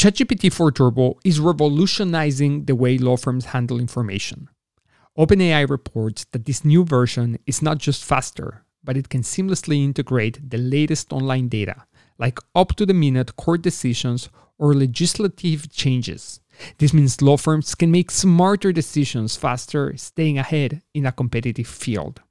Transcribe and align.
ChatGPT 0.00 0.50
4 0.50 0.72
Turbo 0.72 1.18
is 1.26 1.40
revolutionizing 1.40 2.64
the 2.64 2.74
way 2.74 2.96
law 2.96 3.18
firms 3.18 3.44
handle 3.44 3.78
information. 3.78 4.48
OpenAI 5.18 5.68
reports 5.68 6.24
that 6.32 6.46
this 6.46 6.64
new 6.64 6.86
version 6.86 7.38
is 7.44 7.60
not 7.60 7.76
just 7.76 8.02
faster, 8.02 8.64
but 8.82 8.96
it 8.96 9.10
can 9.10 9.20
seamlessly 9.20 9.84
integrate 9.84 10.48
the 10.48 10.56
latest 10.56 11.12
online 11.12 11.48
data, 11.48 11.84
like 12.18 12.38
up 12.54 12.76
to 12.76 12.86
the 12.86 12.94
minute 12.94 13.36
court 13.36 13.60
decisions 13.60 14.30
or 14.56 14.72
legislative 14.72 15.70
changes. 15.70 16.40
This 16.78 16.94
means 16.94 17.20
law 17.20 17.36
firms 17.36 17.74
can 17.74 17.90
make 17.90 18.10
smarter 18.10 18.72
decisions 18.72 19.36
faster, 19.36 19.94
staying 19.98 20.38
ahead 20.38 20.80
in 20.94 21.04
a 21.04 21.12
competitive 21.12 21.66
field. 21.68 22.22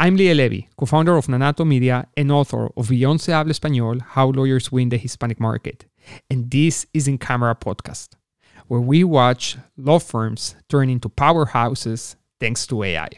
I'm 0.00 0.16
Liel 0.16 0.36
Levy, 0.36 0.68
co 0.76 0.86
founder 0.86 1.16
of 1.16 1.26
Nanato 1.26 1.66
Media 1.66 2.06
and 2.16 2.30
author 2.30 2.68
of 2.76 2.90
Beyond 2.90 3.20
Se 3.20 3.32
Habla 3.32 3.52
Español 3.52 4.00
How 4.00 4.28
Lawyers 4.28 4.70
Win 4.70 4.90
the 4.90 4.96
Hispanic 4.96 5.40
Market. 5.40 5.86
And 6.30 6.50
this 6.50 6.86
is 6.92 7.08
In 7.08 7.18
Camera 7.18 7.54
Podcast, 7.54 8.10
where 8.66 8.80
we 8.80 9.04
watch 9.04 9.56
law 9.76 9.98
firms 9.98 10.54
turn 10.68 10.88
into 10.90 11.08
powerhouses 11.08 12.16
thanks 12.40 12.66
to 12.68 12.82
AI. 12.82 13.08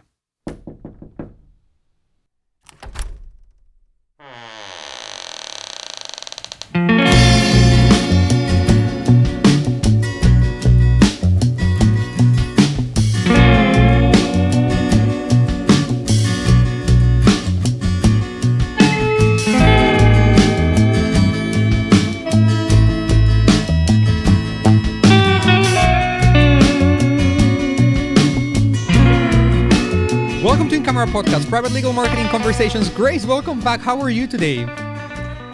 Camera 30.85 31.07
Podcast, 31.07 31.49
private 31.49 31.73
legal 31.73 31.93
marketing 31.93 32.27
conversations. 32.29 32.89
Grace, 32.89 33.27
welcome 33.27 33.61
back. 33.61 33.81
How 33.81 34.01
are 34.01 34.11
you 34.11 34.27
today? 34.27 34.65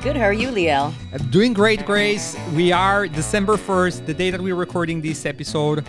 Good. 0.02 0.16
How 0.16 0.24
are 0.24 0.33
you, 0.33 0.48
Liel? 0.48 0.92
Uh, 1.12 1.18
Doing 1.30 1.52
great, 1.52 1.84
Grace. 1.84 2.36
We 2.55 2.70
are 2.70 3.08
December 3.08 3.56
1st, 3.56 4.06
the 4.06 4.14
day 4.14 4.30
that 4.30 4.41
we're 4.41 4.55
recording 4.55 5.00
this 5.00 5.27
episode. 5.27 5.86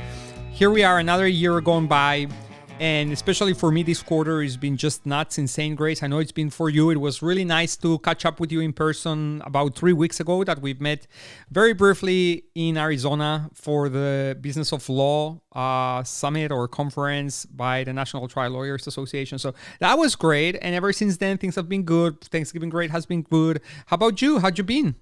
Here 0.52 0.71
we 0.71 0.83
are, 0.83 0.99
another 0.99 1.27
year 1.27 1.61
gone 1.61 1.85
by. 1.88 2.27
And 2.80 3.11
especially 3.11 3.53
for 3.53 3.72
me, 3.72 3.81
this 3.81 4.03
quarter 4.03 4.44
has 4.44 4.56
been 4.56 4.78
just 4.78 5.03
nuts, 5.03 5.39
insane, 5.39 5.73
Grace. 5.73 6.03
I 6.03 6.08
know 6.08 6.20
it's 6.20 6.31
been 6.31 6.52
for 6.52 6.70
you. 6.70 6.92
It 6.92 6.97
was 6.97 7.23
really 7.23 7.44
nice 7.44 7.75
to 7.78 7.97
catch 8.00 8.23
up 8.23 8.39
with 8.39 8.52
you 8.52 8.59
in 8.59 8.72
person 8.72 9.42
about 9.45 9.75
three 9.75 9.94
weeks 9.94 10.19
ago 10.19 10.44
that 10.44 10.61
we've 10.61 10.80
met 10.80 11.08
very 11.50 11.73
briefly 11.73 12.44
in 12.53 12.78
Arizona 12.78 13.50
for 13.56 13.89
the 13.89 14.38
Business 14.39 14.72
of 14.72 14.88
Law 14.89 15.42
uh, 15.53 16.03
Summit 16.03 16.52
or 16.52 16.67
conference 16.67 17.47
by 17.47 17.84
the 17.84 17.94
National 17.94 18.28
Trial 18.28 18.52
Lawyers 18.52 18.86
Association. 18.86 19.39
So 19.39 19.56
that 19.80 19.97
was 19.97 20.16
great. 20.16 20.56
And 20.62 20.75
ever 20.75 20.94
since 20.94 21.17
then, 21.17 21.39
things 21.39 21.56
have 21.56 21.67
been 21.67 21.84
good. 21.84 22.22
Thanksgiving 22.22 22.69
great 22.69 22.91
has 22.91 23.08
been 23.08 23.23
good. 23.23 23.59
How 23.88 23.95
about 23.95 24.22
you? 24.22 24.38
How'd 24.38 24.59
you 24.59 24.64
been? 24.64 24.95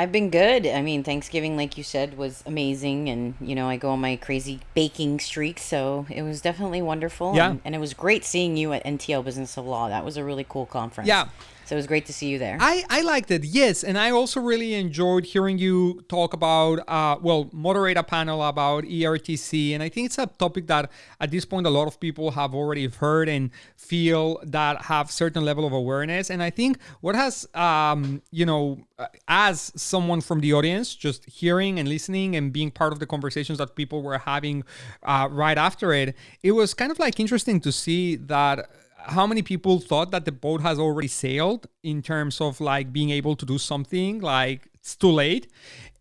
I've 0.00 0.12
been 0.12 0.30
good. 0.30 0.66
I 0.66 0.80
mean, 0.80 1.04
Thanksgiving, 1.04 1.58
like 1.58 1.76
you 1.76 1.84
said, 1.84 2.16
was 2.16 2.42
amazing, 2.46 3.10
and 3.10 3.34
you 3.38 3.54
know, 3.54 3.68
I 3.68 3.76
go 3.76 3.90
on 3.90 4.00
my 4.00 4.16
crazy 4.16 4.60
baking 4.72 5.20
streak, 5.20 5.58
so 5.58 6.06
it 6.08 6.22
was 6.22 6.40
definitely 6.40 6.80
wonderful. 6.80 7.36
Yeah. 7.36 7.50
and, 7.50 7.60
and 7.66 7.74
it 7.74 7.78
was 7.78 7.92
great 7.92 8.24
seeing 8.24 8.56
you 8.56 8.72
at 8.72 8.82
NTL 8.82 9.22
Business 9.22 9.58
of 9.58 9.66
Law. 9.66 9.90
That 9.90 10.02
was 10.02 10.16
a 10.16 10.24
really 10.24 10.46
cool 10.48 10.64
conference. 10.64 11.06
Yeah. 11.06 11.28
So 11.70 11.76
it 11.76 11.78
was 11.78 11.86
great 11.86 12.06
to 12.06 12.12
see 12.12 12.26
you 12.26 12.36
there. 12.36 12.58
I, 12.58 12.82
I 12.90 13.02
liked 13.02 13.30
it, 13.30 13.44
yes. 13.44 13.84
And 13.84 13.96
I 13.96 14.10
also 14.10 14.40
really 14.40 14.74
enjoyed 14.74 15.24
hearing 15.24 15.56
you 15.56 16.04
talk 16.08 16.34
about, 16.34 16.80
uh, 16.88 17.16
well, 17.22 17.48
moderate 17.52 17.96
a 17.96 18.02
panel 18.02 18.42
about 18.42 18.82
ERTC. 18.82 19.70
And 19.70 19.80
I 19.80 19.88
think 19.88 20.06
it's 20.06 20.18
a 20.18 20.26
topic 20.26 20.66
that 20.66 20.90
at 21.20 21.30
this 21.30 21.44
point 21.44 21.68
a 21.68 21.70
lot 21.70 21.86
of 21.86 22.00
people 22.00 22.32
have 22.32 22.56
already 22.56 22.88
heard 22.88 23.28
and 23.28 23.52
feel 23.76 24.40
that 24.42 24.86
have 24.86 25.12
certain 25.12 25.44
level 25.44 25.64
of 25.64 25.72
awareness. 25.72 26.28
And 26.28 26.42
I 26.42 26.50
think 26.50 26.76
what 27.02 27.14
has, 27.14 27.46
um, 27.54 28.20
you 28.32 28.46
know, 28.46 28.80
uh, 28.98 29.06
as 29.28 29.70
someone 29.76 30.22
from 30.22 30.40
the 30.40 30.52
audience, 30.52 30.96
just 30.96 31.24
hearing 31.26 31.78
and 31.78 31.88
listening 31.88 32.34
and 32.34 32.52
being 32.52 32.72
part 32.72 32.92
of 32.92 32.98
the 32.98 33.06
conversations 33.06 33.58
that 33.58 33.76
people 33.76 34.02
were 34.02 34.18
having 34.18 34.64
uh, 35.04 35.28
right 35.30 35.56
after 35.56 35.92
it, 35.92 36.16
it 36.42 36.50
was 36.50 36.74
kind 36.74 36.90
of 36.90 36.98
like 36.98 37.20
interesting 37.20 37.60
to 37.60 37.70
see 37.70 38.16
that 38.16 38.68
how 39.06 39.26
many 39.26 39.42
people 39.42 39.80
thought 39.80 40.10
that 40.10 40.24
the 40.24 40.32
boat 40.32 40.60
has 40.62 40.78
already 40.78 41.08
sailed 41.08 41.66
in 41.82 42.02
terms 42.02 42.40
of 42.40 42.60
like 42.60 42.92
being 42.92 43.10
able 43.10 43.36
to 43.36 43.46
do 43.46 43.58
something 43.58 44.20
like 44.20 44.68
it's 44.74 44.96
too 44.96 45.10
late 45.10 45.48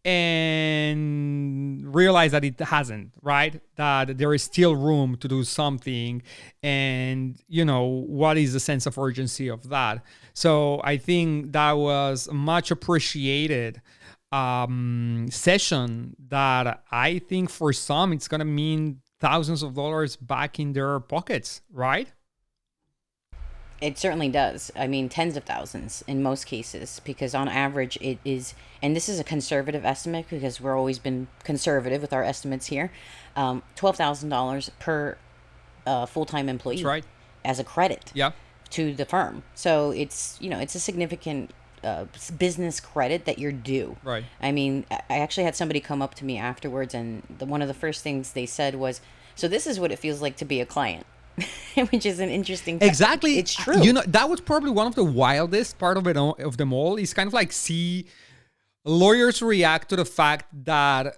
and 0.05 1.93
realize 1.93 2.31
that 2.31 2.45
it 2.45 2.59
hasn't 2.59 3.11
right? 3.21 3.61
That 3.75 4.17
there 4.17 4.33
is 4.33 4.43
still 4.43 4.75
room 4.75 5.17
to 5.17 5.27
do 5.27 5.43
something 5.43 6.21
and 6.63 7.37
you 7.47 7.65
know 7.65 7.85
what 8.07 8.37
is 8.37 8.53
the 8.53 8.59
sense 8.59 8.85
of 8.85 8.97
urgency 8.97 9.49
of 9.49 9.69
that? 9.69 10.03
So 10.33 10.81
i 10.83 10.95
think 10.97 11.51
that 11.51 11.73
was 11.73 12.29
much 12.31 12.71
appreciated 12.71 13.81
um 14.31 15.27
session 15.31 16.15
that 16.29 16.83
i 16.91 17.17
think 17.17 17.49
for 17.49 17.73
some 17.73 18.13
it's 18.13 18.27
gonna 18.27 18.45
mean 18.45 19.01
thousands 19.19 19.63
of 19.63 19.73
dollars 19.73 20.15
back 20.15 20.59
in 20.59 20.73
their 20.73 20.99
pockets 20.99 21.61
right 21.73 22.11
It 23.81 23.97
certainly 23.97 24.27
does. 24.29 24.71
I 24.75 24.87
mean, 24.87 25.07
tens 25.07 25.37
of 25.37 25.45
thousands 25.45 26.03
in 26.07 26.21
most 26.21 26.45
cases, 26.45 26.99
because 27.05 27.33
on 27.33 27.47
average, 27.47 27.97
it 28.01 28.19
is, 28.25 28.53
and 28.81 28.95
this 28.95 29.07
is 29.07 29.19
a 29.19 29.23
conservative 29.23 29.85
estimate 29.85 30.25
because 30.29 30.59
we're 30.59 30.77
always 30.77 30.99
been 30.99 31.27
conservative 31.43 32.01
with 32.01 32.11
our 32.11 32.23
estimates 32.23 32.67
here. 32.67 32.91
Um, 33.35 33.63
Twelve 33.75 33.95
thousand 33.95 34.29
dollars 34.29 34.69
per 34.79 35.17
uh, 35.87 36.05
full 36.05 36.25
time 36.25 36.49
employee. 36.49 36.75
That's 36.77 36.85
right. 36.85 37.05
As 37.45 37.57
a 37.59 37.63
credit. 37.63 38.11
yeah 38.13 38.31
to 38.71 38.93
the 38.93 39.05
firm. 39.05 39.43
So 39.55 39.91
it's 39.91 40.37
you 40.39 40.49
know 40.49 40.59
it's 40.59 40.75
a 40.75 40.79
significant 40.79 41.51
uh, 41.83 42.05
business 42.37 42.79
credit 42.79 43.25
that 43.25 43.39
you're 43.39 43.51
due. 43.51 43.97
Right. 44.03 44.25
I 44.41 44.51
mean, 44.51 44.85
I 44.91 45.01
I 45.09 45.19
actually 45.19 45.45
had 45.45 45.55
somebody 45.55 45.79
come 45.79 46.01
up 46.01 46.15
to 46.15 46.25
me 46.25 46.37
afterwards, 46.37 46.93
and 46.93 47.23
the, 47.37 47.45
one 47.45 47.61
of 47.61 47.67
the 47.67 47.73
first 47.73 48.03
things 48.03 48.33
they 48.33 48.45
said 48.45 48.75
was, 48.75 49.01
"So 49.35 49.47
this 49.47 49.65
is 49.67 49.79
what 49.79 49.91
it 49.91 49.99
feels 49.99 50.21
like 50.21 50.35
to 50.37 50.45
be 50.45 50.61
a 50.61 50.65
client," 50.65 51.05
which 51.91 52.05
is 52.05 52.19
an 52.19 52.29
interesting. 52.29 52.79
fa- 52.79 52.85
exactly 52.85 53.37
It's 53.37 53.53
true. 53.53 53.81
you 53.81 53.93
know 53.93 54.03
that 54.07 54.29
was 54.29 54.41
probably 54.41 54.71
one 54.71 54.87
of 54.87 54.95
the 54.95 55.03
wildest 55.03 55.77
part 55.79 55.97
of 55.97 56.07
it 56.07 56.17
all, 56.17 56.35
of 56.39 56.57
them 56.57 56.73
all 56.73 56.95
is 56.97 57.13
kind 57.13 57.27
of 57.27 57.33
like 57.33 57.51
see 57.51 58.05
lawyers 58.85 59.41
react 59.41 59.89
to 59.89 59.95
the 59.95 60.05
fact 60.05 60.45
that 60.65 61.15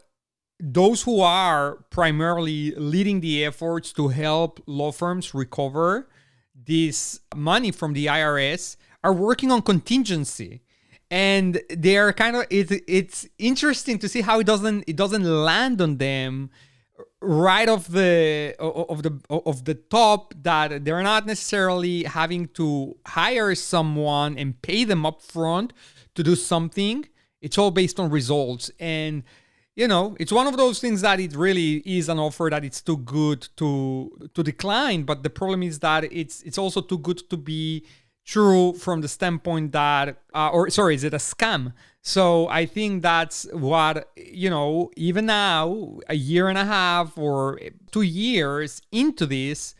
those 0.60 1.04
who 1.04 1.22
are 1.22 1.78
primarily 1.90 2.72
leading 2.76 3.22
the 3.22 3.44
efforts 3.46 3.92
to 3.94 4.10
help 4.10 4.62
law 4.68 4.92
firms 4.92 5.34
recover 5.34 6.08
this 6.54 7.20
money 7.36 7.72
from 7.72 7.94
the 7.94 8.06
IRS 8.06 8.78
are 9.04 9.14
working 9.14 9.52
on 9.52 9.62
contingency 9.62 10.62
and 11.10 11.60
they 11.70 11.98
are 11.98 12.14
kind 12.14 12.36
of 12.36 12.46
it, 12.50 12.72
it's 12.88 13.28
interesting 13.38 13.98
to 14.00 14.08
see 14.08 14.22
how 14.22 14.40
it 14.40 14.46
doesn't 14.46 14.84
it 14.88 14.96
doesn't 14.96 15.24
land 15.24 15.82
on 15.82 15.98
them 15.98 16.50
right 17.22 17.70
off 17.70 17.88
the 17.88 18.56
of 18.60 19.04
the 19.04 19.20
of 19.30 19.66
the 19.66 19.76
top 19.76 20.34
that 20.42 20.84
they're 20.84 21.04
not 21.04 21.26
necessarily 21.28 22.04
having 22.04 22.48
to 22.48 22.98
hire 23.06 23.54
someone 23.54 24.38
and 24.38 24.60
pay 24.62 24.84
them 24.84 25.06
up 25.06 25.22
front 25.22 25.72
to 26.16 26.24
do 26.24 26.36
something. 26.36 27.06
It's 27.42 27.58
all 27.58 27.72
based 27.72 28.00
on 28.00 28.10
results. 28.10 28.72
And 28.80 29.24
you 29.76 29.88
know 29.88 30.18
it's 30.20 30.32
one 30.32 30.48
of 30.48 30.58
those 30.58 30.80
things 30.80 31.02
that 31.02 31.20
it 31.20 31.36
really 31.36 31.78
is 31.86 32.10
an 32.10 32.20
offer 32.20 32.50
that 32.52 32.66
it's 32.66 32.82
too 32.82 32.98
good 32.98 33.48
to 33.58 34.30
to 34.34 34.44
decline. 34.44 35.04
But 35.04 35.24
the 35.24 35.30
problem 35.30 35.62
is 35.64 35.80
that 35.80 36.12
it's 36.12 36.42
it's 36.42 36.58
also 36.58 36.82
too 36.82 36.98
good 36.98 37.30
to 37.30 37.38
be 37.38 37.86
true 38.26 38.74
from 38.74 39.02
the 39.02 39.08
standpoint 39.08 39.72
that 39.74 40.18
uh, 40.34 40.50
or 40.50 40.70
sorry 40.70 40.96
is 40.96 41.04
it 41.04 41.14
a 41.14 41.18
scam 41.18 41.74
so 42.02 42.48
i 42.50 42.66
think 42.66 43.02
that's 43.02 43.48
what 43.54 44.10
you 44.16 44.50
know 44.50 44.90
even 44.96 45.26
now 45.26 46.00
a 46.10 46.16
year 46.16 46.48
and 46.48 46.58
a 46.58 46.66
half 46.66 47.18
or 47.18 47.60
two 47.92 48.02
years 48.02 48.82
into 48.92 49.26
this 49.26 49.76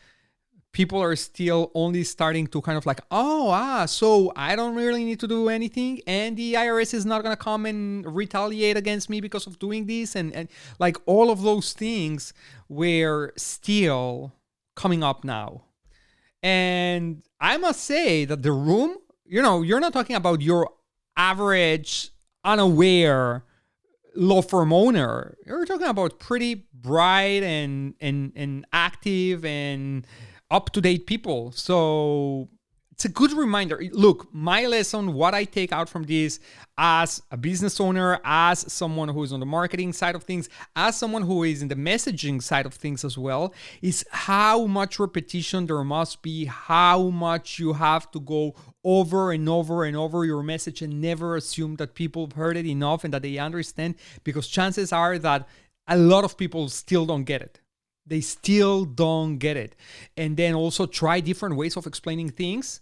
people 0.72 1.02
are 1.02 1.16
still 1.16 1.70
only 1.74 2.02
starting 2.02 2.46
to 2.46 2.60
kind 2.62 2.78
of 2.78 2.86
like 2.86 3.00
oh 3.10 3.50
ah 3.50 3.84
so 3.84 4.32
i 4.36 4.54
don't 4.54 4.74
really 4.74 5.04
need 5.04 5.18
to 5.20 5.26
do 5.26 5.48
anything 5.48 6.00
and 6.06 6.36
the 6.36 6.54
irs 6.54 6.94
is 6.94 7.04
not 7.04 7.22
going 7.22 7.34
to 7.34 7.42
come 7.42 7.66
and 7.66 8.06
retaliate 8.14 8.76
against 8.76 9.10
me 9.10 9.20
because 9.20 9.46
of 9.46 9.58
doing 9.58 9.86
this 9.86 10.14
and, 10.14 10.32
and 10.32 10.48
like 10.78 10.96
all 11.06 11.30
of 11.30 11.42
those 11.42 11.72
things 11.72 12.32
were 12.68 13.32
still 13.36 14.32
coming 14.74 15.02
up 15.02 15.24
now. 15.24 15.62
And 16.42 17.22
I 17.40 17.56
must 17.56 17.84
say 17.84 18.24
that 18.24 18.42
the 18.42 18.52
room, 18.52 18.96
you 19.24 19.42
know, 19.42 19.62
you're 19.62 19.80
not 19.80 19.92
talking 19.92 20.16
about 20.16 20.40
your 20.40 20.70
average, 21.16 22.10
unaware 22.44 23.44
law 24.14 24.42
firm 24.42 24.72
owner. 24.72 25.36
You're 25.46 25.64
talking 25.64 25.86
about 25.86 26.18
pretty 26.18 26.66
bright 26.74 27.42
and 27.42 27.94
and 28.00 28.32
and 28.36 28.66
active 28.72 29.44
and 29.44 30.06
up 30.50 30.70
to 30.70 30.80
date 30.80 31.06
people. 31.06 31.52
So 31.52 32.48
it's 33.02 33.10
a 33.10 33.12
good 33.12 33.32
reminder. 33.32 33.82
Look, 33.90 34.32
my 34.32 34.64
lesson, 34.66 35.12
what 35.12 35.34
I 35.34 35.42
take 35.42 35.72
out 35.72 35.88
from 35.88 36.04
this 36.04 36.38
as 36.78 37.20
a 37.32 37.36
business 37.36 37.80
owner, 37.80 38.20
as 38.22 38.72
someone 38.72 39.08
who 39.08 39.24
is 39.24 39.32
on 39.32 39.40
the 39.40 39.46
marketing 39.46 39.92
side 39.92 40.14
of 40.14 40.22
things, 40.22 40.48
as 40.76 40.98
someone 40.98 41.22
who 41.22 41.42
is 41.42 41.62
in 41.62 41.66
the 41.66 41.74
messaging 41.74 42.40
side 42.40 42.64
of 42.64 42.74
things 42.74 43.04
as 43.04 43.18
well, 43.18 43.54
is 43.80 44.06
how 44.12 44.66
much 44.66 45.00
repetition 45.00 45.66
there 45.66 45.82
must 45.82 46.22
be, 46.22 46.44
how 46.44 47.08
much 47.08 47.58
you 47.58 47.72
have 47.72 48.08
to 48.12 48.20
go 48.20 48.54
over 48.84 49.32
and 49.32 49.48
over 49.48 49.82
and 49.82 49.96
over 49.96 50.24
your 50.24 50.44
message 50.44 50.80
and 50.80 51.00
never 51.00 51.34
assume 51.34 51.74
that 51.76 51.96
people 51.96 52.26
have 52.26 52.34
heard 52.34 52.56
it 52.56 52.66
enough 52.66 53.02
and 53.02 53.12
that 53.12 53.22
they 53.22 53.36
understand, 53.36 53.96
because 54.22 54.46
chances 54.46 54.92
are 54.92 55.18
that 55.18 55.48
a 55.88 55.96
lot 55.96 56.22
of 56.22 56.38
people 56.38 56.68
still 56.68 57.04
don't 57.04 57.24
get 57.24 57.42
it 57.42 57.61
they 58.06 58.20
still 58.20 58.84
don't 58.84 59.38
get 59.38 59.56
it 59.56 59.76
and 60.16 60.36
then 60.36 60.54
also 60.54 60.86
try 60.86 61.20
different 61.20 61.56
ways 61.56 61.76
of 61.76 61.86
explaining 61.86 62.28
things 62.28 62.80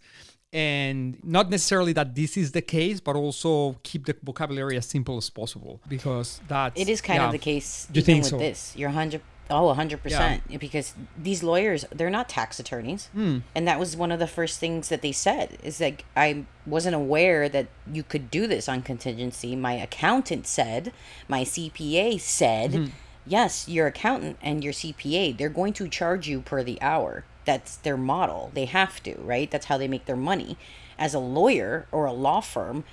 and 0.52 1.22
not 1.22 1.48
necessarily 1.50 1.92
that 1.92 2.14
this 2.14 2.36
is 2.36 2.52
the 2.52 2.62
case 2.62 3.00
but 3.00 3.14
also 3.14 3.76
keep 3.82 4.06
the 4.06 4.16
vocabulary 4.22 4.76
as 4.76 4.86
simple 4.86 5.16
as 5.16 5.30
possible 5.30 5.80
because 5.88 6.40
that 6.48 6.72
it 6.76 6.88
is 6.88 7.00
kind 7.00 7.18
yeah. 7.18 7.26
of 7.26 7.32
the 7.32 7.38
case 7.38 7.86
you 7.92 8.02
think 8.02 8.22
with 8.22 8.30
so? 8.30 8.38
this 8.38 8.74
you're 8.76 8.88
100 8.88 9.20
oh 9.50 9.74
100% 9.74 10.40
yeah. 10.48 10.58
because 10.58 10.94
these 11.16 11.42
lawyers 11.42 11.84
they're 11.92 12.10
not 12.10 12.28
tax 12.28 12.58
attorneys 12.58 13.08
mm. 13.16 13.42
and 13.54 13.68
that 13.68 13.78
was 13.78 13.96
one 13.96 14.10
of 14.10 14.18
the 14.18 14.26
first 14.26 14.58
things 14.58 14.88
that 14.88 15.02
they 15.02 15.12
said 15.12 15.56
is 15.62 15.80
like 15.80 16.04
i 16.16 16.44
wasn't 16.66 16.94
aware 16.94 17.48
that 17.48 17.68
you 17.92 18.02
could 18.02 18.30
do 18.30 18.46
this 18.46 18.68
on 18.68 18.82
contingency 18.82 19.54
my 19.54 19.74
accountant 19.74 20.46
said 20.46 20.92
my 21.28 21.42
cpa 21.42 22.18
said 22.18 22.72
mm-hmm 22.72 22.90
yes, 23.30 23.68
your 23.68 23.86
accountant 23.86 24.36
and 24.42 24.62
your 24.62 24.72
CPA, 24.72 25.36
they're 25.36 25.48
going 25.48 25.72
to 25.74 25.88
charge 25.88 26.28
you 26.28 26.40
per 26.40 26.62
the 26.62 26.82
hour. 26.82 27.24
That's 27.44 27.76
their 27.76 27.96
model. 27.96 28.50
They 28.52 28.66
have 28.66 29.02
to, 29.04 29.16
right? 29.20 29.50
That's 29.50 29.66
how 29.66 29.78
they 29.78 29.88
make 29.88 30.06
their 30.06 30.16
money. 30.16 30.58
As 30.98 31.14
a 31.14 31.20
lawyer 31.20 31.86
or 31.92 32.04
a 32.04 32.12
law 32.12 32.40
firm, 32.40 32.84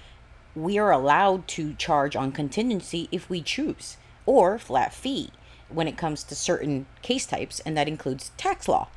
we 0.55 0.77
are 0.77 0.91
allowed 0.91 1.47
to 1.49 1.73
charge 1.73 2.15
on 2.15 2.31
contingency 2.31 3.09
if 3.11 3.29
we 3.29 3.41
choose, 3.41 3.97
or 4.25 4.57
flat 4.57 4.93
fee 4.93 5.31
when 5.69 5.87
it 5.87 5.97
comes 5.97 6.23
to 6.23 6.35
certain 6.35 6.85
case 7.01 7.25
types, 7.25 7.59
and 7.61 7.75
that 7.75 7.87
includes 7.87 8.31
tax 8.37 8.67
law. 8.67 8.87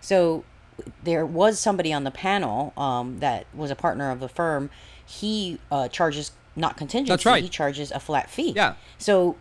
So 0.00 0.44
there 1.02 1.26
was 1.26 1.58
somebody 1.58 1.92
on 1.92 2.04
the 2.04 2.10
panel 2.10 2.72
um, 2.76 3.18
that 3.20 3.46
was 3.54 3.70
a 3.70 3.74
partner 3.74 4.10
of 4.10 4.20
the 4.20 4.28
firm. 4.28 4.70
He 5.04 5.58
uh, 5.70 5.88
charges 5.88 6.32
not 6.54 6.76
contingency. 6.76 7.10
That's 7.10 7.26
right. 7.26 7.42
He 7.42 7.48
charges 7.48 7.90
a 7.90 8.00
flat 8.00 8.30
fee. 8.30 8.52
Yeah. 8.54 8.74
So 8.98 9.36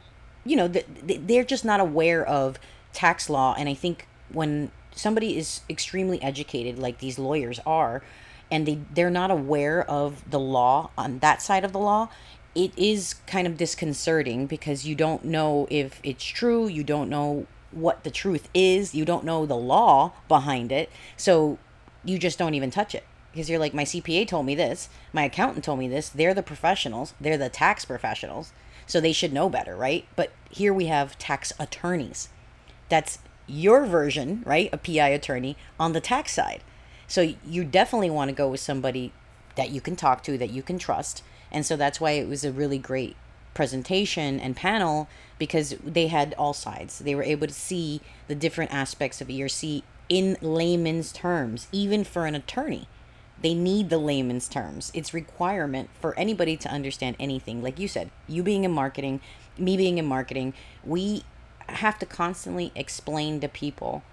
you 0.46 0.56
know, 0.56 0.68
they're 0.68 1.44
just 1.44 1.66
not 1.66 1.80
aware 1.80 2.26
of 2.26 2.60
tax 2.94 3.30
law. 3.30 3.56
And 3.58 3.70
I 3.70 3.74
think 3.74 4.08
when 4.32 4.72
somebody 4.96 5.38
is 5.38 5.62
extremely 5.70 6.22
educated, 6.22 6.80
like 6.80 7.00
these 7.00 7.20
lawyers 7.20 7.60
are, 7.66 8.02
and 8.50 8.66
they 8.66 8.80
they're 8.94 9.10
not 9.10 9.32
aware 9.32 9.84
of 9.90 10.30
the 10.30 10.40
law 10.40 10.90
on 10.98 11.20
that 11.20 11.42
side 11.42 11.64
of 11.64 11.72
the 11.72 11.80
law, 11.80 12.10
it 12.54 12.78
is 12.78 13.16
kind 13.28 13.48
of 13.48 13.58
disconcerting 13.58 14.46
because 14.46 14.86
you 14.86 14.96
don't 14.96 15.24
know 15.24 15.68
if 15.70 16.00
it's 16.04 16.24
true, 16.24 16.68
you 16.68 16.84
don't 16.84 17.10
know 17.10 17.48
what 17.72 18.04
the 18.04 18.12
truth 18.12 18.50
is, 18.54 18.94
you 18.94 19.06
don't 19.06 19.24
know 19.24 19.46
the 19.46 19.56
law 19.56 20.12
behind 20.28 20.72
it, 20.72 20.90
so 21.16 21.58
you 22.04 22.20
just 22.20 22.38
don't 22.38 22.54
even 22.54 22.70
touch 22.70 22.94
it 22.94 23.06
because 23.32 23.50
you're 23.50 23.60
like 23.60 23.74
my 23.74 23.84
CPA 23.84 24.28
told 24.28 24.46
me 24.46 24.56
this, 24.56 24.90
my 25.14 25.24
accountant 25.24 25.64
told 25.64 25.80
me 25.80 25.88
this, 25.88 26.10
they're 26.10 26.34
the 26.34 26.44
professionals, 26.44 27.14
they're 27.20 27.38
the 27.38 27.50
tax 27.50 27.86
professionals 27.86 28.52
so 28.86 29.00
they 29.00 29.14
should 29.14 29.32
know 29.32 29.50
better, 29.50 29.76
right? 29.76 30.06
But 30.16 30.32
here 30.50 30.74
we 30.74 30.88
have 30.88 31.18
tax 31.18 31.54
attorneys. 31.60 32.30
That's 32.90 33.20
your 33.48 33.86
version, 33.86 34.44
right? 34.46 34.70
A 34.74 34.78
PI 34.78 35.10
attorney 35.10 35.56
on 35.80 35.94
the 35.94 36.02
tax 36.02 36.34
side. 36.34 36.62
So 37.08 37.34
you 37.46 37.64
definitely 37.64 38.10
want 38.10 38.30
to 38.30 38.36
go 38.36 38.50
with 38.50 38.60
somebody 38.60 39.14
that 39.56 39.70
you 39.70 39.82
can 39.82 39.96
talk 39.96 40.24
to, 40.24 40.38
that 40.38 40.50
you 40.50 40.64
can 40.64 40.78
trust. 40.78 41.24
And 41.52 41.66
so 41.66 41.76
that's 41.76 42.02
why 42.02 42.12
it 42.12 42.28
was 42.28 42.44
a 42.44 42.52
really 42.52 42.78
great 42.78 43.16
presentation 43.54 44.40
and 44.40 44.56
panel 44.56 45.10
because 45.38 45.76
they 45.86 46.08
had 46.08 46.34
all 46.38 46.54
sides. 46.54 47.00
They 47.00 47.16
were 47.16 47.24
able 47.24 47.48
to 47.48 47.54
see 47.54 48.02
the 48.28 48.36
different 48.36 48.74
aspects 48.74 49.22
of 49.22 49.28
ERC 49.28 49.84
in 50.08 50.38
layman's 50.42 51.12
terms, 51.12 51.68
even 51.72 52.04
for 52.04 52.26
an 52.26 52.36
attorney 52.36 52.88
they 53.42 53.54
need 53.54 53.90
the 53.90 53.98
layman's 53.98 54.48
terms. 54.48 54.92
It's 54.94 55.14
requirement 55.14 55.90
for 56.00 56.18
anybody 56.18 56.56
to 56.58 56.70
understand 56.70 57.16
anything. 57.20 57.62
Like 57.62 57.80
you 57.80 57.88
said, 57.88 58.12
you 58.28 58.44
being 58.44 58.64
in 58.64 58.72
marketing, 58.72 59.20
me 59.58 59.78
being 59.78 59.98
in 59.98 60.06
marketing, 60.06 60.54
we 60.84 61.24
have 61.68 61.98
to 62.00 62.06
constantly 62.06 62.72
explain 62.76 63.40
to 63.40 63.48
people 63.48 64.04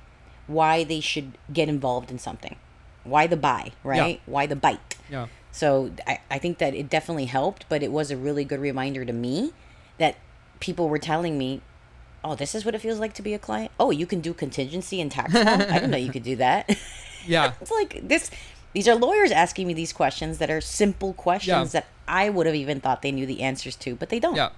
why 0.46 0.82
they 0.82 1.00
should 1.00 1.36
get 1.52 1.68
involved 1.68 2.10
in 2.10 2.18
something. 2.18 2.56
Why 3.04 3.26
the 3.26 3.36
buy, 3.36 3.72
right? 3.84 4.16
Yeah. 4.16 4.20
Why 4.26 4.46
the 4.46 4.56
bite. 4.56 4.96
Yeah. 5.10 5.26
So 5.52 5.92
I, 6.06 6.20
I 6.30 6.38
think 6.38 6.58
that 6.58 6.74
it 6.74 6.88
definitely 6.88 7.26
helped, 7.26 7.66
but 7.68 7.82
it 7.82 7.92
was 7.92 8.10
a 8.10 8.16
really 8.16 8.44
good 8.44 8.60
reminder 8.60 9.04
to 9.04 9.12
me 9.12 9.52
that 9.98 10.16
people 10.60 10.88
were 10.88 10.98
telling 10.98 11.36
me, 11.36 11.60
oh, 12.24 12.34
this 12.34 12.54
is 12.54 12.64
what 12.64 12.74
it 12.74 12.80
feels 12.80 12.98
like 12.98 13.14
to 13.14 13.22
be 13.22 13.34
a 13.34 13.38
client. 13.38 13.72
Oh, 13.78 13.90
you 13.90 14.06
can 14.06 14.20
do 14.20 14.32
contingency 14.32 15.00
and 15.00 15.10
tax. 15.10 15.34
I 15.34 15.56
didn't 15.74 15.90
know 15.90 15.96
you 15.96 16.12
could 16.12 16.22
do 16.22 16.36
that. 16.36 16.76
Yeah. 17.26 17.52
it's 17.60 17.70
like 17.70 18.00
this 18.08 18.30
these 18.72 18.88
are 18.88 18.94
lawyers 18.94 19.30
asking 19.30 19.66
me 19.66 19.74
these 19.74 19.92
questions 19.92 20.38
that 20.38 20.50
are 20.50 20.60
simple 20.60 21.12
questions 21.14 21.74
yeah. 21.74 21.80
that 21.80 21.86
I 22.06 22.28
would 22.28 22.46
have 22.46 22.54
even 22.54 22.80
thought 22.80 23.02
they 23.02 23.12
knew 23.12 23.26
the 23.26 23.42
answers 23.42 23.76
to, 23.76 23.94
but 23.96 24.08
they 24.08 24.20
don't. 24.20 24.36
Yeah. 24.36 24.50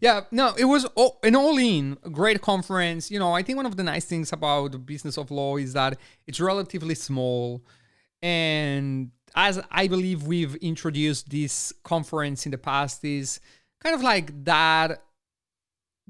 Yeah, 0.00 0.20
no, 0.30 0.54
it 0.56 0.66
was 0.66 0.84
all, 0.94 1.18
an 1.24 1.34
all-in 1.34 1.98
great 2.12 2.40
conference. 2.40 3.10
You 3.10 3.18
know, 3.18 3.32
I 3.32 3.42
think 3.42 3.56
one 3.56 3.66
of 3.66 3.76
the 3.76 3.82
nice 3.82 4.04
things 4.04 4.32
about 4.32 4.70
the 4.70 4.78
business 4.78 5.18
of 5.18 5.32
law 5.32 5.56
is 5.56 5.72
that 5.72 5.98
it's 6.28 6.38
relatively 6.38 6.94
small, 6.94 7.60
and 8.22 9.10
as 9.34 9.60
I 9.72 9.88
believe 9.88 10.22
we've 10.22 10.54
introduced 10.56 11.28
this 11.28 11.72
conference 11.82 12.46
in 12.46 12.52
the 12.52 12.58
past, 12.58 13.04
is 13.04 13.40
kind 13.82 13.96
of 13.96 14.02
like 14.02 14.44
that 14.44 15.02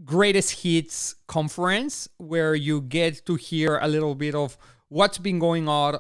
greatest 0.05 0.63
hits 0.63 1.15
conference 1.27 2.09
where 2.19 2.55
you 2.55 2.83
get 2.83 3.25
to 3.25 3.37
hear 3.37 3.79
a 3.81 3.89
little 3.89 4.15
bit 4.15 4.35
of 4.35 4.59
what's 4.89 5.19
been 5.19 5.39
going 5.39 5.69
on 5.69 5.99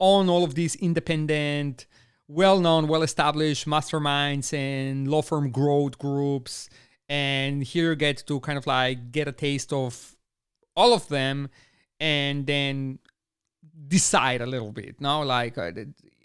on 0.00 0.28
all 0.28 0.42
of 0.42 0.56
these 0.56 0.74
independent, 0.76 1.86
well 2.26 2.58
known, 2.58 2.88
well 2.88 3.02
established 3.02 3.66
masterminds 3.68 4.52
and 4.52 5.06
law 5.06 5.22
firm 5.22 5.50
growth 5.50 5.98
groups. 5.98 6.68
And 7.08 7.62
here 7.62 7.90
you 7.90 7.96
get 7.96 8.24
to 8.26 8.40
kind 8.40 8.58
of 8.58 8.66
like 8.66 9.12
get 9.12 9.28
a 9.28 9.32
taste 9.32 9.72
of 9.72 10.16
all 10.74 10.92
of 10.94 11.06
them 11.08 11.48
and 12.00 12.46
then 12.46 12.98
decide 13.86 14.40
a 14.40 14.46
little 14.46 14.72
bit. 14.72 15.00
Now, 15.00 15.22
like, 15.22 15.58
uh, 15.58 15.70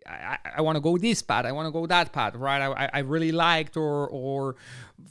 I, 0.07 0.37
I 0.57 0.61
want 0.61 0.75
to 0.75 0.81
go 0.81 0.97
this 0.97 1.21
path, 1.21 1.45
I 1.45 1.51
want 1.51 1.67
to 1.67 1.71
go 1.71 1.87
that 1.87 2.13
path, 2.13 2.35
right? 2.35 2.61
I, 2.61 2.89
I 2.93 2.99
really 2.99 3.31
liked 3.31 3.75
or, 3.75 4.07
or 4.07 4.55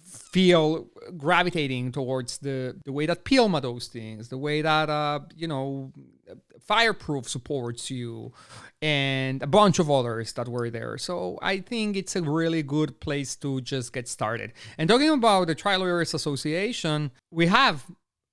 feel 0.06 0.87
gravitating 1.17 1.93
towards 1.93 2.38
the, 2.38 2.81
the 2.84 2.93
way 2.93 3.06
that 3.06 3.24
PILMMA 3.24 3.60
does 3.60 3.88
things, 3.88 4.29
the 4.29 4.38
way 4.38 4.62
that, 4.62 4.88
uh, 4.88 5.20
you 5.36 5.48
know, 5.48 5.93
Fireproof 6.67 7.29
supports 7.29 7.91
you, 7.91 8.32
and 8.81 9.43
a 9.43 9.46
bunch 9.46 9.79
of 9.79 9.91
others 9.91 10.32
that 10.34 10.48
were 10.48 10.70
there. 10.70 10.98
So 10.98 11.38
I 11.43 11.58
think 11.58 11.96
it's 11.96 12.17
a 12.17 12.22
really 12.22 12.62
good 12.62 13.00
place 13.00 13.36
to 13.36 13.60
just 13.60 13.93
get 13.93 14.08
started. 14.08 14.53
And 14.79 14.88
talking 14.88 15.10
about 15.10 15.46
the 15.46 15.55
Trial 15.55 15.81
Lawyers 15.81 16.14
Association, 16.14 17.10
we 17.31 17.46
have 17.46 17.84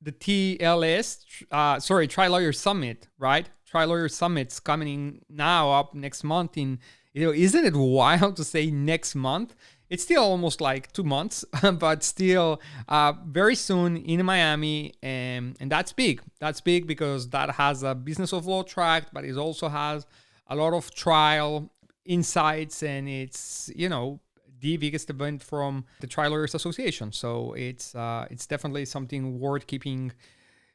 the 0.01 0.11
TLS, 0.11 1.43
uh, 1.51 1.79
sorry, 1.79 2.07
Trial 2.07 2.31
Lawyer 2.31 2.53
Summit, 2.53 3.07
right? 3.19 3.49
Trial 3.65 3.89
Lawyer 3.89 4.09
Summit's 4.09 4.59
coming 4.59 5.21
now 5.29 5.71
up 5.71 5.93
next 5.93 6.23
month 6.23 6.57
in, 6.57 6.79
you 7.13 7.25
know, 7.25 7.33
isn't 7.33 7.65
it 7.65 7.75
wild 7.75 8.35
to 8.37 8.43
say 8.43 8.71
next 8.71 9.15
month? 9.15 9.55
It's 9.91 10.03
still 10.03 10.23
almost 10.23 10.61
like 10.61 10.89
two 10.93 11.03
months, 11.03 11.43
but 11.73 12.01
still 12.01 12.61
uh, 12.87 13.11
very 13.27 13.55
soon 13.55 13.97
in 13.97 14.25
Miami, 14.25 14.93
and 15.03 15.57
and 15.59 15.69
that's 15.69 15.91
big. 15.91 16.21
That's 16.39 16.61
big 16.61 16.87
because 16.87 17.29
that 17.31 17.51
has 17.51 17.83
a 17.83 17.93
business 17.93 18.31
of 18.31 18.47
law 18.47 18.63
track, 18.63 19.07
but 19.11 19.25
it 19.25 19.37
also 19.37 19.67
has 19.67 20.05
a 20.47 20.55
lot 20.55 20.73
of 20.73 20.95
trial 20.95 21.69
insights, 22.05 22.83
and 22.83 23.09
it's 23.09 23.69
you 23.75 23.89
know 23.89 24.21
the 24.61 24.77
biggest 24.77 25.09
event 25.09 25.43
from 25.43 25.83
the 25.99 26.07
Trial 26.07 26.31
Lawyers 26.31 26.55
Association. 26.55 27.11
So 27.11 27.51
it's 27.53 27.93
uh, 27.93 28.27
it's 28.31 28.47
definitely 28.47 28.85
something 28.85 29.41
worth 29.41 29.67
keeping 29.67 30.13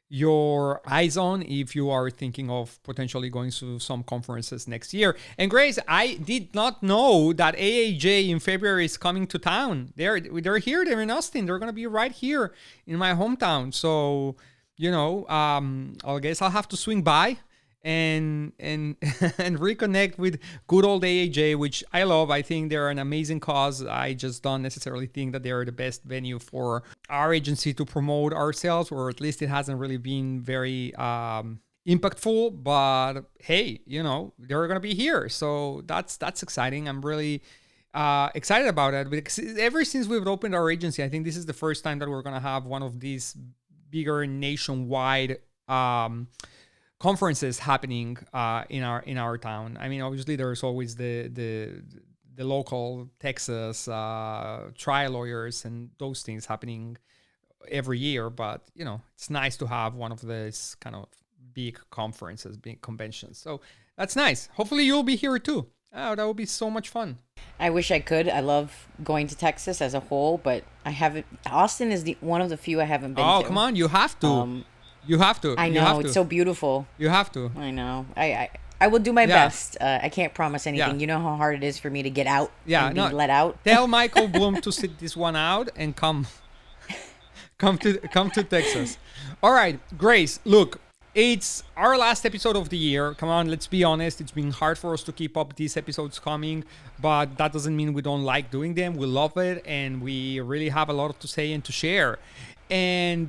your 0.09 0.81
eyes 0.87 1.17
on 1.17 1.41
if 1.43 1.75
you 1.75 1.89
are 1.89 2.09
thinking 2.09 2.49
of 2.49 2.81
potentially 2.83 3.29
going 3.29 3.51
to 3.51 3.77
some 3.79 4.03
conferences 4.03 4.67
next 4.67 4.93
year. 4.93 5.17
And 5.37 5.51
Grace, 5.51 5.77
I 5.87 6.15
did 6.15 6.55
not 6.55 6.81
know 6.81 7.33
that 7.33 7.55
AAJ 7.57 8.29
in 8.29 8.39
February 8.39 8.85
is 8.85 8.97
coming 8.97 9.27
to 9.27 9.37
town. 9.37 9.93
They're 9.95 10.19
they're 10.19 10.59
here. 10.59 10.85
They're 10.85 11.01
in 11.01 11.11
Austin. 11.11 11.45
They're 11.45 11.59
gonna 11.59 11.73
be 11.73 11.87
right 11.87 12.11
here 12.11 12.53
in 12.85 12.97
my 12.97 13.13
hometown. 13.13 13.73
So 13.73 14.37
you 14.77 14.91
know, 14.91 15.27
um, 15.27 15.97
I 16.03 16.19
guess 16.19 16.41
I'll 16.41 16.51
have 16.51 16.67
to 16.69 16.77
swing 16.77 17.01
by 17.01 17.39
and 17.83 18.53
and 18.59 18.95
and 19.37 19.59
reconnect 19.59 20.17
with 20.17 20.39
good 20.67 20.85
old 20.85 21.03
AAJ, 21.03 21.55
which 21.57 21.83
I 21.93 22.03
love. 22.03 22.31
I 22.31 22.41
think 22.41 22.69
they're 22.69 22.89
an 22.89 22.99
amazing 22.99 23.39
cause. 23.39 23.85
I 23.85 24.13
just 24.13 24.43
don't 24.43 24.61
necessarily 24.61 25.07
think 25.07 25.33
that 25.33 25.43
they're 25.43 25.65
the 25.65 25.71
best 25.71 26.03
venue 26.03 26.39
for 26.39 26.83
our 27.09 27.33
agency 27.33 27.73
to 27.73 27.85
promote 27.85 28.33
ourselves, 28.33 28.91
or 28.91 29.09
at 29.09 29.21
least 29.21 29.41
it 29.41 29.47
hasn't 29.47 29.79
really 29.79 29.97
been 29.97 30.41
very 30.41 30.93
um, 30.95 31.59
impactful, 31.87 32.61
but 32.63 33.21
hey, 33.39 33.79
you 33.85 34.03
know, 34.03 34.33
they're 34.37 34.67
gonna 34.67 34.79
be 34.79 34.93
here. 34.93 35.29
So 35.29 35.81
that's 35.85 36.17
that's 36.17 36.43
exciting. 36.43 36.89
I'm 36.89 37.01
really 37.01 37.41
uh, 37.93 38.29
excited 38.35 38.67
about 38.67 38.93
it 38.93 39.09
because 39.09 39.39
ever 39.57 39.85
since 39.85 40.07
we've 40.07 40.27
opened 40.27 40.53
our 40.53 40.69
agency, 40.69 41.03
I 41.03 41.09
think 41.09 41.25
this 41.25 41.37
is 41.37 41.45
the 41.45 41.53
first 41.53 41.83
time 41.83 41.99
that 41.99 42.09
we're 42.09 42.21
gonna 42.21 42.39
have 42.39 42.65
one 42.65 42.83
of 42.83 42.99
these 42.99 43.35
bigger 43.89 44.27
nationwide 44.27 45.37
um, 45.69 46.27
conferences 46.99 47.59
happening 47.59 48.17
uh, 48.33 48.63
in 48.69 48.83
our 48.83 49.01
in 49.01 49.17
our 49.17 49.37
town. 49.37 49.77
I 49.79 49.89
mean, 49.89 50.01
obviously 50.01 50.35
there's 50.35 50.63
always 50.63 50.95
the 50.95 51.27
the 51.27 51.83
the 52.35 52.43
local 52.43 53.09
Texas 53.19 53.87
uh, 53.87 54.69
trial 54.75 55.11
lawyers 55.13 55.65
and 55.65 55.89
those 55.97 56.21
things 56.21 56.45
happening 56.45 56.97
every 57.69 57.99
year, 57.99 58.29
but 58.29 58.61
you 58.73 58.85
know 58.85 59.01
it's 59.15 59.29
nice 59.29 59.57
to 59.57 59.67
have 59.67 59.95
one 59.95 60.11
of 60.11 60.21
these 60.21 60.75
kind 60.79 60.95
of 60.95 61.07
big 61.53 61.79
conferences, 61.89 62.57
big 62.57 62.81
conventions. 62.81 63.37
So 63.37 63.61
that's 63.97 64.15
nice. 64.15 64.47
Hopefully 64.53 64.83
you'll 64.83 65.03
be 65.03 65.15
here 65.15 65.39
too. 65.39 65.67
Oh, 65.93 66.15
that 66.15 66.27
would 66.27 66.37
be 66.37 66.45
so 66.45 66.69
much 66.69 66.89
fun. 66.89 67.17
I 67.59 67.69
wish 67.69 67.91
I 67.91 67.99
could. 67.99 68.29
I 68.29 68.41
love 68.41 68.87
going 69.03 69.27
to 69.27 69.35
Texas 69.35 69.81
as 69.81 69.93
a 69.93 69.99
whole, 69.99 70.37
but 70.37 70.63
I 70.85 70.91
haven't. 70.91 71.25
Austin 71.49 71.91
is 71.91 72.03
the 72.03 72.17
one 72.19 72.41
of 72.41 72.49
the 72.49 72.57
few 72.57 72.81
I 72.81 72.83
haven't 72.83 73.13
been 73.13 73.23
to 73.23 73.31
oh, 73.31 73.41
to. 73.41 73.47
come 73.47 73.57
on, 73.57 73.75
you 73.75 73.87
have 73.87 74.19
to. 74.19 74.27
Um, 74.27 74.65
you 75.07 75.17
have 75.19 75.39
to. 75.41 75.55
I 75.57 75.65
You 75.67 75.79
have 75.79 75.95
know 75.95 75.99
it's 76.01 76.13
so 76.13 76.23
beautiful. 76.23 76.85
You 76.97 77.09
have 77.09 77.31
to. 77.33 77.51
I 77.57 77.71
know. 77.71 78.05
I 78.15 78.25
I, 78.33 78.49
I 78.81 78.87
will 78.87 78.99
do 78.99 79.11
my 79.13 79.23
Yeah. 79.23 79.45
best. 79.45 79.77
Uh, 79.81 79.99
I 80.03 80.09
can't 80.09 80.33
promise 80.33 80.67
anything. 80.67 80.95
Yeah. 80.95 81.01
You 81.01 81.07
know 81.07 81.19
how 81.19 81.35
hard 81.35 81.55
it 81.55 81.63
is 81.63 81.79
for 81.79 81.89
me 81.89 82.03
to 82.03 82.09
get 82.09 82.27
out. 82.27 82.51
Yeah, 82.65 82.91
no. 82.93 83.07
let 83.09 83.29
out. 83.29 83.57
Tell 83.63 83.87
Michael 83.87 84.27
Bloom 84.27 84.61
to 84.61 84.71
sit 84.71 84.99
this 84.99 85.15
one 85.17 85.35
out 85.35 85.69
and 85.75 85.95
come 85.95 86.27
come 87.57 87.77
to 87.79 87.97
come 88.13 88.29
to 88.31 88.43
Texas. 88.43 88.97
All 89.41 89.51
right, 89.51 89.79
Grace, 89.97 90.39
look, 90.45 90.79
it's 91.15 91.63
our 91.75 91.97
last 91.97 92.25
episode 92.25 92.55
of 92.55 92.69
the 92.69 92.77
year. 92.77 93.13
Come 93.15 93.29
on, 93.29 93.47
let's 93.49 93.67
be 93.67 93.83
honest. 93.83 94.21
It's 94.21 94.31
been 94.31 94.51
hard 94.51 94.77
for 94.77 94.93
us 94.93 95.01
to 95.03 95.11
keep 95.11 95.35
up 95.35 95.55
these 95.55 95.75
episodes 95.75 96.19
coming, 96.19 96.63
but 97.01 97.37
that 97.39 97.51
doesn't 97.53 97.75
mean 97.75 97.93
we 97.93 98.01
don't 98.03 98.23
like 98.23 98.51
doing 98.51 98.75
them. 98.75 98.95
We 98.95 99.07
love 99.07 99.35
it 99.37 99.63
and 99.65 100.01
we 100.01 100.39
really 100.39 100.69
have 100.69 100.89
a 100.89 100.93
lot 100.93 101.19
to 101.21 101.27
say 101.27 101.51
and 101.53 101.63
to 101.65 101.71
share. 101.71 102.19
And 102.69 103.27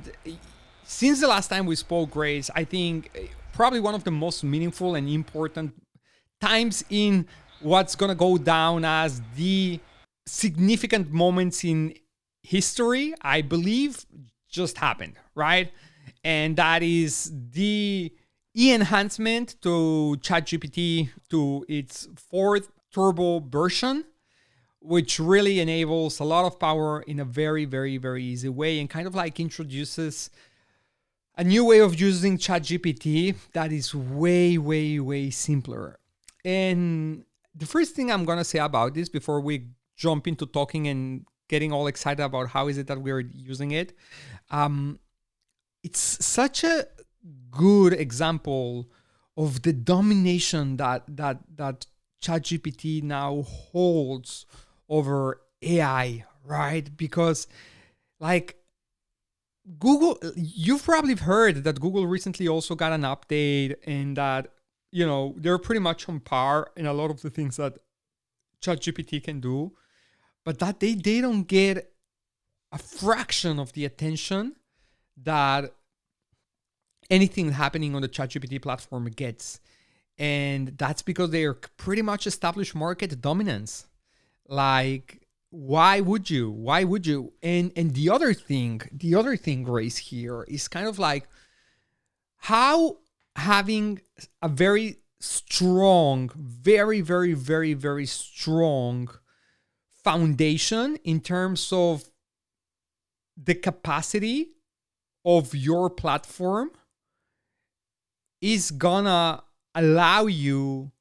since 0.89 1.21
the 1.21 1.27
last 1.27 1.49
time 1.49 1.67
we 1.67 1.75
spoke, 1.75 2.09
Grace, 2.09 2.49
I 2.55 2.63
think 2.63 3.11
eh, 3.13 3.27
probably 3.53 3.79
one 3.79 3.93
of 3.93 4.03
the 4.03 4.11
most 4.11 4.43
meaningful 4.43 4.95
and 4.95 5.07
important 5.07 5.71
times 6.41 6.83
in 6.89 7.27
what's 7.61 7.95
gonna 7.95 8.15
go 8.15 8.39
down 8.39 8.83
as 8.83 9.21
the 9.35 9.79
significant 10.25 11.11
moments 11.11 11.63
in 11.63 11.93
history, 12.41 13.13
I 13.21 13.43
believe, 13.43 14.03
just 14.49 14.79
happened, 14.79 15.13
right? 15.35 15.71
And 16.23 16.57
that 16.57 16.81
is 16.81 17.31
the 17.51 18.11
e 18.57 18.73
enhancement 18.73 19.61
to 19.61 20.17
ChatGPT 20.21 21.11
to 21.29 21.65
its 21.69 22.07
fourth 22.15 22.71
turbo 22.91 23.41
version, 23.41 24.05
which 24.79 25.19
really 25.19 25.59
enables 25.59 26.19
a 26.19 26.23
lot 26.23 26.45
of 26.45 26.59
power 26.59 27.01
in 27.03 27.19
a 27.19 27.25
very, 27.25 27.65
very, 27.65 27.97
very 27.97 28.23
easy 28.23 28.49
way 28.49 28.79
and 28.79 28.89
kind 28.89 29.05
of 29.05 29.13
like 29.13 29.39
introduces 29.39 30.31
a 31.39 31.43
new 31.45 31.63
way 31.63 31.79
of 31.79 31.97
using 31.97 32.37
ChatGPT 32.37 33.33
that 33.53 33.71
is 33.71 33.95
way, 33.95 34.57
way, 34.57 34.99
way 34.99 35.29
simpler. 35.29 35.97
And 36.43 37.23
the 37.55 37.65
first 37.65 37.95
thing 37.95 38.11
I'm 38.11 38.25
gonna 38.25 38.43
say 38.43 38.59
about 38.59 38.93
this 38.93 39.07
before 39.07 39.39
we 39.39 39.69
jump 39.95 40.27
into 40.27 40.45
talking 40.45 40.89
and 40.89 41.25
getting 41.47 41.71
all 41.71 41.87
excited 41.87 42.21
about 42.21 42.49
how 42.49 42.67
is 42.67 42.77
it 42.77 42.87
that 42.87 43.01
we're 43.01 43.21
using 43.21 43.71
it, 43.71 43.93
um, 44.51 44.99
it's 45.81 46.25
such 46.25 46.65
a 46.65 46.85
good 47.51 47.93
example 47.93 48.89
of 49.37 49.61
the 49.61 49.71
domination 49.71 50.75
that 50.75 51.03
that 51.07 51.39
that 51.55 51.85
ChatGPT 52.21 53.01
now 53.01 53.43
holds 53.43 54.45
over 54.89 55.39
AI, 55.61 56.25
right? 56.43 56.97
Because 56.97 57.47
like 58.19 58.58
Google, 59.77 60.17
you've 60.35 60.83
probably 60.83 61.15
heard 61.15 61.63
that 61.63 61.79
Google 61.79 62.07
recently 62.07 62.47
also 62.47 62.75
got 62.75 62.91
an 62.91 63.01
update 63.01 63.75
and 63.85 64.17
that, 64.17 64.47
you 64.91 65.05
know, 65.05 65.35
they're 65.37 65.59
pretty 65.59 65.79
much 65.79 66.09
on 66.09 66.19
par 66.19 66.71
in 66.75 66.85
a 66.85 66.93
lot 66.93 67.11
of 67.11 67.21
the 67.21 67.29
things 67.29 67.57
that 67.57 67.77
ChatGPT 68.61 69.23
can 69.23 69.39
do, 69.39 69.73
but 70.43 70.59
that 70.59 70.79
they, 70.79 70.95
they 70.95 71.21
don't 71.21 71.43
get 71.43 71.91
a 72.71 72.77
fraction 72.77 73.59
of 73.59 73.73
the 73.73 73.85
attention 73.85 74.55
that 75.17 75.73
anything 77.09 77.51
happening 77.51 77.95
on 77.95 78.01
the 78.01 78.09
ChatGPT 78.09 78.61
platform 78.61 79.05
gets. 79.05 79.59
And 80.17 80.77
that's 80.77 81.01
because 81.01 81.29
they 81.29 81.45
are 81.45 81.53
pretty 81.53 82.01
much 82.01 82.27
established 82.27 82.75
market 82.75 83.21
dominance. 83.21 83.85
Like, 84.47 85.21
why 85.51 85.99
would 85.99 86.29
you? 86.29 86.51
Why 86.51 86.83
would 86.83 87.07
you? 87.07 87.33
And 87.41 87.71
and 87.75 87.93
the 87.93 88.09
other 88.09 88.33
thing, 88.33 88.81
the 88.91 89.15
other 89.15 89.35
thing, 89.35 89.63
Grace, 89.63 89.97
here 89.97 90.43
is 90.43 90.67
kind 90.67 90.87
of 90.87 90.99
like 90.99 91.27
how 92.37 92.97
having 93.35 94.01
a 94.41 94.47
very 94.47 94.97
strong, 95.19 96.31
very, 96.35 97.01
very, 97.01 97.33
very, 97.33 97.73
very 97.73 98.05
strong 98.05 99.09
foundation 100.03 100.97
in 101.03 101.19
terms 101.19 101.71
of 101.73 102.09
the 103.35 103.55
capacity 103.55 104.51
of 105.25 105.53
your 105.53 105.89
platform 105.89 106.71
is 108.41 108.71
gonna 108.71 109.43
allow 109.75 110.25
you 110.25 110.91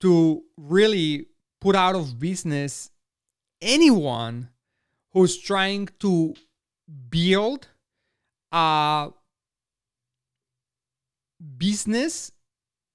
to 0.00 0.42
really 0.56 1.26
put 1.60 1.76
out 1.76 1.94
of 1.94 2.18
business 2.18 2.90
anyone 3.60 4.50
who's 5.12 5.36
trying 5.36 5.88
to 5.98 6.34
build 7.08 7.68
a 8.52 9.10
business 11.56 12.32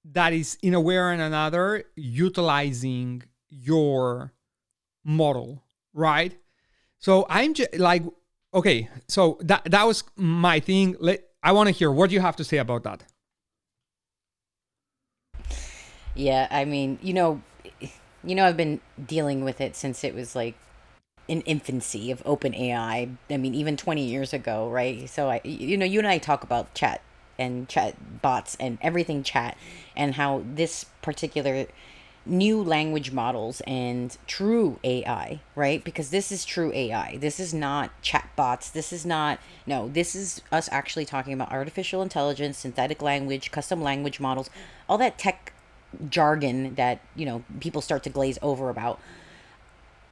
that 0.04 0.32
is 0.32 0.58
in 0.62 0.74
a 0.74 0.80
way 0.80 0.96
or 0.96 1.10
another 1.10 1.84
utilizing 1.96 3.22
your 3.48 4.32
model 5.04 5.62
right? 5.92 6.36
So 6.98 7.26
i'm 7.28 7.54
just 7.54 7.76
like 7.78 8.02
okay 8.54 8.88
so 9.08 9.38
that 9.42 9.64
that 9.64 9.86
was 9.86 10.04
my 10.16 10.60
thing. 10.60 10.96
Let 11.00 11.24
i 11.42 11.52
want 11.52 11.68
to 11.68 11.72
hear 11.72 11.90
what 11.90 12.10
you 12.10 12.20
have 12.20 12.36
to 12.36 12.44
say 12.44 12.58
about 12.58 12.84
that? 12.84 13.04
Yeah, 16.14 16.48
I 16.50 16.64
mean, 16.64 16.98
you 17.02 17.12
know, 17.12 17.42
you 18.26 18.34
know, 18.34 18.44
I've 18.44 18.56
been 18.56 18.80
dealing 19.02 19.44
with 19.44 19.60
it 19.60 19.76
since 19.76 20.04
it 20.04 20.14
was 20.14 20.34
like 20.34 20.54
in 21.28 21.40
infancy 21.42 22.10
of 22.10 22.22
OpenAI. 22.24 23.16
I 23.30 23.36
mean, 23.36 23.54
even 23.54 23.76
20 23.76 24.04
years 24.04 24.32
ago, 24.32 24.68
right? 24.68 25.08
So 25.08 25.30
I, 25.30 25.40
you 25.44 25.76
know, 25.76 25.86
you 25.86 26.00
and 26.00 26.08
I 26.08 26.18
talk 26.18 26.42
about 26.42 26.74
chat 26.74 27.00
and 27.38 27.68
chat 27.68 28.22
bots 28.22 28.56
and 28.58 28.78
everything 28.80 29.22
chat 29.22 29.56
and 29.94 30.14
how 30.14 30.42
this 30.44 30.86
particular 31.02 31.66
new 32.28 32.60
language 32.60 33.12
models 33.12 33.60
and 33.66 34.16
true 34.26 34.80
AI, 34.82 35.40
right? 35.54 35.84
Because 35.84 36.10
this 36.10 36.32
is 36.32 36.44
true 36.44 36.72
AI. 36.74 37.18
This 37.18 37.38
is 37.38 37.54
not 37.54 37.90
chat 38.02 38.28
bots. 38.34 38.68
This 38.68 38.92
is 38.92 39.06
not, 39.06 39.38
no, 39.66 39.88
this 39.88 40.16
is 40.16 40.42
us 40.50 40.68
actually 40.72 41.04
talking 41.04 41.32
about 41.32 41.52
artificial 41.52 42.02
intelligence, 42.02 42.58
synthetic 42.58 43.00
language, 43.00 43.52
custom 43.52 43.80
language 43.80 44.18
models, 44.18 44.50
all 44.88 44.98
that 44.98 45.18
tech 45.18 45.52
jargon 46.10 46.74
that, 46.74 47.00
you 47.14 47.26
know, 47.26 47.44
people 47.60 47.80
start 47.80 48.02
to 48.04 48.10
glaze 48.10 48.38
over 48.42 48.70
about. 48.70 49.00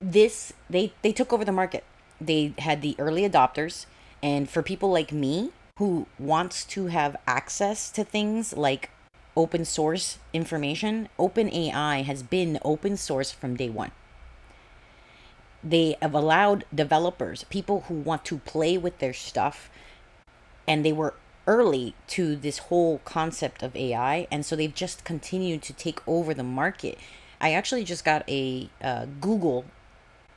This, 0.01 0.53
they, 0.69 0.93
they 1.03 1.13
took 1.13 1.33
over 1.33 1.45
the 1.45 1.53
market. 1.53 1.85
They 2.21 2.55
had 2.59 2.83
the 2.83 2.95
early 2.99 3.29
adopters. 3.29 3.87
And 4.23 4.49
for 4.49 4.63
people 4.63 4.91
like 4.91 5.13
me 5.13 5.51
who 5.79 6.07
wants 6.19 6.65
to 6.65 6.87
have 6.87 7.17
access 7.27 7.91
to 7.91 8.05
things 8.05 8.57
like 8.57 8.91
open 9.37 9.65
source 9.65 10.19
information, 10.33 11.09
OpenAI 11.19 12.05
has 12.05 12.23
been 12.23 12.59
open 12.65 12.97
source 12.97 13.31
from 13.33 13.57
day 13.57 13.69
one. 13.69 13.91
They 15.63 15.97
have 16.03 16.15
allowed 16.15 16.65
developers, 16.75 17.45
people 17.45 17.85
who 17.89 17.95
want 17.95 18.25
to 18.27 18.39
play 18.39 18.77
with 18.77 18.99
their 18.99 19.15
stuff, 19.15 19.71
and 20.69 20.85
they 20.85 20.93
were 20.93 21.15
early 21.47 21.95
to 22.09 22.37
this 22.37 22.59
whole 22.59 22.99
concept 23.05 23.63
of 23.63 23.75
AI, 23.77 24.27
and 24.31 24.45
so 24.45 24.57
they've 24.57 24.75
just 24.75 25.05
continued 25.05 25.63
to 25.63 25.73
take 25.73 26.01
over 26.09 26.33
the 26.35 26.43
market. 26.43 26.99
I 27.41 27.53
actually 27.53 27.85
just 27.85 28.05
got 28.05 28.29
a 28.29 28.69
uh, 28.83 29.07
Google 29.21 29.67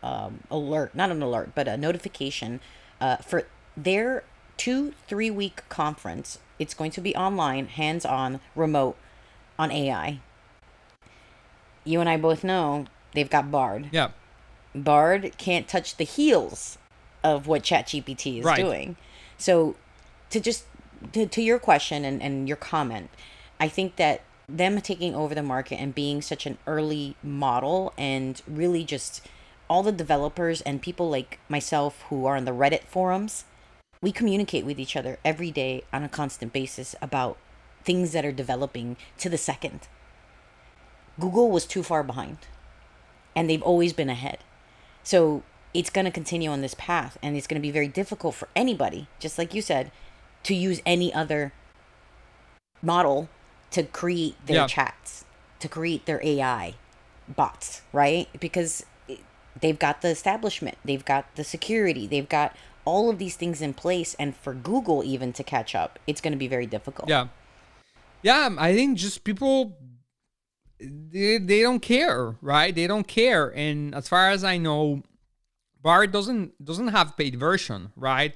um, 0.03 0.41
alert, 0.51 0.93
not 0.93 1.09
an 1.11 1.21
alert, 1.21 1.51
but 1.55 1.67
a 1.67 1.77
notification 1.77 2.59
uh, 2.99 3.17
for 3.17 3.47
their 3.75 4.23
two, 4.57 4.93
three 5.07 5.31
week 5.31 5.61
conference. 5.69 6.39
It's 6.59 6.73
going 6.73 6.91
to 6.91 7.01
be 7.01 7.15
online, 7.15 7.67
hands 7.67 8.05
on, 8.05 8.39
remote 8.55 8.97
on 9.57 9.71
AI. 9.71 10.19
You 11.83 12.01
and 12.01 12.09
I 12.09 12.17
both 12.17 12.43
know 12.43 12.85
they've 13.13 13.29
got 13.29 13.51
Bard. 13.51 13.89
yeah 13.91 14.09
Bard 14.75 15.33
can't 15.37 15.67
touch 15.67 15.97
the 15.97 16.03
heels 16.03 16.77
of 17.23 17.47
what 17.47 17.63
ChatGPT 17.63 18.39
is 18.39 18.45
Right. 18.45 18.57
doing. 18.57 18.95
So 19.37 19.75
to 20.29 20.39
just 20.39 20.65
to, 21.13 21.25
to 21.25 21.41
your 21.41 21.59
question 21.59 22.05
and, 22.05 22.21
and 22.21 22.47
your 22.47 22.57
comment, 22.57 23.09
I 23.59 23.67
think 23.67 23.95
that 23.95 24.21
them 24.49 24.79
taking 24.81 25.13
over 25.13 25.35
the 25.35 25.43
market 25.43 25.75
and 25.75 25.93
being 25.93 26.21
such 26.21 26.45
an 26.45 26.57
early 26.65 27.15
model 27.21 27.93
and 27.97 28.41
really 28.47 28.83
just 28.83 29.27
all 29.69 29.83
the 29.83 29.91
developers 29.91 30.61
and 30.61 30.81
people 30.81 31.09
like 31.09 31.39
myself 31.49 32.03
who 32.09 32.25
are 32.25 32.37
on 32.37 32.45
the 32.45 32.51
Reddit 32.51 32.83
forums, 32.83 33.43
we 34.01 34.11
communicate 34.11 34.65
with 34.65 34.79
each 34.79 34.95
other 34.95 35.17
every 35.25 35.51
day 35.51 35.83
on 35.91 36.03
a 36.03 36.09
constant 36.09 36.53
basis 36.53 36.95
about 37.01 37.37
things 37.83 38.11
that 38.13 38.25
are 38.25 38.31
developing 38.31 38.95
to 39.17 39.29
the 39.29 39.37
second. 39.37 39.87
Google 41.19 41.49
was 41.49 41.65
too 41.65 41.83
far 41.83 42.03
behind 42.03 42.37
and 43.35 43.49
they've 43.49 43.61
always 43.61 43.93
been 43.93 44.09
ahead. 44.09 44.39
So 45.03 45.43
it's 45.73 45.89
going 45.89 46.05
to 46.05 46.11
continue 46.11 46.49
on 46.49 46.61
this 46.61 46.75
path 46.75 47.17
and 47.21 47.35
it's 47.35 47.47
going 47.47 47.59
to 47.59 47.65
be 47.65 47.71
very 47.71 47.87
difficult 47.87 48.35
for 48.35 48.47
anybody, 48.55 49.07
just 49.19 49.37
like 49.37 49.53
you 49.53 49.61
said, 49.61 49.91
to 50.47 50.55
use 50.55 50.81
any 50.85 51.13
other 51.13 51.51
model 52.81 53.27
to 53.69 53.83
create 53.83 54.33
their 54.45 54.55
yeah. 54.55 54.67
chats, 54.67 55.25
to 55.59 55.67
create 55.67 56.05
their 56.05 56.21
AI 56.23 56.75
bots, 57.27 57.81
right? 57.91 58.29
Because 58.39 58.85
they've 59.59 59.77
got 59.77 60.01
the 60.01 60.07
establishment, 60.07 60.77
they've 60.85 61.03
got 61.03 61.35
the 61.35 61.43
security, 61.43 62.07
they've 62.07 62.29
got 62.29 62.55
all 62.85 63.09
of 63.09 63.17
these 63.17 63.35
things 63.35 63.61
in 63.61 63.73
place 63.73 64.15
and 64.17 64.37
for 64.37 64.53
Google 64.53 65.03
even 65.03 65.33
to 65.33 65.43
catch 65.43 65.75
up, 65.75 65.99
it's 66.07 66.21
going 66.21 66.31
to 66.31 66.37
be 66.37 66.47
very 66.47 66.65
difficult. 66.65 67.09
Yeah. 67.09 67.27
Yeah, 68.21 68.45
um, 68.45 68.57
I 68.57 68.73
think 68.73 68.97
just 68.97 69.25
people 69.25 69.77
they, 70.79 71.39
they 71.39 71.61
don't 71.61 71.81
care, 71.81 72.37
right? 72.41 72.73
They 72.73 72.87
don't 72.87 73.07
care 73.07 73.49
and 73.53 73.93
as 73.93 74.07
far 74.07 74.29
as 74.29 74.45
I 74.45 74.57
know 74.57 75.03
Bard 75.81 76.13
doesn't 76.13 76.63
doesn't 76.63 76.87
have 76.87 77.17
paid 77.17 77.35
version, 77.35 77.91
right? 77.97 78.33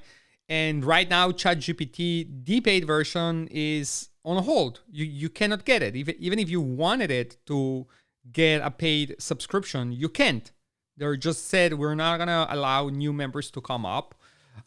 And 0.48 0.84
right 0.84 1.08
now 1.08 1.30
ChatGPT 1.30 2.44
the 2.44 2.60
paid 2.60 2.86
version 2.86 3.48
is 3.50 4.10
on 4.24 4.42
hold. 4.42 4.80
You 4.90 5.04
you 5.04 5.28
cannot 5.28 5.64
get 5.64 5.82
it. 5.82 5.96
Even 5.96 6.14
even 6.18 6.38
if 6.38 6.48
you 6.48 6.60
wanted 6.60 7.10
it 7.10 7.36
to 7.46 7.86
get 8.32 8.60
a 8.62 8.70
paid 8.70 9.16
subscription, 9.18 9.92
you 9.92 10.08
can't. 10.08 10.50
They're 10.96 11.16
just 11.16 11.48
said 11.48 11.74
we're 11.74 11.94
not 11.94 12.18
gonna 12.18 12.46
allow 12.50 12.88
new 12.88 13.12
members 13.12 13.50
to 13.52 13.60
come 13.60 13.86
up 13.86 14.14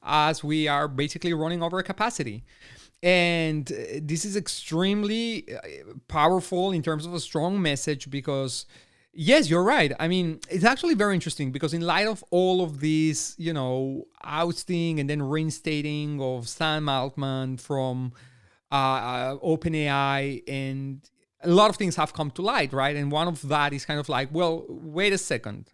as 0.04 0.44
we 0.44 0.68
are 0.68 0.88
basically 0.88 1.34
running 1.34 1.62
over 1.62 1.82
capacity. 1.84 2.44
And 3.04 3.72
uh, 3.72 4.00
this 4.02 4.26
is 4.26 4.36
extremely 4.36 5.46
uh, 5.54 5.94
powerful 6.08 6.72
in 6.72 6.82
terms 6.82 7.06
of 7.06 7.14
a 7.14 7.20
strong 7.20 7.62
message 7.62 8.10
because 8.10 8.66
Yes, 9.18 9.50
you're 9.50 9.64
right. 9.64 9.94
I 9.98 10.10
mean, 10.10 10.42
it's 10.50 10.66
actually 10.66 10.94
very 10.94 11.14
interesting 11.14 11.54
because 11.54 11.74
in 11.74 11.80
light 11.80 12.06
of 12.06 12.22
all 12.32 12.62
of 12.62 12.82
these, 12.82 13.34
you 13.38 13.54
know, 13.54 14.08
ousting 14.22 15.00
and 15.00 15.10
then 15.10 15.22
reinstating 15.22 16.20
of 16.22 16.50
Sam 16.50 16.90
Altman 16.90 17.56
from 17.56 18.12
uh, 18.70 18.76
uh, 18.76 19.36
OpenAI, 19.38 20.44
and 20.50 21.10
a 21.42 21.50
lot 21.50 21.70
of 21.70 21.78
things 21.78 21.96
have 21.96 22.12
come 22.12 22.30
to 22.32 22.42
light, 22.42 22.74
right? 22.74 22.94
And 22.94 23.10
one 23.10 23.30
of 23.30 23.48
that 23.48 23.72
is 23.72 23.86
kind 23.86 24.02
of 24.02 24.10
like, 24.10 24.34
well, 24.34 24.66
wait 24.68 25.14
a 25.14 25.18
second. 25.18 25.72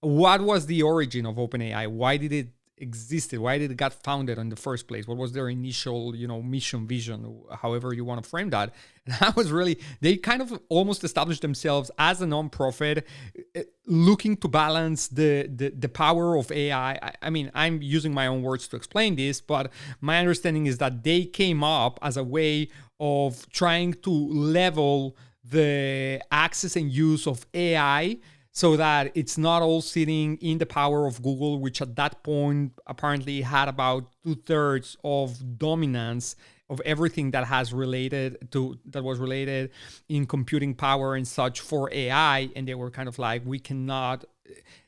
What 0.00 0.40
was 0.40 0.64
the 0.64 0.80
origin 0.82 1.26
of 1.26 1.36
OpenAI? 1.36 1.88
Why 1.88 2.16
did 2.16 2.32
it 2.32 2.48
existed? 2.80 3.38
Why 3.40 3.58
did 3.58 3.70
it 3.70 3.76
got 3.76 3.92
founded 3.92 4.38
in 4.38 4.48
the 4.48 4.56
first 4.56 4.88
place? 4.88 5.06
What 5.06 5.18
was 5.18 5.32
their 5.32 5.48
initial 5.48 6.14
you 6.14 6.26
know 6.26 6.42
mission 6.42 6.86
vision 6.86 7.42
however 7.62 7.92
you 7.92 8.04
want 8.04 8.22
to 8.22 8.28
frame 8.28 8.50
that? 8.50 8.74
And 9.08 9.16
that 9.20 9.36
was 9.36 9.50
really 9.50 9.78
they 10.02 10.18
kind 10.18 10.42
of 10.42 10.60
almost 10.68 11.02
established 11.02 11.40
themselves 11.40 11.90
as 11.98 12.20
a 12.20 12.26
non-profit 12.26 13.06
eh, 13.54 13.62
looking 13.86 14.36
to 14.36 14.48
balance 14.48 15.08
the 15.08 15.48
the, 15.48 15.70
the 15.70 15.88
power 15.88 16.36
of 16.36 16.52
ai 16.52 16.90
I, 16.92 17.12
I 17.22 17.30
mean 17.30 17.50
i'm 17.54 17.80
using 17.80 18.12
my 18.12 18.26
own 18.26 18.42
words 18.42 18.68
to 18.68 18.76
explain 18.76 19.16
this 19.16 19.40
but 19.40 19.72
my 20.02 20.18
understanding 20.18 20.66
is 20.66 20.76
that 20.78 21.04
they 21.04 21.24
came 21.24 21.64
up 21.64 21.98
as 22.02 22.18
a 22.18 22.22
way 22.22 22.68
of 23.00 23.48
trying 23.50 23.94
to 23.94 24.10
level 24.10 25.16
the 25.42 26.20
access 26.30 26.76
and 26.76 26.90
use 26.92 27.26
of 27.26 27.46
ai 27.54 28.18
so 28.58 28.76
that 28.76 29.12
it's 29.14 29.38
not 29.38 29.62
all 29.62 29.80
sitting 29.80 30.36
in 30.38 30.58
the 30.58 30.66
power 30.66 31.06
of 31.06 31.22
Google, 31.22 31.60
which 31.60 31.80
at 31.80 31.94
that 31.94 32.24
point 32.24 32.72
apparently 32.88 33.42
had 33.42 33.68
about 33.68 34.06
two 34.24 34.34
thirds 34.34 34.96
of 35.04 35.58
dominance 35.58 36.34
of 36.68 36.80
everything 36.84 37.30
that 37.30 37.44
has 37.44 37.72
related 37.72 38.50
to 38.50 38.76
that 38.86 39.04
was 39.04 39.20
related 39.20 39.70
in 40.08 40.26
computing 40.26 40.74
power 40.74 41.14
and 41.14 41.28
such 41.28 41.60
for 41.60 41.88
AI. 41.92 42.50
And 42.56 42.66
they 42.66 42.74
were 42.74 42.90
kind 42.90 43.08
of 43.08 43.16
like, 43.20 43.42
we 43.46 43.60
cannot, 43.60 44.24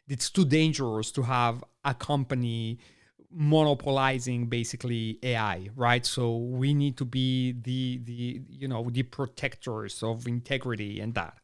it's 0.09 0.30
too 0.30 0.44
dangerous 0.44 1.12
to 1.12 1.22
have 1.22 1.62
a 1.85 1.94
company 1.94 2.80
monopolizing 3.30 4.46
basically 4.46 5.20
AI, 5.22 5.68
right? 5.76 6.04
So 6.04 6.38
we 6.38 6.74
need 6.74 6.96
to 6.96 7.04
be 7.04 7.52
the 7.52 8.00
the 8.02 8.42
you 8.48 8.66
know 8.66 8.90
the 8.90 9.04
protectors 9.04 10.02
of 10.02 10.26
integrity 10.26 10.98
and 10.98 11.14
that 11.14 11.39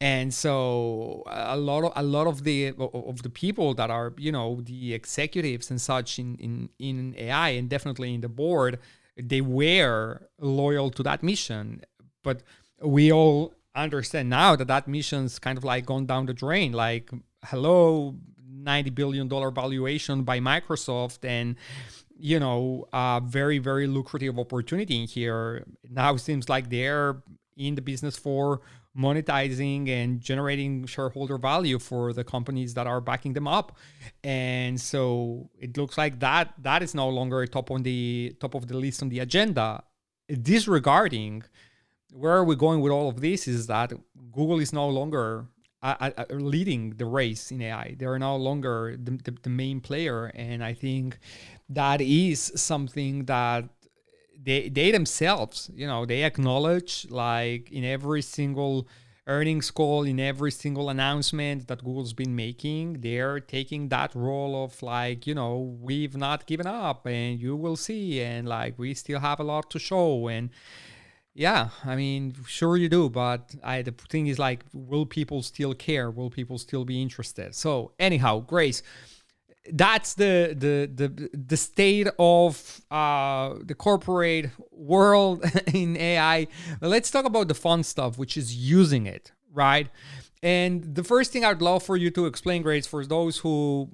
and 0.00 0.32
so 0.32 1.22
a 1.26 1.56
lot 1.56 1.84
of 1.84 1.92
a 1.96 2.02
lot 2.02 2.26
of 2.26 2.44
the 2.44 2.72
of 2.78 3.22
the 3.22 3.30
people 3.30 3.74
that 3.74 3.90
are 3.90 4.12
you 4.16 4.32
know 4.32 4.60
the 4.62 4.94
executives 4.94 5.70
and 5.70 5.80
such 5.80 6.18
in 6.18 6.36
in 6.36 6.68
in 6.78 7.14
AI 7.18 7.50
and 7.50 7.68
definitely 7.68 8.14
in 8.14 8.20
the 8.20 8.28
board 8.28 8.78
they 9.20 9.40
were 9.40 10.28
loyal 10.38 10.90
to 10.90 11.02
that 11.02 11.22
mission. 11.22 11.82
But 12.22 12.42
we 12.80 13.12
all 13.12 13.54
understand 13.74 14.30
now 14.30 14.56
that 14.56 14.68
that 14.68 14.88
mission's 14.88 15.38
kind 15.38 15.58
of 15.58 15.64
like 15.64 15.86
gone 15.86 16.06
down 16.06 16.26
the 16.26 16.34
drain. 16.34 16.72
Like 16.72 17.10
hello 17.44 18.16
90 18.48 18.90
billion 18.90 19.28
dollar 19.28 19.50
valuation 19.50 20.22
by 20.22 20.40
Microsoft 20.40 21.24
and 21.24 21.56
you 22.18 22.38
know 22.38 22.86
a 22.92 23.20
very 23.24 23.58
very 23.58 23.86
lucrative 23.86 24.38
opportunity 24.38 25.00
in 25.00 25.08
here. 25.08 25.64
Now 25.88 26.16
seems 26.16 26.48
like 26.48 26.70
they're 26.70 27.22
in 27.56 27.74
the 27.74 27.82
business 27.82 28.16
for 28.16 28.60
monetizing 28.98 29.88
and 29.88 30.20
generating 30.20 30.84
shareholder 30.86 31.38
value 31.38 31.78
for 31.78 32.12
the 32.12 32.24
companies 32.24 32.74
that 32.74 32.86
are 32.86 33.00
backing 33.00 33.32
them 33.32 33.46
up. 33.46 33.76
And 34.24 34.80
so 34.80 35.48
it 35.58 35.76
looks 35.76 35.96
like 35.96 36.18
that 36.20 36.54
that 36.62 36.82
is 36.82 36.94
no 36.94 37.08
longer 37.08 37.46
top 37.46 37.70
on 37.70 37.82
the 37.82 38.34
top 38.40 38.54
of 38.54 38.66
the 38.66 38.76
list 38.76 39.02
on 39.02 39.08
the 39.08 39.20
agenda. 39.20 39.84
Disregarding 40.28 41.44
where 42.12 42.32
are 42.32 42.44
we 42.44 42.56
going 42.56 42.80
with 42.80 42.92
all 42.92 43.08
of 43.08 43.20
this 43.20 43.46
is 43.46 43.66
that 43.66 43.92
google 44.32 44.60
is 44.60 44.72
no 44.72 44.88
longer 44.88 45.46
uh, 45.82 46.10
uh, 46.16 46.24
leading 46.30 46.90
the 46.96 47.04
race 47.04 47.52
in 47.52 47.62
ai 47.62 47.94
they 47.98 48.06
are 48.06 48.18
no 48.18 48.34
longer 48.34 48.96
the, 48.96 49.12
the, 49.24 49.36
the 49.42 49.50
main 49.50 49.80
player. 49.80 50.26
And 50.34 50.64
i 50.64 50.74
think 50.74 51.18
that 51.68 52.00
is 52.00 52.52
something 52.56 53.26
that 53.26 53.68
they 54.48 54.68
they 54.70 54.90
themselves, 54.90 55.70
you 55.74 55.86
know, 55.86 56.06
they 56.06 56.24
acknowledge 56.24 57.06
like 57.10 57.70
in 57.70 57.84
every 57.84 58.22
single 58.22 58.88
earnings 59.26 59.70
call, 59.70 60.04
in 60.04 60.18
every 60.18 60.50
single 60.50 60.88
announcement 60.88 61.68
that 61.68 61.84
Google's 61.84 62.14
been 62.14 62.34
making, 62.34 63.02
they're 63.02 63.40
taking 63.40 63.90
that 63.90 64.14
role 64.14 64.64
of 64.64 64.82
like, 64.82 65.26
you 65.26 65.34
know, 65.34 65.76
we've 65.88 66.16
not 66.16 66.46
given 66.46 66.66
up 66.66 67.06
and 67.06 67.38
you 67.38 67.54
will 67.54 67.76
see 67.76 68.22
and 68.22 68.48
like 68.48 68.78
we 68.78 68.94
still 68.94 69.20
have 69.20 69.38
a 69.38 69.44
lot 69.44 69.70
to 69.70 69.78
show 69.78 70.28
and 70.28 70.48
yeah, 71.34 71.68
I 71.84 71.94
mean, 71.94 72.34
sure 72.46 72.76
you 72.76 72.88
do, 72.88 73.08
but 73.08 73.54
I, 73.62 73.82
the 73.82 73.92
thing 73.92 74.26
is 74.26 74.40
like, 74.40 74.64
will 74.72 75.06
people 75.06 75.42
still 75.42 75.72
care? 75.72 76.10
Will 76.10 76.30
people 76.30 76.58
still 76.58 76.84
be 76.84 77.00
interested? 77.00 77.54
So 77.54 77.92
anyhow, 77.98 78.40
Grace, 78.40 78.82
that's 79.72 80.14
the 80.14 80.54
the 80.56 80.90
the 80.94 81.30
the 81.32 81.56
state 81.56 82.08
of 82.18 82.80
uh, 82.90 83.54
the 83.62 83.74
corporate 83.74 84.50
world 84.70 85.44
in 85.74 85.96
AI. 85.96 86.46
But 86.80 86.88
let's 86.88 87.10
talk 87.10 87.24
about 87.24 87.48
the 87.48 87.54
fun 87.54 87.82
stuff, 87.82 88.18
which 88.18 88.36
is 88.36 88.54
using 88.54 89.06
it, 89.06 89.32
right? 89.52 89.88
And 90.42 90.94
the 90.94 91.04
first 91.04 91.32
thing 91.32 91.44
I'd 91.44 91.62
love 91.62 91.82
for 91.82 91.96
you 91.96 92.10
to 92.12 92.26
explain, 92.26 92.62
Grace, 92.62 92.86
for 92.86 93.04
those 93.04 93.38
who 93.38 93.90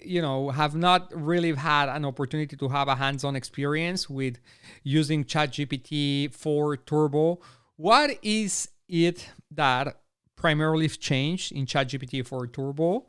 you 0.00 0.20
know 0.20 0.50
have 0.50 0.74
not 0.74 1.10
really 1.14 1.54
had 1.54 1.88
an 1.88 2.04
opportunity 2.04 2.56
to 2.56 2.68
have 2.68 2.88
a 2.88 2.94
hands-on 2.94 3.36
experience 3.36 4.08
with 4.08 4.38
using 4.82 5.24
ChatGPT 5.24 6.32
4 6.34 6.76
Turbo, 6.78 7.40
what 7.76 8.18
is 8.22 8.68
it 8.88 9.30
that 9.50 10.00
primarily 10.36 10.88
changed 10.88 11.52
in 11.52 11.66
ChatGPT 11.66 12.26
4 12.26 12.46
Turbo? 12.48 13.06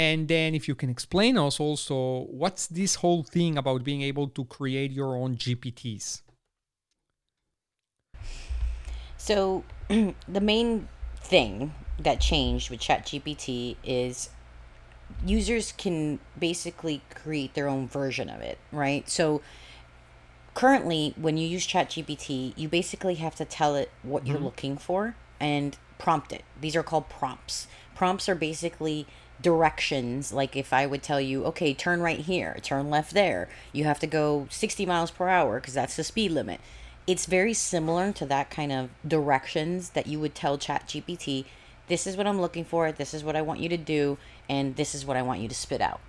And 0.00 0.28
then 0.28 0.54
if 0.54 0.66
you 0.66 0.74
can 0.74 0.88
explain 0.88 1.36
us 1.36 1.60
also 1.60 2.20
what's 2.30 2.66
this 2.68 2.94
whole 2.94 3.22
thing 3.22 3.58
about 3.58 3.84
being 3.84 4.00
able 4.00 4.28
to 4.28 4.46
create 4.46 4.92
your 4.92 5.14
own 5.14 5.36
GPTs? 5.36 6.22
So 9.18 9.62
the 9.88 10.40
main 10.40 10.88
thing 11.16 11.74
that 11.98 12.18
changed 12.18 12.70
with 12.70 12.80
ChatGPT 12.80 13.76
is 13.84 14.30
users 15.22 15.72
can 15.72 16.18
basically 16.38 17.02
create 17.14 17.52
their 17.52 17.68
own 17.68 17.86
version 17.86 18.30
of 18.30 18.40
it, 18.40 18.58
right? 18.72 19.06
So 19.06 19.42
currently 20.54 21.12
when 21.18 21.36
you 21.36 21.46
use 21.46 21.66
ChatGPT, 21.66 22.54
you 22.56 22.70
basically 22.70 23.16
have 23.16 23.34
to 23.34 23.44
tell 23.44 23.76
it 23.76 23.90
what 24.02 24.22
mm-hmm. 24.22 24.32
you're 24.32 24.40
looking 24.40 24.78
for 24.78 25.14
and 25.38 25.76
prompt 25.98 26.32
it. 26.32 26.44
These 26.58 26.74
are 26.74 26.82
called 26.82 27.10
prompts. 27.10 27.66
Prompts 27.94 28.30
are 28.30 28.34
basically 28.34 29.06
directions 29.42 30.32
like 30.32 30.56
if 30.56 30.72
i 30.72 30.84
would 30.86 31.02
tell 31.02 31.20
you 31.20 31.44
okay 31.44 31.72
turn 31.74 32.00
right 32.00 32.20
here 32.20 32.56
turn 32.62 32.90
left 32.90 33.12
there 33.14 33.48
you 33.72 33.84
have 33.84 33.98
to 33.98 34.06
go 34.06 34.46
60 34.50 34.84
miles 34.86 35.10
per 35.10 35.28
hour 35.28 35.60
because 35.60 35.74
that's 35.74 35.96
the 35.96 36.04
speed 36.04 36.30
limit 36.30 36.60
it's 37.06 37.26
very 37.26 37.54
similar 37.54 38.12
to 38.12 38.26
that 38.26 38.50
kind 38.50 38.70
of 38.72 38.90
directions 39.06 39.90
that 39.90 40.06
you 40.06 40.20
would 40.20 40.34
tell 40.34 40.58
chat 40.58 40.86
gpt 40.86 41.44
this 41.88 42.06
is 42.06 42.16
what 42.16 42.26
i'm 42.26 42.40
looking 42.40 42.64
for 42.64 42.92
this 42.92 43.14
is 43.14 43.24
what 43.24 43.34
i 43.36 43.42
want 43.42 43.60
you 43.60 43.68
to 43.68 43.76
do 43.76 44.18
and 44.48 44.76
this 44.76 44.94
is 44.94 45.04
what 45.06 45.16
i 45.16 45.22
want 45.22 45.40
you 45.40 45.48
to 45.48 45.54
spit 45.54 45.80
out 45.80 46.00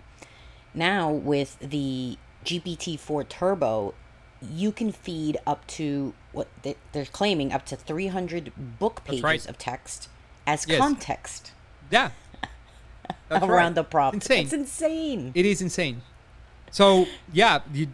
now 0.73 1.09
with 1.09 1.57
the 1.59 2.17
gpt-4 2.45 3.27
turbo 3.29 3.93
you 4.41 4.71
can 4.71 4.91
feed 4.91 5.37
up 5.45 5.65
to 5.67 6.13
what 6.31 6.47
they- 6.63 6.75
they're 6.91 7.05
claiming 7.05 7.53
up 7.53 7.63
to 7.65 7.75
300 7.75 8.51
book 8.79 9.03
pages 9.05 9.23
right. 9.23 9.45
of 9.47 9.57
text 9.57 10.09
as 10.47 10.65
Yes. 10.67 10.79
context 10.79 11.51
Yeah. 11.91 12.09
That's 13.31 13.45
around 13.45 13.63
right. 13.63 13.75
the 13.75 13.83
prompt. 13.83 14.15
Insane. 14.15 14.43
It's 14.43 14.53
insane. 14.53 15.31
It 15.33 15.45
is 15.45 15.61
insane. 15.61 16.01
So 16.71 17.05
yeah, 17.33 17.59
you, 17.73 17.87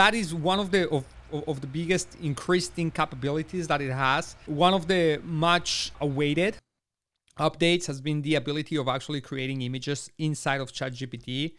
that 0.00 0.14
is 0.14 0.34
one 0.34 0.58
of 0.60 0.70
the 0.70 0.88
of, 0.90 1.04
of 1.32 1.48
of 1.48 1.60
the 1.60 1.66
biggest 1.66 2.08
increasing 2.20 2.90
capabilities 2.90 3.68
that 3.68 3.80
it 3.80 3.92
has. 3.92 4.36
One 4.46 4.74
of 4.74 4.88
the 4.88 5.20
much 5.24 5.92
awaited 6.00 6.56
updates 7.40 7.86
has 7.86 8.00
been 8.00 8.20
the 8.22 8.34
ability 8.34 8.76
of 8.76 8.86
actually 8.86 9.20
creating 9.20 9.62
images 9.62 10.10
inside 10.18 10.60
of 10.60 10.70
ChatGPT 10.70 11.54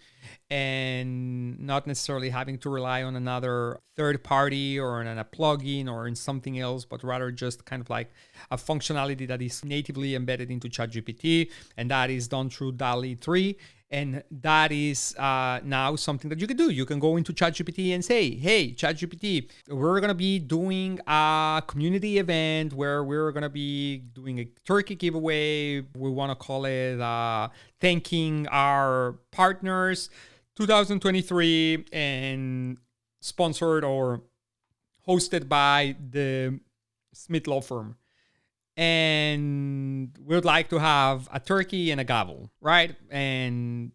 and 0.49 1.59
not 1.59 1.87
necessarily 1.87 2.29
having 2.29 2.59
to 2.59 2.69
rely 2.69 3.01
on 3.01 3.15
another 3.15 3.79
third 3.97 4.23
party 4.23 4.79
or 4.79 5.01
on 5.01 5.17
a 5.17 5.25
plugin 5.25 5.91
or 5.91 6.07
in 6.07 6.15
something 6.15 6.59
else, 6.59 6.85
but 6.85 7.03
rather 7.03 7.31
just 7.31 7.65
kind 7.65 7.81
of 7.81 7.89
like 7.89 8.11
a 8.51 8.57
functionality 8.57 9.27
that 9.27 9.41
is 9.41 9.65
natively 9.65 10.13
embedded 10.13 10.51
into 10.51 10.69
ChatGPT, 10.69 11.49
and 11.75 11.89
that 11.89 12.11
is 12.11 12.27
done 12.27 12.49
through 12.49 12.73
DALL-E 12.73 13.15
3 13.15 13.57
and 13.91 14.23
that 14.31 14.71
is 14.71 15.13
uh, 15.17 15.59
now 15.63 15.95
something 15.97 16.29
that 16.29 16.39
you 16.39 16.47
can 16.47 16.55
do. 16.55 16.69
You 16.69 16.85
can 16.85 16.99
go 16.99 17.17
into 17.17 17.33
ChatGPT 17.33 17.93
and 17.93 18.03
say, 18.03 18.35
"Hey, 18.35 18.71
ChatGPT, 18.73 19.49
we're 19.67 19.99
gonna 19.99 20.15
be 20.15 20.39
doing 20.39 20.99
a 21.05 21.61
community 21.67 22.17
event 22.17 22.73
where 22.73 23.03
we're 23.03 23.31
gonna 23.33 23.49
be 23.49 23.97
doing 24.13 24.39
a 24.39 24.45
turkey 24.65 24.95
giveaway. 24.95 25.81
We 25.81 26.09
want 26.09 26.31
to 26.31 26.35
call 26.35 26.65
it 26.65 27.01
uh, 27.01 27.49
thanking 27.81 28.47
our 28.47 29.19
partners 29.31 30.09
2023 30.55 31.85
and 31.91 32.77
sponsored 33.19 33.83
or 33.83 34.21
hosted 35.07 35.49
by 35.49 35.95
the 35.99 36.59
Smith 37.13 37.45
Law 37.45 37.59
Firm." 37.61 37.97
And 38.77 40.17
we 40.23 40.35
would 40.35 40.45
like 40.45 40.69
to 40.69 40.79
have 40.79 41.27
a 41.31 41.39
turkey 41.39 41.91
and 41.91 41.99
a 41.99 42.03
gavel, 42.03 42.49
right? 42.61 42.95
And 43.09 43.91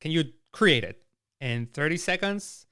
can 0.00 0.10
you 0.10 0.24
create 0.52 0.84
it? 0.84 1.02
In 1.40 1.66
30 1.66 1.96
seconds, 1.98 2.66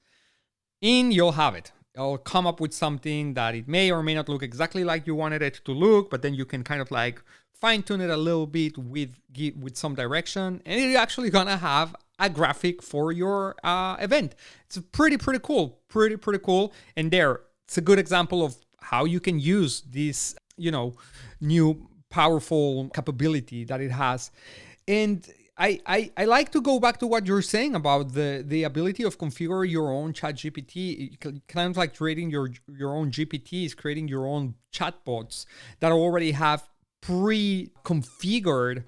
in 0.81 1.11
you'll 1.11 1.31
have 1.33 1.55
it. 1.55 1.71
I'll 1.97 2.17
come 2.17 2.45
up 2.45 2.59
with 2.59 2.73
something 2.73 3.33
that 3.33 3.55
it 3.55 3.67
may 3.67 3.91
or 3.91 4.03
may 4.03 4.13
not 4.13 4.29
look 4.29 4.43
exactly 4.43 4.83
like 4.83 5.07
you 5.07 5.15
wanted 5.15 5.41
it 5.41 5.61
to 5.65 5.71
look, 5.71 6.09
but 6.09 6.21
then 6.21 6.33
you 6.33 6.45
can 6.45 6.63
kind 6.63 6.81
of 6.81 6.91
like 6.91 7.21
fine 7.59 7.81
tune 7.81 8.01
it 8.01 8.09
a 8.09 8.17
little 8.17 8.45
bit 8.45 8.77
with 8.77 9.15
with 9.59 9.77
some 9.77 9.95
direction, 9.95 10.61
and 10.65 10.79
it's 10.79 10.97
actually 10.97 11.29
gonna 11.29 11.57
have 11.57 11.95
a 12.19 12.29
graphic 12.29 12.81
for 12.81 13.11
your 13.11 13.55
uh, 13.63 13.95
event. 13.99 14.35
It's 14.65 14.79
pretty 14.91 15.17
pretty 15.17 15.39
cool, 15.41 15.79
pretty 15.87 16.17
pretty 16.17 16.39
cool. 16.43 16.73
And 16.95 17.11
there, 17.11 17.41
it's 17.65 17.77
a 17.77 17.81
good 17.81 17.99
example 17.99 18.43
of 18.43 18.55
how 18.81 19.05
you 19.05 19.19
can 19.19 19.39
use 19.39 19.81
this, 19.81 20.35
you 20.57 20.71
know, 20.71 20.95
new 21.39 21.87
powerful 22.09 22.89
capability 22.89 23.63
that 23.65 23.81
it 23.81 23.91
has. 23.91 24.31
And 24.87 25.27
I, 25.57 25.79
I, 25.85 26.11
I 26.15 26.25
like 26.25 26.51
to 26.51 26.61
go 26.61 26.79
back 26.79 26.99
to 26.99 27.07
what 27.07 27.25
you're 27.25 27.41
saying 27.41 27.73
about 27.73 28.13
the, 28.13 28.43
the 28.45 28.63
ability 28.63 29.03
of 29.03 29.17
configure 29.17 29.69
your 29.69 29.91
own 29.91 30.13
chat 30.13 30.35
GPT, 30.35 31.19
kind 31.47 31.71
of 31.71 31.77
like 31.77 31.95
creating 31.97 32.29
your 32.29 32.49
your 32.67 32.93
own 32.95 33.09
GPTs, 33.09 33.75
creating 33.75 34.07
your 34.07 34.27
own 34.27 34.53
chatbots 34.71 35.45
that 35.79 35.91
already 35.91 36.31
have 36.31 36.67
pre-configured 37.01 38.83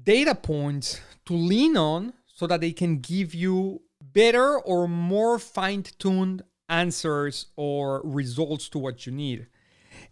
data 0.00 0.34
points 0.34 1.00
to 1.26 1.32
lean 1.32 1.76
on 1.76 2.12
so 2.26 2.46
that 2.46 2.60
they 2.60 2.72
can 2.72 2.98
give 2.98 3.34
you 3.34 3.82
better 4.00 4.58
or 4.60 4.86
more 4.86 5.38
fine-tuned 5.38 6.42
answers 6.68 7.46
or 7.56 8.00
results 8.04 8.68
to 8.68 8.78
what 8.78 9.06
you 9.06 9.12
need. 9.12 9.46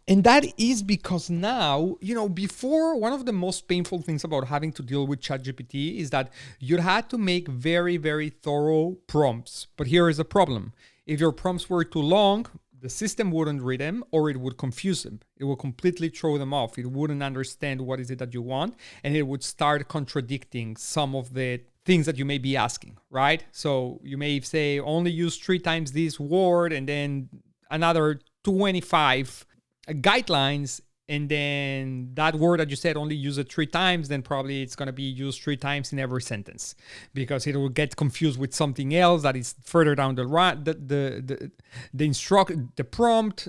And 0.09 0.25
that 0.25 0.45
is 0.59 0.83
because 0.83 1.31
now, 1.31 1.97
you 2.01 2.15
know, 2.15 2.29
before 2.29 2.99
one 2.99 3.13
of 3.13 3.25
the 3.25 3.33
most 3.33 3.69
painful 3.69 4.03
things 4.03 4.25
about 4.25 4.49
having 4.49 4.73
to 4.73 4.83
deal 4.83 5.07
with 5.07 5.21
ChatGPT 5.21 5.99
is 5.99 6.11
that 6.11 6.31
you 6.59 6.79
had 6.79 7.09
to 7.11 7.19
make 7.19 7.49
very, 7.49 7.97
very 7.97 8.31
thorough 8.31 8.97
prompts. 9.07 9.69
But 9.77 9.87
here 9.87 10.09
is 10.09 10.19
a 10.19 10.25
problem 10.25 10.73
if 11.07 11.21
your 11.21 11.33
prompts 11.33 11.69
were 11.69 11.85
too 11.85 12.01
long, 12.01 12.47
the 12.81 12.89
system 12.89 13.31
wouldn't 13.31 13.63
read 13.63 13.81
them 13.81 14.03
or 14.11 14.29
it 14.29 14.39
would 14.39 14.57
confuse 14.57 15.05
them. 15.05 15.21
It 15.37 15.45
would 15.45 15.59
completely 15.59 16.09
throw 16.09 16.37
them 16.39 16.53
off. 16.53 16.79
It 16.79 16.91
wouldn't 16.91 17.23
understand 17.23 17.81
what 17.81 18.01
is 18.01 18.11
it 18.11 18.19
that 18.19 18.35
you 18.35 18.43
want 18.43 18.75
and 19.05 19.17
it 19.17 19.23
would 19.23 19.45
start 19.45 19.89
contradicting 19.89 20.77
some 20.77 21.15
of 21.15 21.35
the 21.35 21.61
things 21.85 22.07
that 22.07 22.19
you 22.19 22.25
may 22.25 22.39
be 22.39 22.57
asking, 22.57 22.99
right? 23.11 23.45
So 23.53 24.01
you 24.03 24.17
may 24.17 24.41
say 24.41 24.81
only 24.81 25.11
use 25.11 25.37
three 25.37 25.59
times 25.59 25.93
this 25.93 26.19
word 26.19 26.73
and 26.73 26.89
then 26.89 27.29
another 27.71 28.21
25 28.45 29.47
guidelines 29.89 30.81
and 31.09 31.29
then 31.29 32.11
that 32.15 32.37
word 32.37 32.61
that 32.61 32.71
you 32.71 32.77
said 32.77 32.97
only 32.97 33.17
use 33.17 33.37
it 33.37 33.53
three 33.53 33.67
times 33.67 34.09
then 34.09 34.23
probably 34.23 34.63
it's 34.63 34.77
going 34.77 34.87
to 34.87 34.93
be 34.93 35.03
used 35.03 35.43
three 35.43 35.57
times 35.57 35.93
in 35.93 35.99
every 35.99 36.23
sentence 36.23 36.75
because 37.13 37.47
it 37.47 37.57
will 37.57 37.69
get 37.69 37.97
confused 37.97 38.39
with 38.39 38.55
something 38.55 38.95
else 38.95 39.23
that 39.23 39.37
is 39.37 39.55
further 39.65 39.95
down 39.95 40.15
the 40.15 40.27
right 40.27 40.65
the 40.65 40.75
the 40.75 41.23
the, 41.25 41.51
the 41.93 42.05
instruct 42.05 42.53
the 42.77 42.85
prompt 42.85 43.49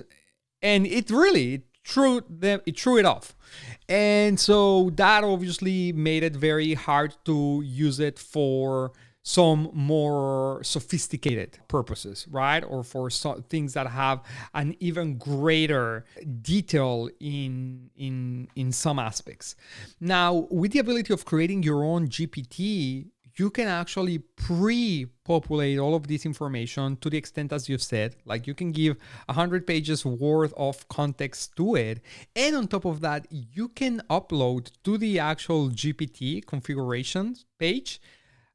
and 0.64 0.86
it 0.86 1.10
really 1.10 1.54
it 1.54 1.62
threw 1.84 2.22
them 2.28 2.60
it 2.66 2.78
threw 2.80 2.98
it 2.98 3.04
off. 3.04 3.36
And 3.88 4.40
so 4.40 4.90
that 4.94 5.22
obviously 5.22 5.92
made 5.92 6.22
it 6.22 6.34
very 6.34 6.74
hard 6.74 7.14
to 7.26 7.62
use 7.64 8.00
it 8.00 8.18
for 8.18 8.92
some 9.26 9.70
more 9.72 10.60
sophisticated 10.62 11.58
purposes, 11.66 12.28
right? 12.30 12.62
Or 12.62 12.84
for 12.84 13.08
so, 13.08 13.42
things 13.48 13.72
that 13.72 13.86
have 13.86 14.20
an 14.52 14.76
even 14.80 15.16
greater 15.16 16.04
detail 16.42 17.08
in 17.18 17.90
in 17.96 18.48
in 18.54 18.70
some 18.70 18.98
aspects. 18.98 19.56
Now, 19.98 20.46
with 20.50 20.72
the 20.72 20.78
ability 20.78 21.12
of 21.14 21.24
creating 21.24 21.62
your 21.62 21.82
own 21.82 22.08
GPT, 22.08 23.06
you 23.36 23.50
can 23.50 23.66
actually 23.66 24.18
pre-populate 24.18 25.78
all 25.78 25.94
of 25.94 26.06
this 26.06 26.24
information 26.26 26.96
to 26.98 27.10
the 27.10 27.16
extent 27.16 27.52
as 27.52 27.68
you've 27.68 27.82
said 27.82 28.14
like 28.24 28.46
you 28.46 28.54
can 28.54 28.70
give 28.70 28.96
100 29.26 29.66
pages 29.66 30.04
worth 30.04 30.54
of 30.56 30.86
context 30.88 31.56
to 31.56 31.74
it 31.74 32.00
and 32.36 32.54
on 32.54 32.68
top 32.68 32.84
of 32.84 33.00
that 33.00 33.26
you 33.30 33.68
can 33.68 34.00
upload 34.08 34.70
to 34.84 34.96
the 34.96 35.18
actual 35.18 35.68
gpt 35.68 36.46
configurations 36.46 37.44
page 37.58 38.00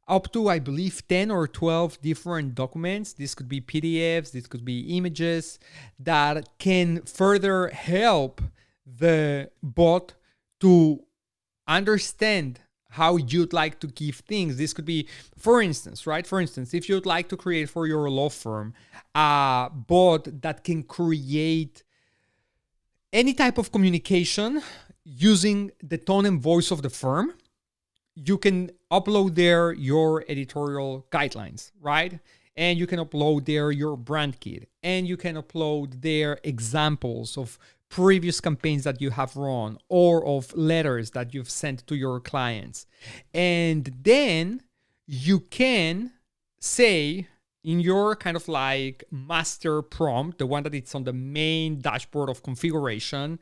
up 0.10 0.32
to 0.34 0.50
i 0.50 0.60
believe 0.60 1.08
10 1.08 1.32
or 1.32 1.48
12 1.48 2.02
different 2.02 2.56
documents. 2.56 3.14
This 3.14 3.36
could 3.36 3.48
be 3.48 3.62
pdfs 3.62 4.32
this 4.32 4.48
could 4.48 4.66
be 4.66 4.98
images 4.98 5.60
that 6.00 6.50
can 6.58 7.04
further 7.04 7.70
help 7.70 8.42
the 8.86 9.50
bot 9.62 10.16
to 10.60 11.04
understand 11.68 12.60
how 12.94 13.18
you'd 13.18 13.54
like 13.54 13.80
to 13.80 13.86
give 13.86 14.16
things. 14.16 14.58
This 14.58 14.74
could 14.74 14.86
be 14.86 15.08
for 15.38 15.62
instance 15.62 16.08
right? 16.08 16.26
For 16.26 16.42
instance 16.42 16.74
if 16.74 16.90
you'd 16.90 17.06
like 17.06 17.30
to 17.30 17.38
create 17.38 17.70
for 17.70 17.86
your 17.86 18.10
law 18.10 18.30
firm 18.30 18.74
a 19.14 19.70
bot 19.72 20.42
that 20.42 20.64
can 20.64 20.84
create 20.84 21.84
any 23.14 23.34
type 23.34 23.58
of 23.58 23.72
communication 23.72 24.62
using 25.04 25.72
the 25.84 25.98
tone 25.98 26.26
and 26.26 26.42
voice 26.42 26.72
of 26.72 26.82
the 26.82 26.90
firm 26.90 27.34
you 28.26 28.38
can 28.38 28.72
upload 28.92 29.36
there 29.36 29.72
your 29.72 30.26
editorial 30.28 31.06
guidelines, 31.12 31.72
right? 31.82 32.20
And 32.58 32.78
you 32.78 32.88
can 32.88 33.00
upload 33.00 33.46
there 33.46 33.72
your 33.72 33.96
brand 33.96 34.40
kit, 34.40 34.70
and 34.84 35.08
you 35.08 35.16
can 35.16 35.36
upload 35.36 36.02
there 36.02 36.40
examples 36.44 37.38
of 37.38 37.58
previous 37.90 38.40
campaigns 38.40 38.84
that 38.84 39.02
you 39.02 39.10
have 39.10 39.36
run 39.36 39.78
or 39.88 40.26
of 40.26 40.56
letters 40.56 41.12
that 41.12 41.34
you've 41.34 41.50
sent 41.50 41.88
to 41.88 41.96
your 41.96 42.20
clients. 42.20 42.86
And 43.34 43.92
then 44.04 44.62
you 45.08 45.40
can 45.40 46.12
say 46.60 47.28
in 47.64 47.80
your 47.80 48.16
kind 48.16 48.38
of 48.38 48.48
like 48.48 49.04
master 49.12 49.82
prompt, 49.82 50.38
the 50.38 50.46
one 50.46 50.64
that 50.64 50.76
it's 50.76 50.94
on 50.94 51.04
the 51.04 51.14
main 51.14 51.80
dashboard 51.80 52.30
of 52.30 52.44
configuration, 52.44 53.40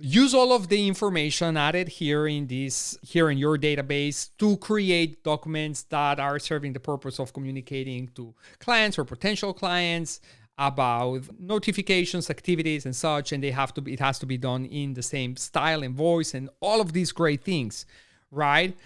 use 0.00 0.34
all 0.34 0.52
of 0.52 0.68
the 0.68 0.88
information 0.88 1.56
added 1.56 1.88
here 1.88 2.26
in 2.26 2.46
this 2.46 2.98
here 3.02 3.30
in 3.30 3.36
your 3.36 3.58
database 3.58 4.30
to 4.38 4.56
create 4.56 5.22
documents 5.22 5.82
that 5.84 6.18
are 6.18 6.38
serving 6.38 6.72
the 6.72 6.80
purpose 6.80 7.20
of 7.20 7.32
communicating 7.32 8.08
to 8.14 8.34
clients 8.58 8.98
or 8.98 9.04
potential 9.04 9.52
clients 9.52 10.20
about 10.56 11.20
notifications 11.38 12.30
activities 12.30 12.86
and 12.86 12.96
such 12.96 13.32
and 13.32 13.42
they 13.42 13.50
have 13.50 13.74
to 13.74 13.82
be 13.82 13.92
it 13.92 14.00
has 14.00 14.18
to 14.18 14.26
be 14.26 14.38
done 14.38 14.64
in 14.64 14.94
the 14.94 15.02
same 15.02 15.36
style 15.36 15.82
and 15.82 15.94
voice 15.94 16.32
and 16.32 16.48
all 16.60 16.80
of 16.80 16.94
these 16.94 17.12
great 17.12 17.44
things 17.44 17.84
right? 18.30 18.76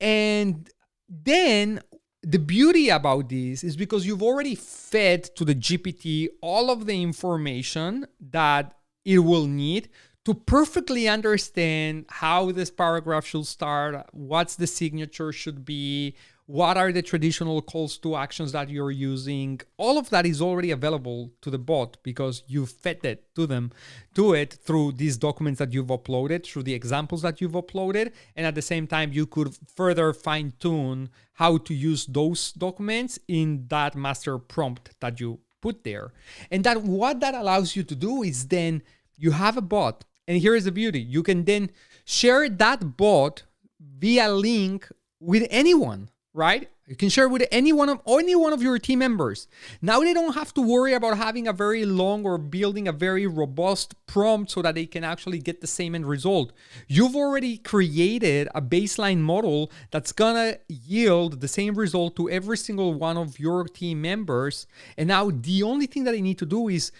And 0.00 0.68
then 1.08 1.80
the 2.22 2.38
beauty 2.38 2.88
about 2.88 3.28
this 3.28 3.64
is 3.64 3.76
because 3.76 4.06
you've 4.06 4.22
already 4.22 4.54
fed 4.54 5.24
to 5.36 5.44
the 5.44 5.54
GPT 5.54 6.28
all 6.40 6.70
of 6.70 6.86
the 6.86 7.00
information 7.00 8.06
that 8.20 8.74
it 9.04 9.20
will 9.20 9.46
need 9.46 9.88
to 10.28 10.34
perfectly 10.34 11.08
understand 11.08 12.04
how 12.10 12.52
this 12.52 12.70
paragraph 12.70 13.24
should 13.24 13.46
start, 13.46 14.06
what's 14.12 14.56
the 14.56 14.66
signature 14.66 15.32
should 15.32 15.64
be, 15.64 16.14
what 16.44 16.76
are 16.76 16.92
the 16.92 17.00
traditional 17.00 17.62
calls 17.62 17.96
to 17.96 18.14
actions 18.14 18.52
that 18.52 18.68
you're 18.68 18.90
using 18.90 19.58
all 19.78 19.96
of 19.96 20.10
that 20.10 20.26
is 20.26 20.42
already 20.42 20.70
available 20.70 21.30
to 21.40 21.48
the 21.48 21.58
bot 21.58 21.96
because 22.02 22.42
you've 22.46 22.70
fed 22.70 23.02
it 23.04 23.24
to 23.34 23.46
them 23.46 23.72
to 24.14 24.34
it 24.34 24.52
through 24.52 24.92
these 24.92 25.16
documents 25.16 25.58
that 25.58 25.72
you've 25.72 25.86
uploaded 25.86 26.46
through 26.46 26.62
the 26.62 26.74
examples 26.74 27.22
that 27.22 27.40
you've 27.40 27.52
uploaded 27.52 28.12
and 28.36 28.46
at 28.46 28.54
the 28.54 28.62
same 28.62 28.86
time 28.86 29.12
you 29.12 29.24
could 29.24 29.56
further 29.74 30.12
fine 30.12 30.52
tune 30.58 31.08
how 31.34 31.56
to 31.56 31.72
use 31.72 32.04
those 32.04 32.52
documents 32.52 33.18
in 33.28 33.66
that 33.68 33.94
master 33.94 34.38
prompt 34.38 34.90
that 35.00 35.20
you 35.20 35.38
put 35.60 35.84
there. 35.84 36.12
And 36.50 36.64
that 36.64 36.82
what 36.82 37.20
that 37.20 37.34
allows 37.34 37.76
you 37.76 37.82
to 37.82 37.94
do 37.94 38.22
is 38.22 38.48
then 38.48 38.82
you 39.16 39.32
have 39.32 39.56
a 39.56 39.62
bot 39.62 40.04
and 40.28 40.38
here 40.38 40.54
is 40.54 40.64
the 40.64 40.72
beauty 40.72 41.00
you 41.00 41.24
can 41.24 41.44
then 41.44 41.70
share 42.04 42.48
that 42.48 42.96
bot 42.96 43.42
via 43.80 44.30
link 44.30 44.88
with 45.18 45.44
anyone 45.50 46.08
right? 46.38 46.68
You 46.86 46.94
can 46.94 47.08
share 47.08 47.28
with 47.28 47.46
any 47.50 47.72
one 47.72 47.88
of 47.88 48.00
any 48.08 48.36
one 48.36 48.52
of 48.52 48.62
your 48.62 48.78
team 48.78 49.00
members. 49.00 49.48
Now 49.82 50.00
they 50.00 50.14
don't 50.14 50.34
have 50.34 50.54
to 50.54 50.62
worry 50.62 50.94
about 50.94 51.18
having 51.18 51.48
a 51.48 51.52
very 51.52 51.84
long 51.84 52.24
or 52.24 52.38
building 52.38 52.86
a 52.86 52.92
very 52.92 53.26
robust 53.26 53.94
prompt 54.06 54.52
so 54.52 54.62
that 54.62 54.76
they 54.76 54.86
can 54.86 55.04
actually 55.04 55.38
get 55.38 55.60
the 55.60 55.66
same 55.66 55.94
end 55.94 56.06
result. 56.06 56.52
You've 56.86 57.16
already 57.16 57.58
created 57.58 58.48
a 58.54 58.62
baseline 58.62 59.18
model 59.18 59.70
that's 59.90 60.12
gonna 60.12 60.58
yield 60.68 61.40
the 61.40 61.48
same 61.48 61.74
result 61.74 62.14
to 62.16 62.30
every 62.30 62.56
single 62.56 62.94
one 62.94 63.16
of 63.16 63.40
your 63.40 63.64
team 63.64 64.00
members. 64.00 64.66
And 64.96 65.08
now 65.08 65.30
the 65.30 65.64
only 65.64 65.86
thing 65.86 66.04
that 66.04 66.12
they 66.12 66.22
need 66.22 66.38
to 66.38 66.46
do 66.46 66.68
is 66.68 66.92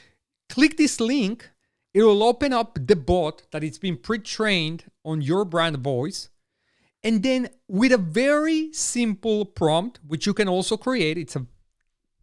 click 0.48 0.76
this 0.76 1.00
link. 1.00 1.48
It 1.98 2.04
will 2.04 2.22
open 2.22 2.52
up 2.52 2.78
the 2.86 2.94
bot 2.94 3.42
that 3.50 3.64
it's 3.64 3.78
been 3.78 3.96
pre-trained 3.96 4.84
on 5.04 5.20
your 5.20 5.44
brand 5.44 5.78
voice. 5.78 6.28
And 7.02 7.24
then 7.24 7.48
with 7.66 7.90
a 7.90 7.98
very 7.98 8.72
simple 8.72 9.44
prompt, 9.44 9.98
which 10.06 10.24
you 10.24 10.32
can 10.32 10.46
also 10.46 10.76
create, 10.76 11.18
it's 11.18 11.34
a 11.34 11.44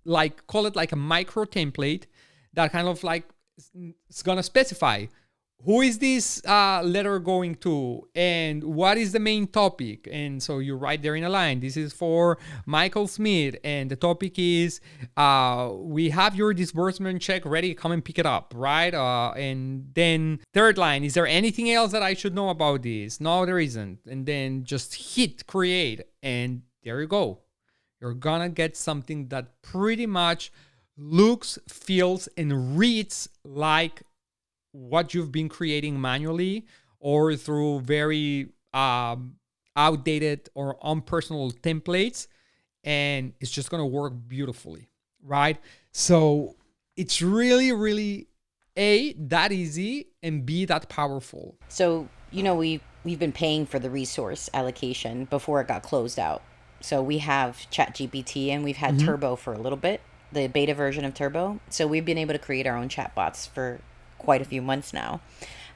like 0.05 0.47
call 0.47 0.65
it 0.65 0.77
like 0.77 0.93
a 0.93 0.95
micro 0.95 1.43
template 1.43 2.05
that 2.53 2.71
kind 2.71 2.87
of 2.87 3.03
like 3.03 3.25
it's 4.07 4.23
gonna 4.23 4.43
specify 4.43 5.07
who 5.65 5.81
is 5.81 5.97
this 5.97 6.41
uh, 6.45 6.81
letter 6.83 7.17
going 7.19 7.55
to? 7.55 8.07
And 8.13 8.63
what 8.63 8.97
is 8.97 9.11
the 9.11 9.19
main 9.19 9.47
topic? 9.47 10.07
And 10.11 10.41
so 10.41 10.59
you 10.59 10.75
write 10.75 11.01
there 11.01 11.15
in 11.15 11.23
a 11.23 11.29
line 11.29 11.59
this 11.59 11.75
is 11.75 11.91
for 11.91 12.37
michael 12.65 13.07
smith. 13.07 13.55
And 13.63 13.89
the 13.89 13.95
topic 13.95 14.37
is 14.37 14.79
uh, 15.17 15.71
we 15.73 16.11
have 16.11 16.35
your 16.35 16.53
disbursement 16.53 17.21
check 17.21 17.45
ready. 17.45 17.73
Come 17.73 17.91
and 17.91 18.05
pick 18.05 18.19
it 18.19 18.25
up 18.25 18.53
right? 18.55 18.93
Uh, 18.93 19.31
and 19.31 19.89
then 19.93 20.39
third 20.53 20.77
line 20.77 21.03
is 21.03 21.15
there 21.15 21.27
anything 21.27 21.71
else 21.71 21.91
that 21.91 22.03
i 22.03 22.13
should 22.13 22.35
know 22.35 22.49
about 22.49 22.83
this? 22.83 23.19
No 23.19 23.45
there 23.45 23.59
isn't. 23.59 23.99
And 24.05 24.25
then 24.25 24.63
just 24.63 25.15
hit 25.15 25.47
create 25.47 26.01
and 26.21 26.61
there 26.83 27.01
you 27.01 27.07
go. 27.07 27.39
You're 27.99 28.13
gonna 28.13 28.49
get 28.49 28.77
something 28.77 29.29
that 29.29 29.61
pretty 29.63 30.05
much 30.05 30.51
looks 30.97 31.59
feels 31.67 32.27
and 32.37 32.77
reads 32.77 33.29
like 33.43 34.03
what 34.75 35.13
you've 35.13 35.31
been 35.31 35.49
creating 35.49 35.99
manually 35.99 36.65
or 36.99 37.35
through 37.35 37.79
very 37.81 38.49
um, 38.73 39.35
outdated 39.75 40.49
or 40.53 40.77
unpersonal 40.79 41.53
templates 41.61 42.27
and 42.83 43.33
it's 43.39 43.51
just 43.51 43.69
going 43.69 43.81
to 43.81 43.85
work 43.85 44.13
beautifully 44.27 44.89
right? 45.25 45.57
So 45.91 46.55
it's 46.95 47.21
really 47.21 47.71
really 47.71 48.27
a 48.77 49.13
that 49.13 49.51
easy 49.51 50.07
and 50.23 50.45
b 50.45 50.65
that 50.65 50.87
powerful. 50.89 51.55
So 51.67 52.07
you 52.31 52.43
know 52.43 52.55
we 52.55 52.81
we've 53.03 53.19
been 53.19 53.31
paying 53.31 53.65
for 53.65 53.79
the 53.79 53.89
resource 53.89 54.49
allocation 54.53 55.25
before 55.25 55.61
it 55.61 55.67
got 55.67 55.83
closed 55.83 56.19
out. 56.19 56.41
So 56.81 57.01
we 57.01 57.19
have 57.19 57.57
ChatGPT 57.71 58.49
and 58.49 58.63
we've 58.63 58.77
had 58.77 58.95
mm-hmm. 58.95 59.05
turbo 59.05 59.35
for 59.35 59.53
a 59.53 59.59
little 59.59 59.77
bit 59.77 60.01
the 60.31 60.47
beta 60.47 60.73
version 60.73 61.05
of 61.05 61.13
turbo. 61.13 61.59
So 61.69 61.87
we've 61.87 62.03
been 62.03 62.17
able 62.17 62.33
to 62.33 62.39
create 62.39 62.67
our 62.67 62.75
own 62.75 62.89
chatbots 62.89 63.47
for 63.47 63.79
quite 64.25 64.41
a 64.41 64.45
few 64.45 64.61
months 64.61 64.91
now 64.91 65.21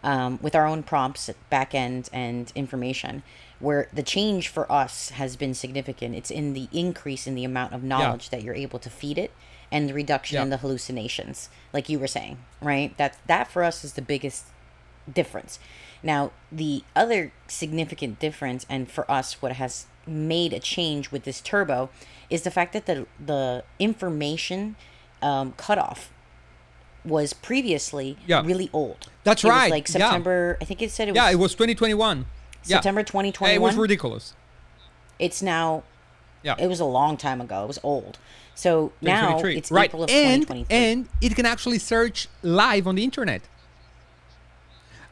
um, 0.03 0.39
with 0.41 0.55
our 0.55 0.65
own 0.65 0.83
prompts, 0.83 1.29
backend, 1.51 2.09
and 2.11 2.51
information. 2.55 3.23
Where 3.59 3.89
the 3.93 4.03
change 4.03 4.47
for 4.47 4.71
us 4.71 5.09
has 5.11 5.35
been 5.35 5.53
significant. 5.53 6.15
It's 6.15 6.31
in 6.31 6.53
the 6.53 6.69
increase 6.71 7.27
in 7.27 7.35
the 7.35 7.43
amount 7.43 7.73
of 7.73 7.83
knowledge 7.83 8.29
yeah. 8.31 8.37
that 8.39 8.43
you're 8.43 8.55
able 8.55 8.79
to 8.79 8.89
feed 8.89 9.17
it 9.17 9.31
and 9.71 9.87
the 9.87 9.93
reduction 9.93 10.35
yeah. 10.35 10.43
in 10.43 10.49
the 10.49 10.57
hallucinations, 10.57 11.49
like 11.73 11.89
you 11.89 11.99
were 11.99 12.07
saying, 12.07 12.37
right? 12.61 12.97
That 12.97 13.17
that 13.27 13.51
for 13.51 13.63
us 13.63 13.83
is 13.83 13.93
the 13.93 14.01
biggest 14.01 14.45
difference. 15.11 15.59
Now, 16.01 16.31
the 16.51 16.83
other 16.95 17.33
significant 17.47 18.19
difference, 18.19 18.65
and 18.69 18.89
for 18.89 19.09
us, 19.11 19.41
what 19.41 19.53
has 19.53 19.87
made 20.07 20.53
a 20.53 20.59
change 20.59 21.11
with 21.11 21.23
this 21.23 21.41
turbo, 21.41 21.89
is 22.29 22.43
the 22.43 22.51
fact 22.51 22.73
that 22.73 22.85
the 22.85 23.05
the 23.23 23.63
information 23.77 24.75
um, 25.21 25.53
cutoff 25.57 26.11
was 27.05 27.33
previously 27.33 28.17
yeah. 28.27 28.43
really 28.45 28.69
old. 28.73 29.09
That's 29.23 29.43
it 29.43 29.49
right. 29.49 29.71
like 29.71 29.87
September. 29.87 30.57
Yeah. 30.59 30.63
I 30.63 30.65
think 30.65 30.81
it 30.81 30.91
said 30.91 31.07
it 31.07 31.11
was. 31.11 31.15
Yeah, 31.17 31.31
it 31.31 31.35
was 31.35 31.53
2021. 31.53 32.25
September 32.61 33.03
2021. 33.03 33.55
It 33.55 33.63
was 33.63 33.75
ridiculous. 33.75 34.33
It's 35.17 35.41
now. 35.41 35.83
Yeah. 36.43 36.55
It 36.57 36.67
was 36.67 36.79
a 36.79 36.85
long 36.85 37.17
time 37.17 37.41
ago. 37.41 37.63
It 37.63 37.67
was 37.67 37.79
old. 37.83 38.17
So 38.55 38.91
now 39.01 39.39
it's 39.39 39.71
right. 39.71 39.89
April 39.89 40.03
of 40.03 40.09
and, 40.09 40.41
2023. 40.41 40.75
And 40.75 41.07
it 41.21 41.35
can 41.35 41.45
actually 41.45 41.79
search 41.79 42.27
live 42.41 42.87
on 42.87 42.95
the 42.95 43.03
internet. 43.03 43.41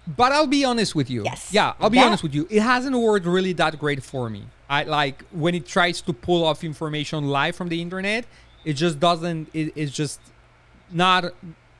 But 0.06 0.32
I'll 0.32 0.48
be 0.48 0.64
honest 0.64 0.96
with 0.96 1.10
you. 1.10 1.24
Yes. 1.24 1.50
Yeah, 1.52 1.74
I'll 1.80 1.90
be 1.90 1.98
that, 1.98 2.08
honest 2.08 2.24
with 2.24 2.34
you. 2.34 2.48
It 2.50 2.62
hasn't 2.62 2.96
worked 2.96 3.26
really 3.26 3.54
that 3.54 3.78
great 3.78 4.04
for 4.04 4.30
me. 4.30 4.46
I 4.70 4.84
like 4.84 5.24
when 5.32 5.56
it 5.56 5.66
tries 5.66 6.02
to 6.02 6.14
pull 6.14 6.46
off 6.46 6.64
information 6.64 7.28
live 7.28 7.56
from 7.56 7.70
the 7.70 7.82
internet, 7.82 8.26
it 8.64 8.74
just 8.74 9.00
doesn't. 9.00 9.50
It, 9.54 9.74
it's 9.76 9.92
just 9.92 10.20
not 10.92 11.34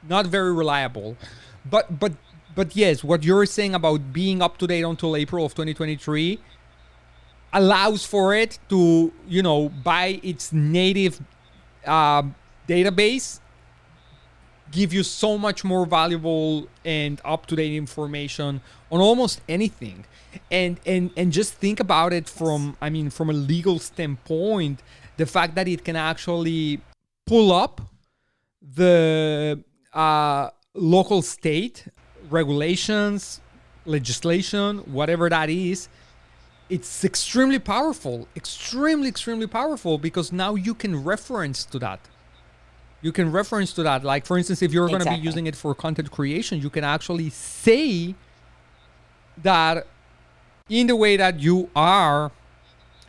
not 0.04 0.28
very 0.28 0.54
reliable. 0.54 1.18
But 1.70 2.00
but 2.00 2.14
but 2.56 2.76
yes, 2.76 3.04
what 3.04 3.24
you're 3.24 3.46
saying 3.46 3.76
about 3.76 4.14
being 4.14 4.42
up 4.42 4.58
to 4.58 4.68
date 4.68 4.84
until 4.84 5.16
April 5.16 5.46
of 5.46 5.54
2023 5.54 6.40
allows 7.54 8.06
for 8.06 8.34
it 8.34 8.60
to 8.70 9.12
you 9.28 9.42
know 9.42 9.70
by 9.70 10.20
its 10.24 10.52
native 10.52 11.22
uh, 11.86 12.24
database 12.68 13.40
give 14.72 14.94
you 14.94 15.04
so 15.04 15.38
much 15.38 15.64
more 15.64 15.86
valuable 15.86 16.68
and 16.84 17.22
up-to-date 17.24 17.74
information 17.76 18.62
on 18.92 19.00
almost 19.00 19.42
anything 19.48 20.06
and 20.52 20.80
and 20.86 21.10
and 21.16 21.32
just 21.32 21.54
think 21.54 21.80
about 21.80 22.12
it 22.12 22.28
from 22.28 22.76
i 22.82 22.90
mean 22.90 23.10
from 23.10 23.30
a 23.30 23.34
legal 23.34 23.80
standpoint 23.80 24.82
the 25.16 25.26
fact 25.26 25.56
that 25.56 25.68
it 25.68 25.84
can 25.84 25.96
actually 25.96 26.82
pull 27.26 27.52
up 27.52 27.82
the 28.62 29.64
uh, 29.98 30.52
local 30.76 31.22
state 31.22 31.88
regulations, 32.30 33.42
legislation, 33.86 34.78
whatever 34.80 35.30
that 35.30 35.50
is, 35.50 35.90
it's 36.70 37.04
extremely 37.04 37.60
powerful, 37.60 38.28
extremely, 38.36 39.08
extremely 39.08 39.48
powerful 39.48 39.98
because 39.98 40.32
now 40.32 40.56
you 40.56 40.74
can 40.74 41.04
reference 41.04 41.66
to 41.66 41.80
that. 41.80 42.00
You 43.02 43.12
can 43.12 43.32
reference 43.32 43.74
to 43.74 43.84
that. 43.84 44.04
Like, 44.04 44.26
for 44.26 44.38
instance, 44.38 44.62
if 44.62 44.72
you're 44.72 44.88
going 44.88 45.02
to 45.02 45.10
be 45.10 45.16
using 45.16 45.48
it 45.48 45.56
for 45.56 45.74
content 45.74 46.12
creation, 46.12 46.62
you 46.62 46.70
can 46.70 46.84
actually 46.84 47.30
say 47.30 48.16
that 49.42 49.88
in 50.70 50.88
the 50.88 50.96
way 50.96 51.16
that 51.18 51.40
you 51.40 51.70
are 51.76 52.32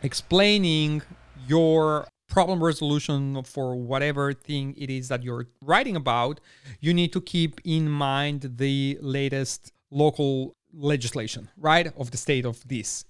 explaining 0.01 1.01
your 1.47 2.07
problem 2.29 2.63
resolution 2.63 3.43
for 3.43 3.75
whatever 3.75 4.33
thing 4.33 4.75
it 4.77 4.89
is 4.89 5.09
that 5.09 5.23
you're 5.23 5.47
writing 5.61 5.95
about, 5.95 6.39
you 6.79 6.93
need 6.93 7.11
to 7.11 7.21
keep 7.21 7.59
in 7.65 7.89
mind 7.89 8.53
the 8.57 8.97
latest 9.01 9.73
local 9.91 10.55
legislation, 10.73 11.49
right, 11.57 11.91
of 11.97 12.11
the 12.11 12.17
state 12.17 12.45
of 12.45 12.65
this. 12.67 13.05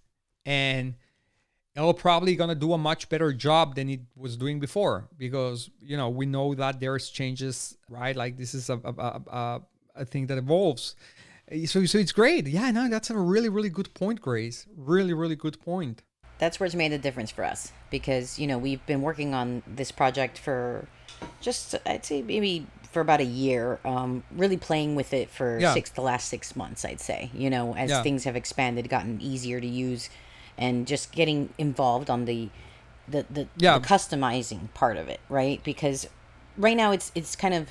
And 0.45 0.95
it'll 1.75 1.93
probably 1.93 2.35
gonna 2.35 2.55
do 2.55 2.73
a 2.73 2.77
much 2.77 3.09
better 3.09 3.31
job 3.33 3.75
than 3.75 3.89
it 3.89 4.01
was 4.15 4.37
doing 4.37 4.59
before 4.59 5.07
because 5.17 5.69
you 5.79 5.97
know 5.97 6.09
we 6.09 6.25
know 6.25 6.55
that 6.55 6.79
there's 6.79 7.09
changes, 7.09 7.77
right? 7.89 8.15
Like 8.15 8.37
this 8.37 8.53
is 8.53 8.69
a 8.69 8.79
a, 8.83 9.21
a, 9.27 9.61
a 9.95 10.05
thing 10.05 10.27
that 10.27 10.37
evolves. 10.37 10.95
So, 11.65 11.83
so 11.85 11.97
it's 11.97 12.11
great. 12.11 12.45
Yeah, 12.45 12.69
no, 12.69 12.87
that's 12.89 13.09
a 13.09 13.17
really, 13.17 13.49
really 13.49 13.69
good 13.69 13.91
point, 13.95 14.21
Grace. 14.21 14.67
Really, 14.77 15.15
really 15.15 15.35
good 15.35 15.59
point 15.59 16.03
that's 16.39 16.59
where 16.59 16.65
it's 16.65 16.75
made 16.75 16.91
a 16.91 16.97
difference 16.97 17.29
for 17.29 17.43
us 17.43 17.71
because 17.91 18.39
you 18.39 18.47
know 18.47 18.57
we've 18.57 18.83
been 18.85 19.01
working 19.01 19.33
on 19.33 19.61
this 19.67 19.91
project 19.91 20.37
for 20.37 20.87
just 21.41 21.75
I'd 21.85 22.05
say 22.05 22.21
maybe 22.21 22.65
for 22.91 23.01
about 23.01 23.19
a 23.19 23.25
year, 23.25 23.79
um, 23.85 24.23
really 24.35 24.57
playing 24.57 24.95
with 24.95 25.13
it 25.13 25.29
for 25.29 25.59
yeah. 25.59 25.75
six 25.75 25.91
the 25.91 26.01
last 26.01 26.27
six 26.27 26.55
months. 26.55 26.83
I'd 26.83 27.01
say 27.01 27.29
you 27.33 27.49
know 27.49 27.75
as 27.75 27.91
yeah. 27.91 28.01
things 28.01 28.23
have 28.23 28.35
expanded, 28.35 28.89
gotten 28.89 29.21
easier 29.21 29.59
to 29.59 29.67
use, 29.67 30.09
and 30.57 30.87
just 30.87 31.11
getting 31.11 31.49
involved 31.57 32.09
on 32.09 32.25
the 32.25 32.49
the 33.07 33.25
the, 33.29 33.47
Yeah. 33.57 33.77
the 33.77 33.85
customizing 33.85 34.73
part 34.73 34.97
of 34.97 35.07
it, 35.07 35.19
right? 35.29 35.63
Because 35.63 36.07
right 36.57 36.77
now 36.77 36.91
it's 36.91 37.11
it's 37.15 37.35
kind 37.35 37.53
of 37.53 37.69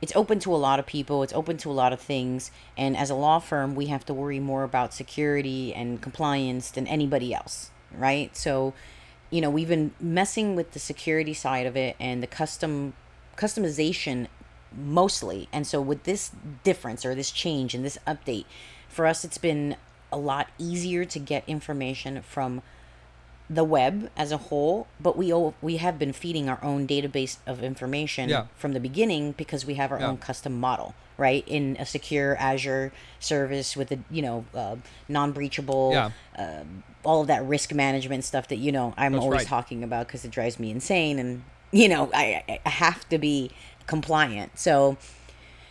it's 0.00 0.14
open 0.14 0.38
to 0.38 0.54
a 0.54 0.56
lot 0.56 0.78
of 0.78 0.86
people 0.86 1.24
it's 1.24 1.32
open 1.32 1.56
to 1.56 1.68
a 1.68 1.72
lot 1.72 1.92
of 1.92 2.00
things 2.00 2.52
and 2.76 2.96
as 2.96 3.10
a 3.10 3.14
law 3.14 3.40
firm 3.40 3.74
we 3.74 3.86
have 3.86 4.04
to 4.06 4.14
worry 4.14 4.38
more 4.38 4.62
about 4.62 4.94
security 4.94 5.74
and 5.74 6.00
compliance 6.00 6.70
than 6.70 6.86
anybody 6.86 7.34
else 7.34 7.70
right 7.96 8.36
so 8.36 8.74
you 9.30 9.40
know 9.40 9.50
we've 9.50 9.68
been 9.68 9.92
messing 10.00 10.54
with 10.56 10.72
the 10.72 10.78
security 10.78 11.34
side 11.34 11.66
of 11.66 11.76
it 11.76 11.96
and 12.00 12.22
the 12.22 12.26
custom 12.26 12.92
customization 13.36 14.26
mostly 14.76 15.48
and 15.52 15.66
so 15.66 15.80
with 15.80 16.04
this 16.04 16.30
difference 16.64 17.04
or 17.04 17.14
this 17.14 17.30
change 17.30 17.74
and 17.74 17.84
this 17.84 17.98
update 18.06 18.44
for 18.88 19.06
us 19.06 19.24
it's 19.24 19.38
been 19.38 19.76
a 20.12 20.18
lot 20.18 20.48
easier 20.58 21.04
to 21.04 21.18
get 21.18 21.42
information 21.46 22.20
from 22.22 22.62
the 23.50 23.64
web 23.64 24.10
as 24.14 24.30
a 24.30 24.36
whole, 24.36 24.86
but 25.00 25.16
we 25.16 25.32
all, 25.32 25.54
we 25.62 25.78
have 25.78 25.98
been 25.98 26.12
feeding 26.12 26.50
our 26.50 26.62
own 26.62 26.86
database 26.86 27.38
of 27.46 27.62
information 27.62 28.28
Yeah. 28.28 28.44
from 28.56 28.72
the 28.74 28.80
beginning 28.80 29.32
because 29.32 29.64
we 29.64 29.74
have 29.74 29.90
our 29.90 29.98
Yeah. 29.98 30.08
own 30.08 30.18
custom 30.18 30.60
model, 30.60 30.94
right? 31.18 31.44
In 31.46 31.76
a 31.78 31.84
secure 31.84 32.36
Azure 32.36 32.92
service 33.20 33.76
with 33.76 33.92
a 33.92 33.98
you 34.10 34.22
know 34.22 34.44
uh, 34.54 34.76
non-breachable, 35.08 35.92
Yeah. 35.92 36.10
uh, 36.38 36.64
all 37.04 37.20
of 37.20 37.26
that 37.26 37.44
risk 37.44 37.74
management 37.74 38.24
stuff 38.24 38.48
that 38.48 38.56
you 38.56 38.72
know 38.72 38.94
I'm 38.96 39.12
That's 39.12 39.24
always 39.24 39.38
right. 39.40 39.46
talking 39.46 39.82
about 39.84 40.06
because 40.06 40.24
it 40.24 40.30
drives 40.30 40.58
me 40.58 40.70
insane, 40.70 41.18
and 41.18 41.42
you 41.72 41.88
know 41.88 42.08
I, 42.14 42.60
I- 42.64 42.68
have 42.70 43.06
to 43.10 43.18
be 43.18 43.50
compliant. 43.86 44.58
So, 44.58 44.96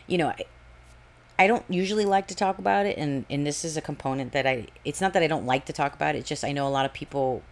you 0.06 0.20
know. 0.20 0.28
I, 0.28 0.36
I 1.40 1.46
don't 1.46 1.64
usually 1.70 2.06
like 2.06 2.26
to 2.30 2.36
talk 2.36 2.58
about 2.58 2.88
it 2.88 2.98
and 2.98 3.24
and 3.30 3.46
this 3.46 3.64
is 3.64 3.78
a 3.78 3.82
component 3.82 4.32
that 4.32 4.48
I 4.48 4.66
it's 4.84 5.00
not 5.00 5.14
that 5.14 5.22
I 5.22 5.28
don't 5.28 5.46
like 5.46 5.66
to 5.66 5.72
talk 5.72 5.94
about 5.94 6.16
it 6.16 6.18
it's 6.18 6.30
just 6.30 6.44
I 6.44 6.52
know 6.52 6.68
a 6.68 6.70
lot 6.70 6.84
of 6.84 6.94
people 6.94 7.44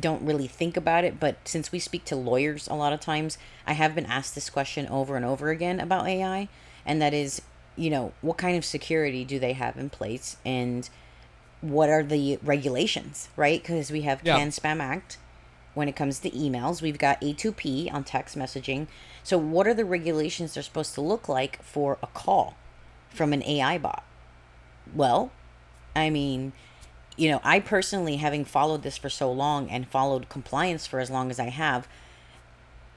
don't 0.00 0.22
really 0.24 0.46
think 0.46 0.74
about 0.74 1.04
it 1.04 1.20
but 1.20 1.36
since 1.44 1.70
we 1.70 1.78
speak 1.78 2.06
to 2.06 2.16
lawyers 2.16 2.66
a 2.66 2.72
lot 2.72 2.94
of 2.94 3.00
times 3.00 3.36
I 3.66 3.74
have 3.74 3.94
been 3.94 4.06
asked 4.06 4.34
this 4.34 4.48
question 4.48 4.86
over 4.88 5.16
and 5.16 5.24
over 5.26 5.50
again 5.50 5.80
about 5.80 6.06
AI 6.08 6.48
and 6.86 7.02
that 7.02 7.12
is 7.12 7.42
you 7.76 7.90
know 7.90 8.12
what 8.22 8.38
kind 8.38 8.56
of 8.56 8.64
security 8.64 9.24
do 9.24 9.38
they 9.38 9.52
have 9.52 9.76
in 9.76 9.90
place 9.90 10.36
and 10.46 10.88
what 11.60 11.90
are 11.90 12.02
the 12.02 12.38
regulations 12.42 13.28
right 13.36 13.60
because 13.62 13.90
we 13.90 14.02
have 14.02 14.20
Yeah. 14.24 14.38
CAN-SPAM 14.38 14.80
Act 14.80 15.18
when 15.74 15.88
it 15.88 15.96
comes 15.96 16.18
to 16.20 16.30
emails. 16.30 16.80
We've 16.80 16.96
got 16.96 17.20
A2P 17.20 17.92
on 17.92 18.02
text 18.02 18.34
messaging. 18.36 18.86
So, 19.22 19.36
what 19.36 19.66
are 19.66 19.74
the 19.74 19.84
regulations 19.84 20.54
they're 20.54 20.62
supposed 20.62 20.94
to 20.94 21.02
look 21.02 21.28
like 21.28 21.62
for 21.62 21.98
a 22.02 22.06
call 22.06 22.56
from 23.10 23.34
an 23.34 23.42
AI 23.42 23.76
bot? 23.76 24.02
Well, 24.94 25.32
I 25.94 26.08
mean, 26.08 26.52
you 27.16 27.30
know, 27.30 27.40
I 27.44 27.60
personally, 27.60 28.16
having 28.16 28.44
followed 28.46 28.84
this 28.84 28.96
for 28.96 29.10
so 29.10 29.30
long 29.30 29.68
and 29.68 29.86
followed 29.86 30.30
compliance 30.30 30.86
for 30.86 30.98
as 30.98 31.10
long 31.10 31.30
as 31.30 31.38
I 31.38 31.50
have, 31.50 31.86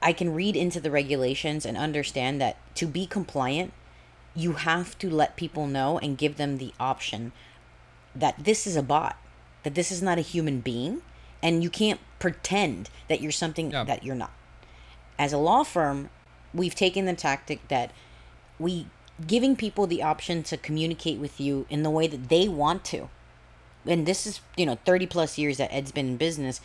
I 0.00 0.14
can 0.14 0.32
read 0.32 0.56
into 0.56 0.80
the 0.80 0.90
regulations 0.90 1.66
and 1.66 1.76
understand 1.76 2.40
that 2.40 2.56
to 2.76 2.86
be 2.86 3.04
compliant, 3.06 3.74
you 4.34 4.52
have 4.52 4.96
to 4.98 5.10
let 5.10 5.36
people 5.36 5.66
know 5.66 5.98
and 5.98 6.16
give 6.18 6.36
them 6.36 6.58
the 6.58 6.72
option 6.78 7.32
that 8.14 8.44
this 8.44 8.66
is 8.66 8.76
a 8.76 8.82
bot, 8.82 9.16
that 9.62 9.74
this 9.74 9.90
is 9.92 10.02
not 10.02 10.18
a 10.18 10.22
human 10.22 10.60
being, 10.60 11.02
and 11.42 11.62
you 11.62 11.70
can't 11.70 12.00
pretend 12.18 12.90
that 13.08 13.20
you're 13.20 13.32
something 13.32 13.70
Yeah. 13.70 13.84
that 13.84 14.04
you're 14.04 14.14
not. 14.14 14.32
As 15.18 15.32
a 15.32 15.38
law 15.38 15.62
firm, 15.64 16.10
we've 16.54 16.74
taken 16.74 17.04
the 17.06 17.14
tactic 17.14 17.66
that 17.68 17.90
we 18.58 18.86
giving 19.26 19.54
people 19.54 19.86
the 19.86 20.02
option 20.02 20.42
to 20.42 20.56
communicate 20.56 21.18
with 21.18 21.38
you 21.38 21.66
in 21.68 21.82
the 21.82 21.90
way 21.90 22.06
that 22.06 22.30
they 22.30 22.48
want 22.48 22.84
to. 22.86 23.10
And 23.86 24.06
this 24.06 24.26
is, 24.26 24.40
you 24.56 24.64
know, 24.64 24.78
30 24.84 25.06
plus 25.06 25.36
years 25.36 25.58
that 25.58 25.72
Ed's 25.72 25.92
been 25.92 26.08
in 26.08 26.16
business. 26.16 26.60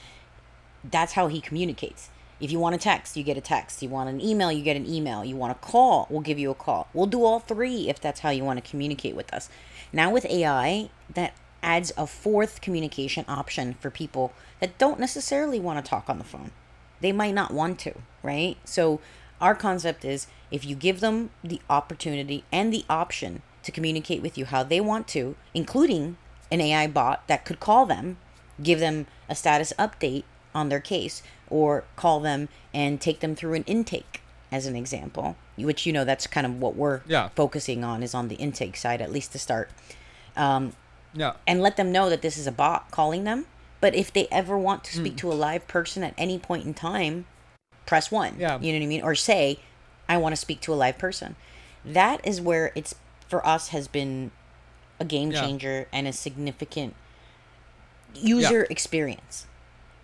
That's 0.83 1.13
how 1.13 1.27
he 1.27 1.41
communicates. 1.41 2.09
If 2.39 2.51
you 2.51 2.59
want 2.59 2.75
a 2.75 2.77
text, 2.77 3.15
you 3.15 3.23
get 3.23 3.37
a 3.37 3.41
text. 3.41 3.81
You 3.81 3.89
want 3.89 4.09
an 4.09 4.21
email, 4.21 4.51
you 4.51 4.63
get 4.63 4.75
an 4.75 4.87
email. 4.87 5.23
You 5.23 5.35
want 5.35 5.51
a 5.51 5.55
call, 5.55 6.07
we'll 6.09 6.21
give 6.21 6.39
you 6.39 6.51
a 6.51 6.55
call. 6.55 6.87
We'll 6.93 7.05
do 7.05 7.23
all 7.23 7.39
three 7.39 7.89
if 7.89 7.99
that's 7.99 8.19
how 8.19 8.29
you 8.29 8.43
want 8.43 8.63
to 8.63 8.69
communicate 8.69 9.15
with 9.15 9.33
us. 9.33 9.49
Now 9.93 10.11
with 10.11 10.25
AI, 10.25 10.89
that 11.13 11.33
adds 11.63 11.91
a 11.97 12.05
fourth 12.05 12.61
communication 12.61 13.25
option 13.27 13.73
for 13.75 13.89
people 13.89 14.33
that 14.59 14.77
don't 14.77 14.99
necessarily 14.99 15.59
want 15.59 15.83
to 15.83 15.89
talk 15.89 16.09
on 16.09 16.17
the 16.17 16.23
phone. 16.23 16.51
They 17.01 17.11
might 17.11 17.33
not 17.33 17.53
want 17.53 17.79
to, 17.79 17.93
right? 18.21 18.57
So 18.65 18.99
our 19.41 19.55
concept 19.55 20.05
is 20.05 20.27
if 20.51 20.65
you 20.65 20.75
give 20.75 20.99
them 20.99 21.31
the 21.43 21.61
opportunity 21.69 22.43
and 22.51 22.71
the 22.71 22.85
option 22.89 23.41
to 23.63 23.71
communicate 23.71 24.21
with 24.21 24.37
you 24.37 24.45
how 24.45 24.63
they 24.63 24.79
want 24.79 25.07
to, 25.09 25.35
including 25.53 26.17
an 26.51 26.61
AI 26.61 26.87
bot 26.87 27.27
that 27.27 27.45
could 27.45 27.59
call 27.59 27.85
them, 27.85 28.17
give 28.61 28.79
them 28.79 29.07
a 29.27 29.35
status 29.35 29.73
update 29.79 30.23
on 30.53 30.69
their 30.69 30.79
case, 30.79 31.21
or 31.49 31.83
call 31.95 32.19
them 32.19 32.49
and 32.73 32.99
take 32.99 33.19
them 33.19 33.35
through 33.35 33.53
an 33.53 33.63
intake, 33.63 34.21
as 34.51 34.65
an 34.65 34.75
example, 34.75 35.35
which 35.57 35.85
you 35.85 35.93
know 35.93 36.03
that's 36.05 36.27
kind 36.27 36.45
of 36.45 36.59
what 36.59 36.75
we're 36.75 37.01
Yeah. 37.07 37.29
focusing 37.35 37.83
on 37.83 38.03
is 38.03 38.13
on 38.13 38.27
the 38.27 38.35
intake 38.35 38.77
side, 38.77 39.01
at 39.01 39.11
least 39.11 39.31
to 39.33 39.39
start 39.39 39.69
Um, 40.35 40.73
Yeah. 41.13 41.33
and 41.47 41.61
let 41.61 41.77
them 41.77 41.91
know 41.91 42.09
that 42.09 42.21
this 42.21 42.37
is 42.37 42.45
a 42.47 42.51
bot 42.51 42.91
calling 42.91 43.23
them. 43.23 43.45
But 43.79 43.95
if 43.95 44.11
they 44.11 44.27
ever 44.31 44.57
want 44.57 44.83
to 44.85 44.93
speak 44.95 45.15
to 45.17 45.31
a 45.31 45.35
live 45.35 45.67
person 45.67 46.03
at 46.03 46.13
any 46.17 46.37
point 46.39 46.65
in 46.65 46.73
time, 46.73 47.25
press 47.85 48.09
one. 48.11 48.35
Yeah. 48.39 48.59
You 48.59 48.71
know 48.73 48.79
what 48.79 48.83
I 48.83 48.87
mean? 48.87 49.01
Or 49.03 49.15
say, 49.15 49.59
I 50.09 50.17
want 50.17 50.33
to 50.33 50.37
speak 50.37 50.59
to 50.61 50.73
a 50.73 50.75
live 50.75 50.97
person. 50.97 51.35
That 51.85 52.19
is 52.25 52.41
where 52.41 52.71
it's 52.75 52.95
for 53.27 53.45
us 53.45 53.69
has 53.69 53.87
been 53.87 54.31
a 54.99 55.05
game 55.05 55.31
Yeah. 55.31 55.41
changer 55.41 55.87
and 55.93 56.07
a 56.07 56.13
significant 56.13 56.95
user 58.13 58.65
experience 58.69 59.45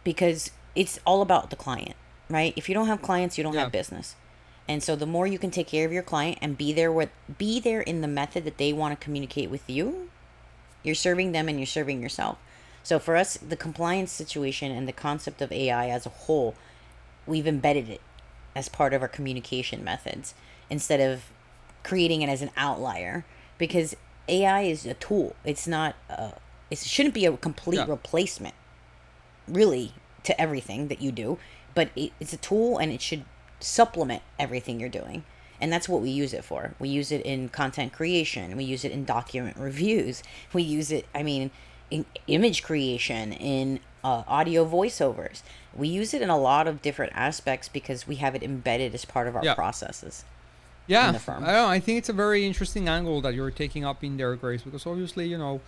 because 0.03 0.51
it's 0.75 0.99
all 1.05 1.21
about 1.21 1.49
the 1.49 1.55
client, 1.55 1.95
right? 2.29 2.53
If 2.55 2.69
you 2.69 2.75
don't 2.75 2.87
have 2.87 3.01
clients, 3.01 3.37
you 3.37 3.43
don't 3.43 3.53
Yeah. 3.53 3.61
have 3.63 3.71
business. 3.71 4.15
And 4.67 4.81
so 4.81 4.95
the 4.95 5.05
more 5.05 5.27
you 5.27 5.37
can 5.39 5.51
take 5.51 5.67
care 5.67 5.85
of 5.85 5.91
your 5.91 6.03
client 6.03 6.37
and 6.41 6.57
be 6.57 6.71
there 6.71 6.91
with 6.91 7.09
be 7.37 7.59
there 7.59 7.81
in 7.81 8.01
the 8.01 8.07
method 8.07 8.45
that 8.45 8.57
they 8.57 8.71
want 8.71 8.97
to 8.97 9.03
communicate 9.03 9.49
with 9.49 9.69
you, 9.69 10.09
you're 10.83 10.95
serving 10.95 11.31
them 11.31 11.49
and 11.49 11.59
you're 11.59 11.65
serving 11.65 12.01
yourself. 12.01 12.37
So 12.83 12.97
for 12.97 13.15
us, 13.15 13.37
the 13.37 13.57
compliance 13.57 14.11
situation 14.11 14.71
and 14.71 14.87
the 14.87 14.93
concept 14.93 15.41
of 15.41 15.51
AI 15.51 15.89
as 15.89 16.05
a 16.05 16.09
whole, 16.09 16.55
we've 17.27 17.47
embedded 17.47 17.89
it 17.89 18.01
as 18.55 18.69
part 18.69 18.93
of 18.93 19.01
our 19.01 19.07
communication 19.07 19.83
methods 19.83 20.33
instead 20.69 20.99
of 20.99 21.23
creating 21.83 22.21
it 22.21 22.29
as 22.29 22.41
an 22.41 22.49
outlier 22.57 23.25
because 23.57 23.95
AI 24.27 24.61
is 24.61 24.85
a 24.85 24.93
tool. 24.95 25.35
It's 25.43 25.67
not 25.67 25.95
a, 26.09 26.33
it 26.69 26.77
shouldn't 26.79 27.13
be 27.13 27.25
a 27.25 27.35
complete 27.37 27.77
Yeah. 27.77 27.85
replacement 27.87 28.55
really 29.47 29.93
to 30.23 30.39
everything 30.39 30.87
that 30.89 31.01
you 31.01 31.11
do, 31.11 31.37
but 31.73 31.89
it, 31.95 32.11
it's 32.19 32.33
a 32.33 32.37
tool 32.37 32.77
and 32.77 32.91
it 32.91 33.01
should 33.01 33.25
supplement 33.59 34.21
everything 34.39 34.79
you're 34.79 34.89
doing. 34.89 35.23
And 35.59 35.71
that's 35.71 35.87
what 35.87 36.01
we 36.01 36.09
use 36.09 36.33
it 36.33 36.43
for. 36.43 36.73
We 36.79 36.89
use 36.89 37.11
it 37.11 37.21
in 37.23 37.49
content 37.49 37.93
creation. 37.93 38.57
We 38.57 38.63
use 38.63 38.83
it 38.83 38.91
in 38.91 39.05
document 39.05 39.57
reviews. 39.57 40.23
We 40.53 40.63
use 40.63 40.91
it, 40.91 41.05
I 41.13 41.21
mean, 41.23 41.51
in 41.91 42.05
image 42.27 42.63
creation, 42.63 43.31
in 43.33 43.79
uh, 44.03 44.23
audio 44.27 44.65
voiceovers. 44.67 45.43
We 45.75 45.87
use 45.87 46.13
it 46.15 46.21
in 46.23 46.29
a 46.29 46.37
lot 46.37 46.67
of 46.67 46.81
different 46.81 47.13
aspects 47.15 47.67
because 47.69 48.07
we 48.07 48.15
have 48.15 48.33
it 48.33 48.41
embedded 48.41 48.95
as 48.95 49.05
part 49.05 49.27
of 49.27 49.35
our 49.35 49.43
Yeah. 49.45 49.53
processes. 49.53 50.25
yeah. 50.87 51.13
I, 51.27 51.39
know, 51.51 51.67
I 51.67 51.79
think 51.79 51.99
it's 51.99 52.09
a 52.09 52.13
very 52.13 52.45
interesting 52.45 52.89
angle 52.89 53.21
that 53.21 53.35
you're 53.35 53.51
taking 53.51 53.85
up 53.85 54.03
in 54.03 54.17
there 54.17 54.35
grace 54.35 54.63
because 54.63 54.85
obviously 54.87 55.27
you 55.27 55.37
know 55.37 55.61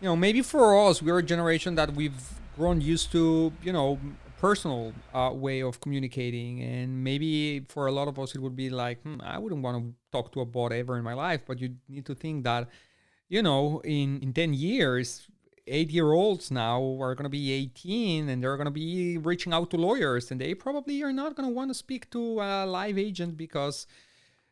you 0.00 0.08
know 0.08 0.14
maybe 0.16 0.42
for 0.42 0.78
us 0.86 1.00
we're 1.02 1.18
a 1.18 1.22
generation 1.22 1.74
that 1.76 1.94
we've 1.94 2.20
grown 2.56 2.80
used 2.80 3.12
to 3.12 3.52
you 3.62 3.72
know 3.72 3.98
personal 4.38 4.92
uh, 5.14 5.30
way 5.32 5.62
of 5.62 5.80
communicating. 5.80 6.60
And 6.60 7.02
maybe 7.02 7.60
for 7.68 7.86
a 7.86 7.92
lot 7.92 8.08
of 8.08 8.18
us 8.18 8.34
it 8.34 8.40
would 8.40 8.56
be 8.56 8.68
like 8.68 9.00
hmm, 9.02 9.20
i 9.22 9.38
wouldn't 9.38 9.62
want 9.62 9.76
to 9.78 9.94
talk 10.12 10.32
to 10.32 10.40
a 10.40 10.44
bot 10.44 10.72
ever 10.72 10.96
in 10.98 11.04
my 11.04 11.14
life. 11.14 11.42
But 11.46 11.60
you 11.60 11.76
need 11.88 12.06
to 12.06 12.14
think 12.14 12.44
that 12.44 12.68
you 13.28 13.42
know 13.42 13.80
in 13.84 14.20
in 14.20 14.32
10 14.32 14.54
years 14.54 15.28
eight 15.66 15.90
year 15.90 16.12
olds 16.12 16.50
now 16.50 16.78
are 17.00 17.14
going 17.14 17.24
to 17.24 17.30
be 17.30 17.52
18 17.52 18.28
and 18.28 18.42
they're 18.42 18.56
going 18.56 18.66
to 18.66 18.70
be 18.70 19.16
reaching 19.16 19.52
out 19.52 19.70
to 19.70 19.76
lawyers 19.76 20.30
and 20.30 20.40
they 20.40 20.52
probably 20.54 21.02
are 21.02 21.12
not 21.12 21.34
going 21.34 21.48
to 21.48 21.54
want 21.54 21.70
to 21.70 21.74
speak 21.74 22.10
to 22.10 22.40
a 22.40 22.66
live 22.66 22.98
agent 22.98 23.36
because 23.36 23.86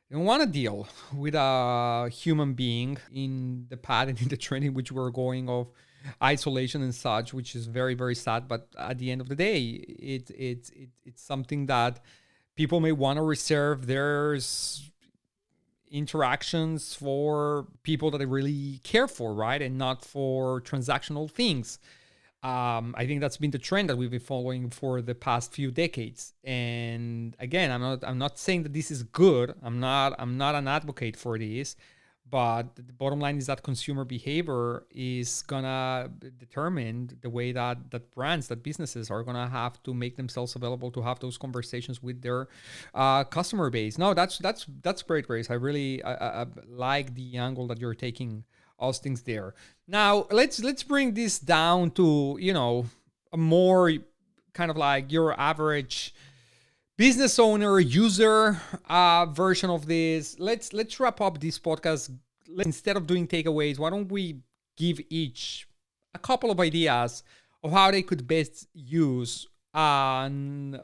they 0.08 0.16
don't 0.16 0.24
want 0.24 0.42
to 0.42 0.48
deal 0.48 0.88
with 1.14 1.34
a 1.34 2.08
human 2.10 2.54
being 2.54 2.96
in 3.12 3.66
the 3.68 3.78
and 3.90 4.20
in 4.22 4.28
the 4.28 4.36
trend 4.36 4.64
in 4.64 4.72
which 4.72 4.90
we're 4.90 5.10
going 5.10 5.48
of 5.48 5.68
isolation 6.22 6.82
and 6.82 6.94
such, 6.94 7.32
which 7.34 7.54
is 7.54 7.66
very, 7.66 7.94
very 7.94 8.14
sad. 8.14 8.48
But 8.48 8.68
at 8.78 8.98
the 8.98 9.10
end 9.10 9.20
of 9.20 9.28
the 9.28 9.36
day, 9.36 9.60
it, 9.60 10.30
it, 10.30 10.70
it 10.74 10.88
it's 11.04 11.22
something 11.22 11.66
that 11.66 12.00
people 12.56 12.80
may 12.80 12.92
want 12.92 13.16
to 13.16 13.22
reserve 13.22 13.86
their 13.86 14.38
interactions 15.90 16.94
for 16.94 17.66
people 17.82 18.10
that 18.10 18.18
they 18.18 18.26
really 18.26 18.80
care 18.82 19.06
for, 19.06 19.34
right? 19.34 19.60
And 19.60 19.76
not 19.78 20.04
for 20.04 20.60
transactional 20.62 21.30
things. 21.30 21.78
Um, 22.42 22.94
I 22.98 23.06
think 23.06 23.20
that's 23.20 23.36
been 23.36 23.52
the 23.52 23.58
trend 23.58 23.88
that 23.88 23.96
we've 23.96 24.10
been 24.10 24.18
following 24.18 24.68
for 24.70 25.00
the 25.00 25.14
past 25.14 25.52
few 25.52 25.70
decades. 25.70 26.32
And 26.42 27.36
again, 27.38 27.70
I'm 27.70 27.80
not 27.80 28.02
I'm 28.02 28.18
not 28.18 28.36
saying 28.36 28.64
that 28.64 28.72
this 28.72 28.90
is 28.90 29.04
good. 29.04 29.54
I'm 29.62 29.78
not 29.78 30.14
I'm 30.18 30.36
not 30.38 30.56
an 30.56 30.66
advocate 30.66 31.16
for 31.16 31.38
this, 31.38 31.76
but 32.32 32.74
the 32.76 32.94
bottom 32.94 33.20
line 33.20 33.36
is 33.36 33.46
that 33.46 33.62
consumer 33.62 34.06
behavior 34.06 34.84
is 34.90 35.42
gonna 35.42 36.10
determine 36.38 37.10
the 37.20 37.28
way 37.28 37.52
that 37.52 37.90
that 37.90 38.10
brands 38.10 38.48
that 38.48 38.62
businesses 38.62 39.10
are 39.10 39.22
gonna 39.22 39.50
have 39.50 39.80
to 39.82 39.92
make 39.92 40.16
themselves 40.16 40.56
available 40.56 40.90
to 40.90 41.02
have 41.02 41.20
those 41.20 41.36
conversations 41.36 42.02
with 42.02 42.22
their 42.22 42.48
uh, 42.94 43.22
customer 43.24 43.68
base. 43.68 43.98
No 43.98 44.14
that's 44.14 44.38
that's 44.38 44.64
that's 44.80 45.02
great 45.02 45.26
grace. 45.26 45.50
I 45.50 45.54
really 45.68 46.02
I, 46.02 46.42
I 46.42 46.46
like 46.70 47.14
the 47.14 47.36
angle 47.36 47.66
that 47.66 47.78
you're 47.78 47.94
taking 47.94 48.44
all 48.78 48.94
things 48.94 49.20
there. 49.22 49.52
Now 49.86 50.26
let's 50.30 50.58
let's 50.64 50.82
bring 50.82 51.12
this 51.12 51.38
down 51.38 51.90
to 51.92 52.38
you 52.40 52.54
know 52.54 52.86
a 53.30 53.36
more 53.36 53.92
kind 54.54 54.70
of 54.70 54.78
like 54.78 55.12
your 55.12 55.38
average 55.38 56.14
business 57.02 57.36
owner 57.40 57.80
user 57.80 58.60
uh, 58.88 59.26
version 59.26 59.68
of 59.70 59.86
this 59.86 60.38
let's 60.38 60.72
let's 60.72 61.00
wrap 61.00 61.20
up 61.20 61.40
this 61.40 61.58
podcast 61.58 62.16
let's, 62.48 62.64
instead 62.64 62.96
of 62.96 63.08
doing 63.08 63.26
takeaways 63.26 63.76
why 63.76 63.90
don't 63.90 64.08
we 64.08 64.38
give 64.76 65.00
each 65.10 65.66
a 66.14 66.18
couple 66.20 66.48
of 66.52 66.60
ideas 66.60 67.24
of 67.64 67.72
how 67.72 67.90
they 67.90 68.02
could 68.02 68.24
best 68.28 68.68
use 68.72 69.48
an 69.74 70.80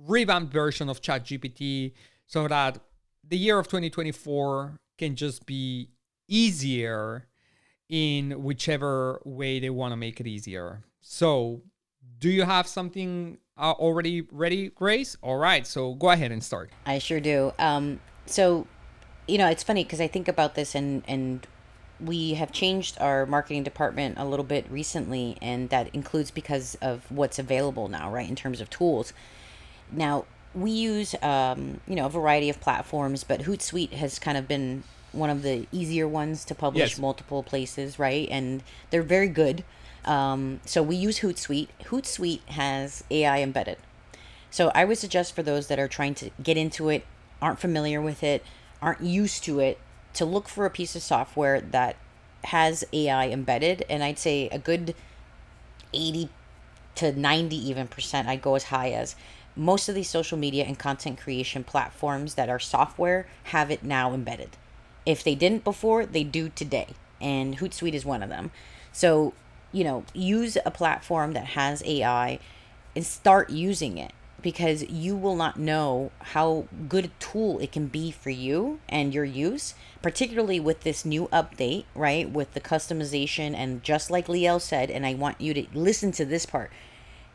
revamped 0.00 0.52
version 0.52 0.88
of 0.88 1.00
ChatGPT 1.00 1.92
so 2.26 2.48
that 2.48 2.80
the 3.22 3.38
year 3.38 3.56
of 3.56 3.66
2024 3.68 4.80
can 4.98 5.14
just 5.14 5.46
be 5.46 5.90
easier 6.26 7.28
in 7.88 8.42
whichever 8.42 9.22
way 9.24 9.60
they 9.60 9.70
want 9.70 9.92
to 9.92 9.96
make 9.96 10.18
it 10.18 10.26
easier. 10.26 10.82
So, 11.02 11.62
do 12.18 12.30
you 12.30 12.44
have 12.44 12.66
something 12.66 13.38
uh, 13.58 13.72
already 13.72 14.22
ready, 14.30 14.68
Grace? 14.70 15.16
All 15.22 15.36
right, 15.36 15.66
so 15.66 15.94
go 15.94 16.10
ahead 16.10 16.32
and 16.32 16.42
start. 16.42 16.70
I 16.86 16.98
sure 16.98 17.20
do. 17.20 17.52
Um, 17.58 18.00
so, 18.26 18.66
you 19.26 19.38
know, 19.38 19.48
it's 19.48 19.62
funny 19.62 19.84
because 19.84 20.00
I 20.00 20.06
think 20.08 20.28
about 20.28 20.54
this 20.54 20.74
and 20.74 21.02
and 21.06 21.46
we 22.00 22.34
have 22.34 22.50
changed 22.50 22.98
our 23.00 23.26
marketing 23.26 23.62
department 23.62 24.18
a 24.18 24.24
little 24.24 24.44
bit 24.44 24.66
recently, 24.70 25.38
and 25.40 25.70
that 25.70 25.94
includes 25.94 26.30
because 26.30 26.76
of 26.82 27.08
what's 27.10 27.38
available 27.38 27.88
now, 27.88 28.10
right, 28.10 28.28
in 28.28 28.34
terms 28.34 28.60
of 28.60 28.68
tools. 28.70 29.12
Now, 29.90 30.24
we 30.54 30.70
use, 30.70 31.14
um, 31.22 31.80
you 31.86 31.94
know, 31.94 32.06
a 32.06 32.10
variety 32.10 32.48
of 32.50 32.60
platforms, 32.60 33.24
but 33.24 33.42
Hootsuite 33.42 33.92
has 33.92 34.18
kind 34.18 34.36
of 34.36 34.48
been 34.48 34.82
one 35.12 35.30
of 35.30 35.42
the 35.42 35.66
easier 35.70 36.08
ones 36.08 36.44
to 36.46 36.54
publish 36.54 36.90
Yes. 36.92 36.98
multiple 36.98 37.42
places, 37.42 37.98
right? 37.98 38.28
And 38.30 38.62
they're 38.90 39.02
very 39.02 39.28
good. 39.28 39.62
Um, 40.04 40.60
so 40.64 40.82
we 40.82 40.96
use 40.96 41.20
Hootsuite. 41.20 41.68
Hootsuite 41.84 42.46
has 42.48 43.04
AI 43.10 43.40
embedded. 43.40 43.78
So 44.50 44.70
I 44.74 44.84
would 44.84 44.98
suggest 44.98 45.34
for 45.34 45.42
those 45.42 45.68
that 45.68 45.78
are 45.78 45.88
trying 45.88 46.14
to 46.16 46.30
get 46.42 46.56
into 46.56 46.88
it, 46.88 47.04
aren't 47.40 47.60
familiar 47.60 48.00
with 48.00 48.22
it, 48.22 48.44
aren't 48.80 49.00
used 49.00 49.44
to 49.44 49.60
it, 49.60 49.78
to 50.14 50.24
look 50.24 50.48
for 50.48 50.66
a 50.66 50.70
piece 50.70 50.94
of 50.94 51.02
software 51.02 51.60
that 51.60 51.96
has 52.44 52.84
AI 52.92 53.28
embedded. 53.28 53.84
And 53.88 54.02
I'd 54.02 54.18
say 54.18 54.48
a 54.50 54.58
good 54.58 54.94
80 55.94 56.28
to 56.96 57.12
90 57.12 57.56
even 57.56 57.88
percent, 57.88 58.28
I'd 58.28 58.42
go 58.42 58.54
as 58.54 58.64
high 58.64 58.90
as 58.90 59.16
most 59.54 59.88
of 59.88 59.94
these 59.94 60.08
social 60.08 60.38
media 60.38 60.64
and 60.64 60.78
content 60.78 61.20
creation 61.20 61.64
platforms 61.64 62.34
that 62.34 62.48
are 62.48 62.58
software 62.58 63.26
have 63.44 63.70
it 63.70 63.82
now 63.82 64.12
embedded. 64.14 64.50
If 65.04 65.22
they 65.22 65.34
didn't 65.34 65.64
before, 65.64 66.06
they 66.06 66.24
do 66.24 66.48
today. 66.48 66.88
And 67.20 67.58
Hootsuite 67.58 67.92
is 67.94 68.04
one 68.04 68.22
of 68.22 68.28
them. 68.28 68.50
So, 68.92 69.34
you 69.72 69.84
know, 69.84 70.04
use 70.14 70.56
a 70.64 70.70
platform 70.70 71.32
that 71.32 71.46
has 71.46 71.82
AI 71.84 72.38
and 72.94 73.04
start 73.06 73.50
using 73.50 73.98
it 73.98 74.12
because 74.42 74.82
you 74.90 75.16
will 75.16 75.36
not 75.36 75.58
know 75.58 76.10
how 76.18 76.66
good 76.88 77.04
a 77.04 77.10
tool 77.20 77.60
it 77.60 77.70
can 77.70 77.86
be 77.86 78.10
for 78.10 78.30
you 78.30 78.80
and 78.88 79.14
your 79.14 79.24
use, 79.24 79.74
particularly 80.02 80.58
with 80.58 80.80
this 80.80 81.04
new 81.04 81.28
update, 81.32 81.84
right? 81.94 82.28
With 82.28 82.52
the 82.52 82.60
customization 82.60 83.54
and 83.54 83.82
just 83.84 84.10
like 84.10 84.26
Liel 84.26 84.60
said, 84.60 84.90
and 84.90 85.06
I 85.06 85.14
want 85.14 85.40
you 85.40 85.54
to 85.54 85.66
listen 85.72 86.10
to 86.12 86.24
this 86.24 86.44
part 86.44 86.70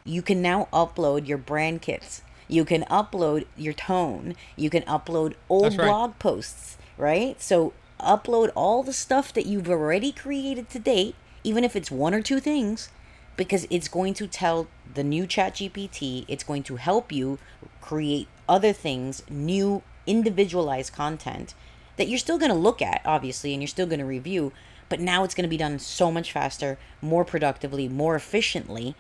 you 0.08 0.22
can 0.22 0.42
now 0.42 0.70
upload 0.72 1.28
your 1.28 1.38
brand 1.38 1.82
kits. 1.82 2.22
You 2.48 2.64
can 2.64 2.84
upload 2.84 3.46
your 3.58 3.74
tone. 3.74 4.36
You 4.56 4.70
can 4.70 4.84
upload 4.84 5.34
old 5.50 5.78
right. 5.78 5.86
blog 5.86 6.18
posts, 6.18 6.78
right? 6.98 7.40
So 7.42 7.74
upload 8.00 8.52
all 8.56 8.84
the 8.84 8.94
stuff 8.94 9.34
that 9.34 9.46
you've 9.46 9.70
already 9.70 10.14
created 10.14 10.70
to 10.70 10.80
date, 10.80 11.16
even 11.44 11.64
if 11.64 11.76
it's 11.76 11.92
one 11.92 12.14
or 12.14 12.22
two 12.22 12.40
things, 12.40 12.90
because 13.36 13.68
it's 13.70 13.88
going 13.88 14.14
to 14.16 14.28
tell 14.28 14.68
the 14.94 15.04
new 15.04 15.28
chat 15.28 15.56
GPT, 15.56 16.26
it's 16.28 16.44
going 16.44 16.64
to 16.64 16.78
help 16.78 17.12
you 17.12 17.38
create 17.82 18.28
other 18.50 18.74
things, 18.74 19.24
new 19.30 19.84
individualized 20.06 20.94
content 20.94 21.54
that 21.98 22.08
you're 22.08 22.20
still 22.20 22.38
going 22.38 22.52
to 22.52 22.58
look 22.58 22.82
at, 22.82 23.02
obviously, 23.06 23.54
and 23.54 23.62
you're 23.62 23.68
still 23.68 23.86
going 23.86 24.00
to 24.00 24.06
review, 24.06 24.54
but 24.90 25.00
now 25.00 25.24
it's 25.24 25.36
going 25.36 25.44
to 25.44 25.50
be 25.50 25.58
done 25.58 25.80
so 25.80 26.12
much 26.12 26.32
faster, 26.32 26.78
more 27.02 27.26
productively, 27.26 27.88
more 27.88 28.16
efficiently 28.16 28.96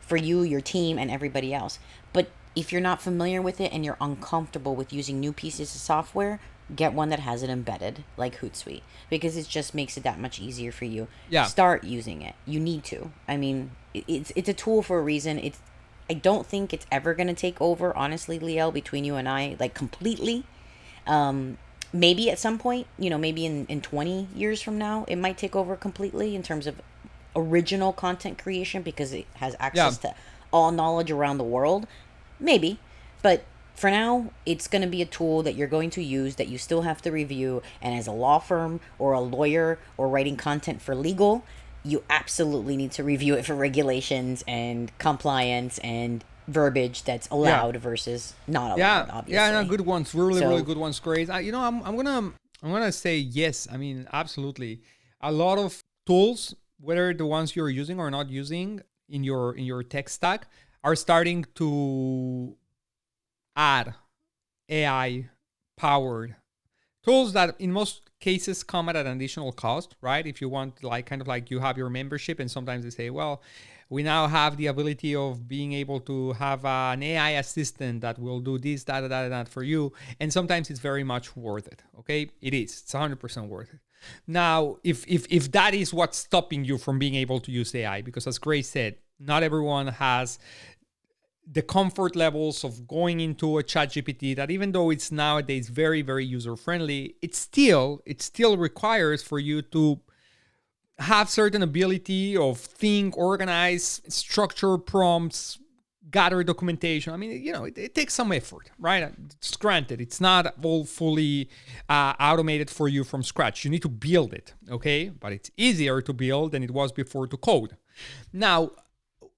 for 0.00 0.16
you, 0.16 0.42
your 0.42 0.60
team, 0.60 0.98
and 0.98 1.10
everybody 1.10 1.54
else. 1.54 1.78
But 2.12 2.30
if 2.56 2.72
you're 2.72 2.80
not 2.80 3.00
familiar 3.00 3.40
with 3.40 3.60
it 3.60 3.72
and 3.72 3.84
you're 3.84 3.96
uncomfortable 4.00 4.74
with 4.74 4.92
using 4.92 5.20
new 5.20 5.32
pieces 5.32 5.74
of 5.74 5.80
software, 5.80 6.40
get 6.74 6.92
one 6.92 7.08
that 7.08 7.20
has 7.20 7.42
it 7.42 7.50
embedded, 7.50 8.04
like 8.16 8.38
Hootsuite, 8.40 8.82
because 9.08 9.36
it 9.36 9.48
just 9.48 9.74
makes 9.74 9.96
it 9.96 10.02
that 10.04 10.18
much 10.18 10.40
easier 10.40 10.72
for 10.72 10.84
you. 10.84 11.08
Yeah. 11.28 11.44
Start 11.44 11.84
using 11.84 12.22
it. 12.22 12.34
You 12.46 12.60
need 12.60 12.84
to. 12.84 13.10
I 13.28 13.36
mean, 13.36 13.72
it's 13.94 14.32
it's 14.36 14.48
a 14.48 14.54
tool 14.54 14.82
for 14.82 14.98
a 14.98 15.02
reason. 15.02 15.38
It's 15.38 15.58
I 16.08 16.14
don't 16.14 16.46
think 16.46 16.72
it's 16.72 16.86
ever 16.90 17.14
gonna 17.14 17.34
take 17.34 17.60
over, 17.60 17.96
honestly, 17.96 18.38
Liel, 18.38 18.72
between 18.72 19.04
you 19.04 19.16
and 19.16 19.28
I, 19.28 19.56
like 19.58 19.74
completely. 19.74 20.44
Um, 21.06 21.58
maybe 21.92 22.30
at 22.30 22.38
some 22.38 22.58
point, 22.58 22.86
you 22.98 23.10
know, 23.10 23.18
maybe 23.18 23.46
in, 23.46 23.66
in 23.66 23.80
20 23.80 24.28
years 24.34 24.62
from 24.62 24.78
now, 24.78 25.04
it 25.08 25.16
might 25.16 25.38
take 25.38 25.56
over 25.56 25.76
completely 25.76 26.34
in 26.34 26.42
terms 26.42 26.66
of 26.66 26.80
original 27.34 27.92
content 27.92 28.38
creation 28.38 28.82
because 28.82 29.12
it 29.12 29.26
has 29.34 29.56
access 29.58 29.98
to 29.98 30.14
all 30.52 30.70
knowledge 30.70 31.10
around 31.10 31.38
the 31.38 31.44
world. 31.44 31.86
Maybe. 32.38 32.78
But 33.22 33.44
for 33.80 33.90
now, 33.90 34.30
it's 34.44 34.68
going 34.68 34.82
to 34.82 34.88
be 34.88 35.00
a 35.00 35.06
tool 35.06 35.42
that 35.42 35.54
you're 35.54 35.66
going 35.66 35.88
to 35.90 36.02
use 36.02 36.36
that 36.36 36.48
you 36.48 36.58
still 36.58 36.82
have 36.82 37.00
to 37.00 37.10
review. 37.10 37.62
And 37.80 37.94
as 37.94 38.06
a 38.06 38.12
law 38.12 38.38
firm 38.38 38.78
or 38.98 39.12
a 39.14 39.20
lawyer 39.20 39.78
or 39.96 40.06
writing 40.06 40.36
content 40.36 40.82
for 40.82 40.94
legal, 40.94 41.44
you 41.82 42.04
absolutely 42.10 42.76
need 42.76 42.92
to 42.92 43.02
review 43.02 43.34
it 43.36 43.46
for 43.46 43.54
regulations 43.54 44.44
and 44.46 44.92
compliance 44.98 45.78
and 45.78 46.22
verbiage 46.46 47.04
that's 47.04 47.26
allowed 47.28 47.76
versus 47.76 48.34
not 48.46 48.66
allowed, 48.72 48.78
yeah 48.78 49.06
obviously. 49.10 49.34
yeah 49.34 49.62
no, 49.62 49.64
good 49.66 49.82
ones 49.82 50.14
really 50.14 50.40
So- 50.40 50.48
really 50.48 50.62
good 50.62 50.76
ones 50.76 50.98
great 50.98 51.30
I, 51.30 51.40
you 51.40 51.52
know 51.52 51.60
I'm, 51.60 51.80
I'm 51.84 51.94
gonna 51.94 52.32
i'm 52.62 52.72
gonna 52.72 52.90
say 52.90 53.16
yes 53.18 53.68
i 53.70 53.76
mean 53.76 54.08
absolutely 54.12 54.80
a 55.20 55.30
lot 55.30 55.58
of 55.58 55.80
tools 56.06 56.52
whether 56.80 57.14
the 57.14 57.24
ones 57.24 57.54
you're 57.54 57.70
using 57.70 58.00
or 58.00 58.10
not 58.10 58.28
using 58.30 58.80
in 59.08 59.22
your 59.22 59.54
in 59.54 59.64
your 59.64 59.84
tech 59.84 60.08
stack 60.08 60.48
are 60.82 60.96
starting 60.96 61.44
to 61.54 62.56
add 63.56 63.94
ai 64.68 65.28
powered. 65.76 66.36
Tools 67.04 67.32
that 67.32 67.56
in 67.58 67.72
most 67.72 68.02
cases 68.20 68.62
come 68.62 68.88
at 68.88 68.96
an 68.96 69.06
additional 69.06 69.52
cost 69.52 69.96
right? 70.00 70.26
If 70.26 70.40
you 70.40 70.48
want 70.48 70.84
like 70.84 71.06
kind 71.06 71.20
of 71.20 71.28
like 71.28 71.50
you 71.50 71.60
have 71.60 71.78
your 71.78 71.90
membership 71.90 72.38
and 72.38 72.50
sometimes 72.50 72.84
they 72.84 72.90
say 72.90 73.10
well 73.10 73.42
we 73.88 74.04
now 74.04 74.28
have 74.28 74.56
the 74.56 74.68
ability 74.68 75.16
of 75.16 75.48
being 75.48 75.72
able 75.72 75.98
to 75.98 76.32
have 76.34 76.64
an 76.64 77.02
ai 77.02 77.30
assistant 77.30 78.00
that 78.02 78.18
will 78.18 78.38
do 78.38 78.56
this 78.56 78.84
that 78.84 79.00
that 79.08 79.28
that 79.28 79.48
for 79.48 79.62
you. 79.62 79.92
And 80.20 80.32
sometimes 80.32 80.70
it's 80.70 80.80
very 80.80 81.04
much 81.04 81.36
worth 81.36 81.66
it 81.66 81.82
okay? 81.98 82.30
It 82.40 82.54
is. 82.54 82.82
It's 82.82 82.92
100% 82.92 83.48
worth 83.48 83.70
it. 83.74 83.80
Now 84.26 84.76
if 84.84 85.04
if 85.06 85.26
if 85.30 85.50
that 85.52 85.74
is 85.74 85.92
what's 85.92 86.18
stopping 86.18 86.64
you 86.64 86.78
from 86.78 86.98
being 86.98 87.14
able 87.14 87.40
to 87.40 87.50
use 87.50 87.74
ai 87.74 88.00
because 88.02 88.26
as 88.26 88.38
grace 88.38 88.68
said 88.68 88.96
not 89.18 89.42
everyone 89.42 89.88
has 89.88 90.38
the 91.50 91.62
comfort 91.62 92.14
levels 92.16 92.64
of 92.64 92.86
going 92.86 93.20
into 93.20 93.58
a 93.58 93.62
chat 93.62 93.90
gpt 93.90 94.36
that 94.36 94.50
even 94.50 94.72
though 94.72 94.90
it's 94.90 95.10
nowadays 95.10 95.68
very 95.68 96.02
very 96.02 96.24
user 96.24 96.54
friendly 96.56 97.16
it 97.22 97.34
still 97.34 98.00
it 98.06 98.22
still 98.22 98.56
requires 98.56 99.22
for 99.22 99.38
you 99.38 99.62
to 99.62 100.00
have 101.00 101.30
certain 101.30 101.62
ability 101.62 102.36
of 102.36 102.58
think 102.58 103.16
organize 103.16 104.02
structure 104.08 104.76
prompts 104.76 105.58
gather 106.10 106.42
documentation. 106.42 107.12
I 107.12 107.16
mean 107.16 107.42
you 107.42 107.52
know 107.52 107.64
it, 107.64 107.78
it 107.78 107.94
takes 107.94 108.14
some 108.14 108.32
effort 108.32 108.70
right? 108.78 109.10
It's 109.36 109.56
granted 109.56 110.00
it's 110.00 110.20
not 110.20 110.54
all 110.62 110.84
fully 110.84 111.48
uh, 111.88 112.14
automated 112.20 112.68
for 112.68 112.88
you 112.88 113.04
from 113.04 113.22
scratch. 113.22 113.64
You 113.64 113.70
need 113.70 113.82
to 113.82 113.88
build 113.88 114.32
it 114.34 114.54
okay? 114.70 115.08
But 115.08 115.32
it's 115.32 115.50
easier 115.56 116.02
to 116.02 116.12
build 116.12 116.52
than 116.52 116.62
it 116.62 116.70
was 116.70 116.92
before 116.92 117.26
to 117.28 117.36
code. 117.36 117.76
Now 118.32 118.72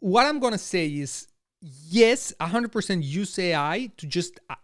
what 0.00 0.26
i'm 0.26 0.40
going 0.40 0.52
to 0.52 0.58
say 0.58 0.86
is 0.88 1.28
yes 1.62 2.32
100% 2.40 3.04
use 3.04 3.38
ai 3.38 3.90
to 3.96 4.06
just 4.06 4.40
uh, 4.50 4.54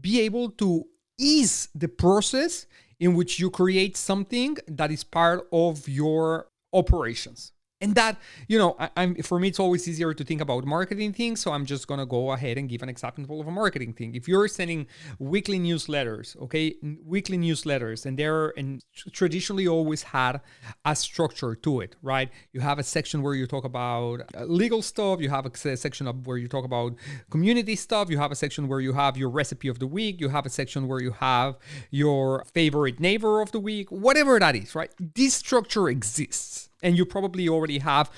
be 0.00 0.20
able 0.20 0.50
to 0.50 0.84
ease 1.18 1.68
the 1.74 1.88
process 1.88 2.66
in 2.98 3.14
which 3.14 3.38
you 3.38 3.50
create 3.50 3.96
something 3.96 4.56
that 4.66 4.90
is 4.90 5.04
part 5.04 5.46
of 5.52 5.88
your 5.88 6.48
operations 6.72 7.52
and 7.80 7.94
that 7.94 8.16
you 8.48 8.58
know 8.58 8.76
I, 8.78 8.90
am 8.96 9.14
for 9.16 9.38
me 9.40 9.48
it's 9.48 9.60
always 9.60 9.88
easier 9.88 10.12
to 10.12 10.24
think 10.24 10.40
about 10.40 10.64
marketing 10.64 11.12
things 11.12 11.40
so 11.40 11.52
i'm 11.52 11.64
just 11.64 11.86
going 11.86 12.00
to 12.00 12.06
go 12.06 12.32
ahead 12.32 12.58
and 12.58 12.68
give 12.68 12.82
an 12.82 12.88
example 12.88 13.40
of 13.40 13.46
a 13.46 13.50
marketing 13.50 13.92
thing. 13.92 14.14
If 14.14 14.28
you're 14.28 14.48
sending 14.48 14.86
weekly 15.18 15.58
newsletters 15.58 16.36
okay 16.42 16.74
weekly 17.04 17.38
newsletters 17.38 18.06
and 18.06 18.18
they're 18.18 18.50
and 18.56 18.84
traditionally 19.12 19.66
always 19.66 20.02
had 20.02 20.40
a 20.84 20.94
structure 20.94 21.54
to 21.54 21.80
it 21.80 21.96
right? 22.02 22.30
You 22.52 22.60
have 22.60 22.78
a 22.78 22.82
section 22.82 23.22
where 23.22 23.34
you 23.34 23.46
talk 23.46 23.64
about 23.64 24.22
uh, 24.36 24.44
legal 24.44 24.82
stuff 24.82 25.20
you 25.20 25.30
have 25.30 25.46
a 25.46 25.76
section 25.76 26.06
of 26.06 26.26
where 26.26 26.36
you 26.36 26.48
talk 26.48 26.64
about 26.64 26.94
community 27.30 27.76
stuff 27.76 28.10
you 28.10 28.18
have 28.18 28.32
a 28.32 28.36
section 28.36 28.68
where 28.68 28.80
you 28.80 28.92
have 28.92 29.16
your 29.16 29.30
recipe 29.30 29.68
of 29.68 29.78
the 29.78 29.86
week 29.86 30.20
you 30.20 30.28
have 30.28 30.46
a 30.46 30.50
section 30.50 30.88
where 30.88 31.00
you 31.00 31.12
have 31.12 31.56
your 31.90 32.44
favorite 32.52 33.00
neighbor 33.00 33.40
of 33.40 33.52
the 33.52 33.60
week 33.60 33.90
whatever 33.90 34.38
that 34.38 34.56
is 34.56 34.74
right? 34.74 34.90
This 35.14 35.34
structure 35.34 35.88
exists 35.88 36.69
and 36.82 36.96
you 36.96 37.04
probably 37.04 37.48
already 37.48 37.78
have 37.78 38.10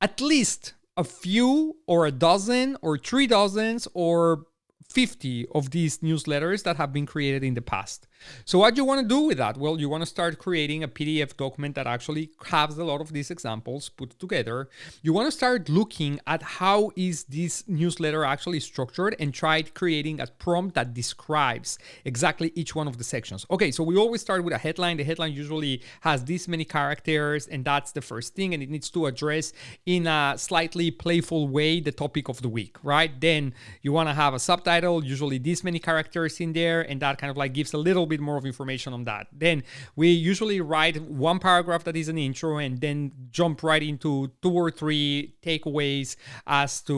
at 0.00 0.20
least 0.20 0.74
a 0.96 1.04
few 1.04 1.76
or 1.86 2.06
a 2.06 2.10
dozen 2.10 2.76
or 2.82 2.98
three 2.98 3.26
dozens 3.26 3.86
or 3.94 4.44
50 4.88 5.46
of 5.54 5.70
these 5.70 5.98
newsletters 5.98 6.64
that 6.64 6.76
have 6.76 6.92
been 6.92 7.06
created 7.06 7.44
in 7.44 7.54
the 7.54 7.62
past. 7.62 8.06
So 8.44 8.58
what 8.58 8.74
do 8.74 8.80
you 8.80 8.84
want 8.84 9.00
to 9.02 9.08
do 9.08 9.20
with 9.22 9.38
that? 9.38 9.56
Well, 9.56 9.78
you 9.80 9.88
want 9.88 10.02
to 10.02 10.06
start 10.06 10.38
creating 10.38 10.82
a 10.82 10.88
PDF 10.88 11.36
document 11.36 11.74
that 11.74 11.86
actually 11.86 12.30
has 12.46 12.76
a 12.78 12.84
lot 12.84 13.00
of 13.00 13.12
these 13.12 13.30
examples 13.30 13.88
put 13.88 14.18
together. 14.18 14.68
You 15.02 15.12
want 15.12 15.26
to 15.26 15.32
start 15.32 15.68
looking 15.68 16.20
at 16.26 16.42
how 16.42 16.90
is 16.96 17.24
this 17.24 17.64
newsletter 17.68 18.24
actually 18.24 18.60
structured 18.60 19.16
and 19.18 19.32
try 19.32 19.62
creating 19.62 20.20
a 20.20 20.26
prompt 20.26 20.74
that 20.74 20.94
describes 20.94 21.78
exactly 22.04 22.52
each 22.54 22.74
one 22.74 22.88
of 22.88 22.98
the 22.98 23.04
sections. 23.04 23.46
Okay, 23.50 23.70
so 23.70 23.82
we 23.82 23.96
always 23.96 24.20
start 24.20 24.44
with 24.44 24.54
a 24.54 24.58
headline. 24.58 24.96
The 24.96 25.04
headline 25.04 25.32
usually 25.32 25.82
has 26.02 26.24
this 26.24 26.48
many 26.48 26.64
characters 26.64 27.46
and 27.46 27.64
that's 27.64 27.92
the 27.92 28.00
first 28.00 28.34
thing 28.34 28.54
and 28.54 28.62
it 28.62 28.70
needs 28.70 28.90
to 28.90 29.06
address 29.06 29.52
in 29.86 30.06
a 30.06 30.34
slightly 30.36 30.90
playful 30.90 31.48
way 31.48 31.80
the 31.80 31.92
topic 31.92 32.28
of 32.28 32.42
the 32.42 32.48
week, 32.48 32.76
right? 32.82 33.18
Then 33.20 33.54
you 33.82 33.92
want 33.92 34.08
to 34.08 34.14
have 34.14 34.34
a 34.34 34.38
subtitle, 34.38 35.04
usually 35.04 35.38
this 35.38 35.64
many 35.64 35.78
characters 35.78 36.40
in 36.40 36.52
there 36.52 36.82
and 36.82 37.00
that 37.00 37.18
kind 37.18 37.30
of 37.30 37.36
like 37.36 37.52
gives 37.52 37.72
a 37.72 37.78
little 37.78 38.06
bit 38.10 38.20
more 38.20 38.36
of 38.36 38.44
information 38.44 38.92
on 38.92 39.04
that. 39.04 39.28
Then 39.32 39.62
we 39.96 40.08
usually 40.08 40.60
write 40.60 41.00
one 41.02 41.38
paragraph 41.38 41.84
that 41.84 41.96
is 41.96 42.08
an 42.08 42.18
intro 42.18 42.58
and 42.58 42.80
then 42.80 43.12
jump 43.30 43.62
right 43.62 43.82
into 43.82 44.30
two 44.42 44.52
or 44.52 44.70
three 44.70 45.34
takeaways 45.42 46.16
as 46.46 46.80
to 46.82 46.96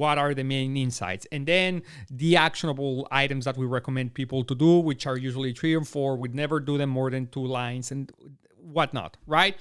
what 0.00 0.18
are 0.18 0.34
the 0.34 0.44
main 0.44 0.76
insights. 0.76 1.26
And 1.32 1.46
then 1.46 1.82
the 2.10 2.36
actionable 2.36 3.08
items 3.10 3.44
that 3.46 3.56
we 3.56 3.66
recommend 3.66 4.14
people 4.14 4.44
to 4.44 4.54
do, 4.54 4.80
which 4.80 5.06
are 5.06 5.16
usually 5.16 5.52
three 5.52 5.74
or 5.74 5.84
four. 5.84 6.16
We'd 6.16 6.34
never 6.34 6.60
do 6.60 6.76
them 6.76 6.90
more 6.90 7.10
than 7.10 7.28
two 7.28 7.46
lines 7.46 7.90
and 7.90 8.12
whatnot, 8.60 9.16
right? 9.26 9.56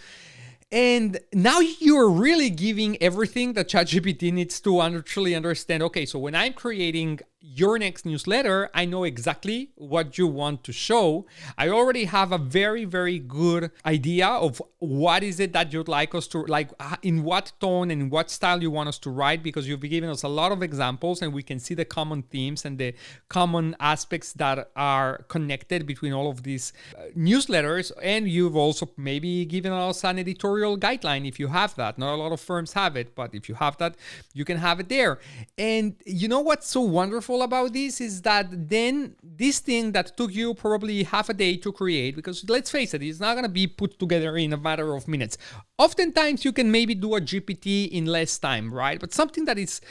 And 0.72 1.20
now 1.32 1.60
you're 1.60 2.10
really 2.10 2.50
giving 2.50 3.02
everything 3.02 3.54
that 3.54 3.70
ChatGPT 3.70 4.34
needs 4.34 4.60
to 4.62 4.82
actually 4.82 5.34
understand. 5.34 5.82
Okay, 5.82 6.06
so 6.06 6.20
when 6.20 6.36
I'm 6.36 6.54
creating 6.54 7.22
your 7.50 7.80
next 7.80 8.06
newsletter, 8.06 8.70
I 8.74 8.84
know 8.84 9.06
exactly 9.06 9.70
what 9.76 10.18
you 10.18 10.28
want 10.28 10.66
to 10.66 10.74
show. 10.74 11.26
I 11.58 11.70
already 11.70 12.06
have 12.06 12.34
a 12.34 12.38
very, 12.38 12.84
very 12.84 13.20
good 13.20 13.72
idea 13.86 14.28
of 14.28 14.62
what 14.80 15.24
is 15.24 15.40
it 15.40 15.54
that 15.54 15.72
you'd 15.72 15.88
like 15.88 16.14
us 16.14 16.28
to 16.28 16.40
like, 16.46 16.72
in 17.02 17.24
what 17.24 17.54
tone 17.62 17.90
and 17.90 18.12
what 18.12 18.30
style 18.30 18.62
you 18.62 18.70
want 18.70 18.90
us 18.90 19.00
to 19.00 19.10
write, 19.10 19.44
because 19.44 19.66
you've 19.66 19.80
given 19.80 20.10
us 20.10 20.24
a 20.24 20.28
lot 20.28 20.52
of 20.52 20.62
examples 20.62 21.22
and 21.22 21.34
we 21.34 21.42
can 21.42 21.58
see 21.58 21.74
the 21.74 21.86
common 21.86 22.24
themes 22.24 22.66
and 22.66 22.78
the 22.78 22.94
common 23.30 23.76
aspects 23.80 24.34
that 24.34 24.70
are 24.76 25.24
connected 25.30 25.88
between 25.88 26.12
all 26.12 26.30
of 26.30 26.44
these 26.44 26.74
uh, 26.98 27.04
newsletters. 27.18 27.94
And 28.04 28.28
you've 28.28 28.58
also 28.58 28.90
maybe 28.98 29.46
given 29.46 29.72
us 29.72 30.04
an 30.04 30.20
editorial 30.20 30.78
guideline 30.78 31.26
if 31.26 31.40
you 31.40 31.48
have 31.48 31.76
that. 31.76 31.98
Not 31.98 32.14
a 32.14 32.18
lot 32.18 32.34
of 32.34 32.42
firms 32.42 32.74
have 32.74 32.98
it, 32.98 33.16
but 33.16 33.34
if 33.34 33.48
you 33.48 33.56
have 33.56 33.78
that, 33.78 33.96
you 34.34 34.44
can 34.44 34.58
have 34.58 34.82
it 34.82 34.90
there. 34.90 35.20
And 35.58 35.96
you 36.06 36.28
know 36.28 36.42
what's 36.42 36.68
so 36.68 36.82
wonderful? 36.82 37.37
About 37.42 37.74
this 37.74 38.02
is 38.02 38.22
that 38.24 38.48
then 38.70 39.16
this 39.24 39.60
thing 39.60 39.92
that 39.92 40.16
took 40.18 40.34
you 40.34 40.54
probably 40.54 41.04
half 41.04 41.30
a 41.30 41.34
day 41.34 41.58
to 41.58 41.72
create, 41.72 42.16
because 42.16 42.48
let's 42.50 42.70
face 42.70 42.94
it, 42.94 43.04
it's 43.04 43.20
not 43.20 43.34
going 43.34 43.44
to 43.44 43.50
be 43.50 43.68
put 43.68 44.00
together 44.00 44.38
in 44.38 44.54
a 44.54 44.58
matter 44.58 44.96
of 44.96 45.08
minutes. 45.08 45.38
Oftentimes, 45.78 46.46
you 46.46 46.52
can 46.52 46.72
maybe 46.72 46.96
do 46.96 47.16
a 47.16 47.22
GPT 47.22 47.90
in 47.90 48.06
less 48.06 48.38
time, 48.38 48.74
right? 48.74 49.00
But 49.00 49.14
something 49.14 49.46
that 49.46 49.58
is, 49.58 49.82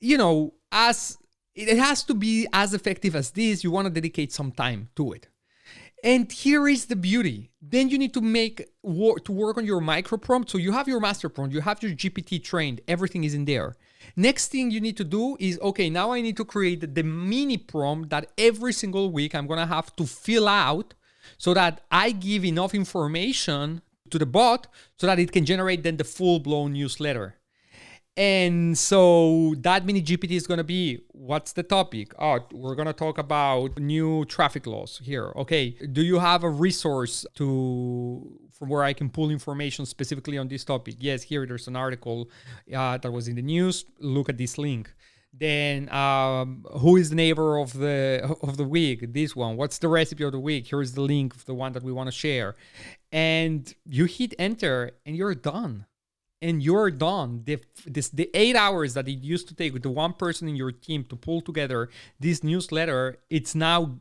you 0.00 0.18
know, 0.18 0.54
as 0.72 1.18
it 1.54 1.78
has 1.78 2.04
to 2.04 2.14
be 2.14 2.46
as 2.52 2.74
effective 2.74 3.16
as 3.16 3.30
this, 3.30 3.64
you 3.64 3.70
want 3.70 3.86
to 3.86 3.90
dedicate 3.92 4.32
some 4.32 4.52
time 4.52 4.90
to 4.96 5.12
it. 5.12 5.28
And 6.06 6.30
here 6.30 6.68
is 6.68 6.86
the 6.86 6.94
beauty. 6.94 7.50
Then 7.60 7.88
you 7.88 7.98
need 7.98 8.14
to 8.14 8.20
make 8.20 8.70
work 8.84 9.24
to 9.24 9.32
work 9.32 9.58
on 9.58 9.66
your 9.66 9.80
micro 9.80 10.16
prompt. 10.16 10.48
So 10.48 10.56
you 10.56 10.70
have 10.70 10.86
your 10.86 11.00
master 11.00 11.28
prompt, 11.28 11.52
you 11.52 11.62
have 11.62 11.82
your 11.82 11.90
GPT 11.90 12.44
trained, 12.44 12.80
everything 12.86 13.24
is 13.24 13.34
in 13.34 13.44
there. 13.44 13.74
Next 14.14 14.52
thing 14.52 14.70
you 14.70 14.80
need 14.80 14.96
to 14.98 15.02
do 15.02 15.36
is 15.40 15.58
okay, 15.58 15.90
now 15.90 16.12
I 16.12 16.20
need 16.20 16.36
to 16.36 16.44
create 16.44 16.94
the 16.94 17.02
mini 17.02 17.56
prompt 17.56 18.10
that 18.10 18.30
every 18.38 18.72
single 18.72 19.10
week 19.10 19.34
I'm 19.34 19.48
gonna 19.48 19.66
have 19.66 19.96
to 19.96 20.06
fill 20.06 20.46
out 20.46 20.94
so 21.38 21.52
that 21.54 21.80
I 21.90 22.12
give 22.12 22.44
enough 22.44 22.72
information 22.72 23.82
to 24.10 24.16
the 24.16 24.26
bot 24.26 24.68
so 24.96 25.08
that 25.08 25.18
it 25.18 25.32
can 25.32 25.44
generate 25.44 25.82
then 25.82 25.96
the 25.96 26.04
full 26.04 26.38
blown 26.38 26.74
newsletter. 26.74 27.34
And 28.16 28.78
so 28.78 29.54
that 29.58 29.84
mini 29.84 30.00
GPT 30.00 30.32
is 30.32 30.46
going 30.46 30.58
to 30.58 30.64
be 30.64 31.02
what's 31.12 31.52
the 31.52 31.62
topic? 31.62 32.14
Oh, 32.18 32.38
we're 32.50 32.74
going 32.74 32.86
to 32.86 32.94
talk 32.94 33.18
about 33.18 33.78
new 33.78 34.24
traffic 34.24 34.66
laws 34.66 35.00
here. 35.04 35.32
Okay. 35.36 35.70
Do 35.92 36.02
you 36.02 36.18
have 36.18 36.42
a 36.42 36.48
resource 36.48 37.26
to 37.34 38.40
from 38.52 38.70
where 38.70 38.82
I 38.82 38.94
can 38.94 39.10
pull 39.10 39.30
information 39.30 39.84
specifically 39.84 40.38
on 40.38 40.48
this 40.48 40.64
topic? 40.64 40.94
Yes, 40.98 41.22
here 41.22 41.44
there's 41.46 41.68
an 41.68 41.76
article 41.76 42.30
uh, 42.74 42.96
that 42.96 43.12
was 43.12 43.28
in 43.28 43.36
the 43.36 43.42
news. 43.42 43.84
Look 44.00 44.30
at 44.30 44.38
this 44.38 44.56
link. 44.56 44.94
Then 45.38 45.90
um, 45.90 46.64
who 46.78 46.96
is 46.96 47.10
the 47.10 47.16
neighbor 47.16 47.58
of 47.58 47.74
the 47.74 48.34
of 48.40 48.56
the 48.56 48.64
week? 48.64 49.12
This 49.12 49.36
one. 49.36 49.58
What's 49.58 49.76
the 49.76 49.88
recipe 49.88 50.24
of 50.24 50.32
the 50.32 50.40
week? 50.40 50.68
Here's 50.68 50.92
the 50.92 51.02
link 51.02 51.34
of 51.34 51.44
the 51.44 51.54
one 51.54 51.72
that 51.72 51.82
we 51.82 51.92
want 51.92 52.06
to 52.06 52.12
share. 52.12 52.56
And 53.12 53.74
you 53.84 54.06
hit 54.06 54.32
enter 54.38 54.92
and 55.04 55.14
you're 55.14 55.34
done 55.34 55.84
and 56.42 56.62
you're 56.62 56.90
done. 56.90 57.42
The, 57.44 57.58
this, 57.86 58.08
the 58.08 58.30
eight 58.34 58.56
hours 58.56 58.94
that 58.94 59.08
it 59.08 59.18
used 59.22 59.48
to 59.48 59.54
take 59.54 59.72
with 59.72 59.82
the 59.82 59.90
one 59.90 60.12
person 60.12 60.48
in 60.48 60.56
your 60.56 60.72
team 60.72 61.04
to 61.04 61.16
pull 61.16 61.40
together 61.40 61.88
this 62.20 62.44
newsletter, 62.44 63.18
it's 63.30 63.54
now 63.54 64.00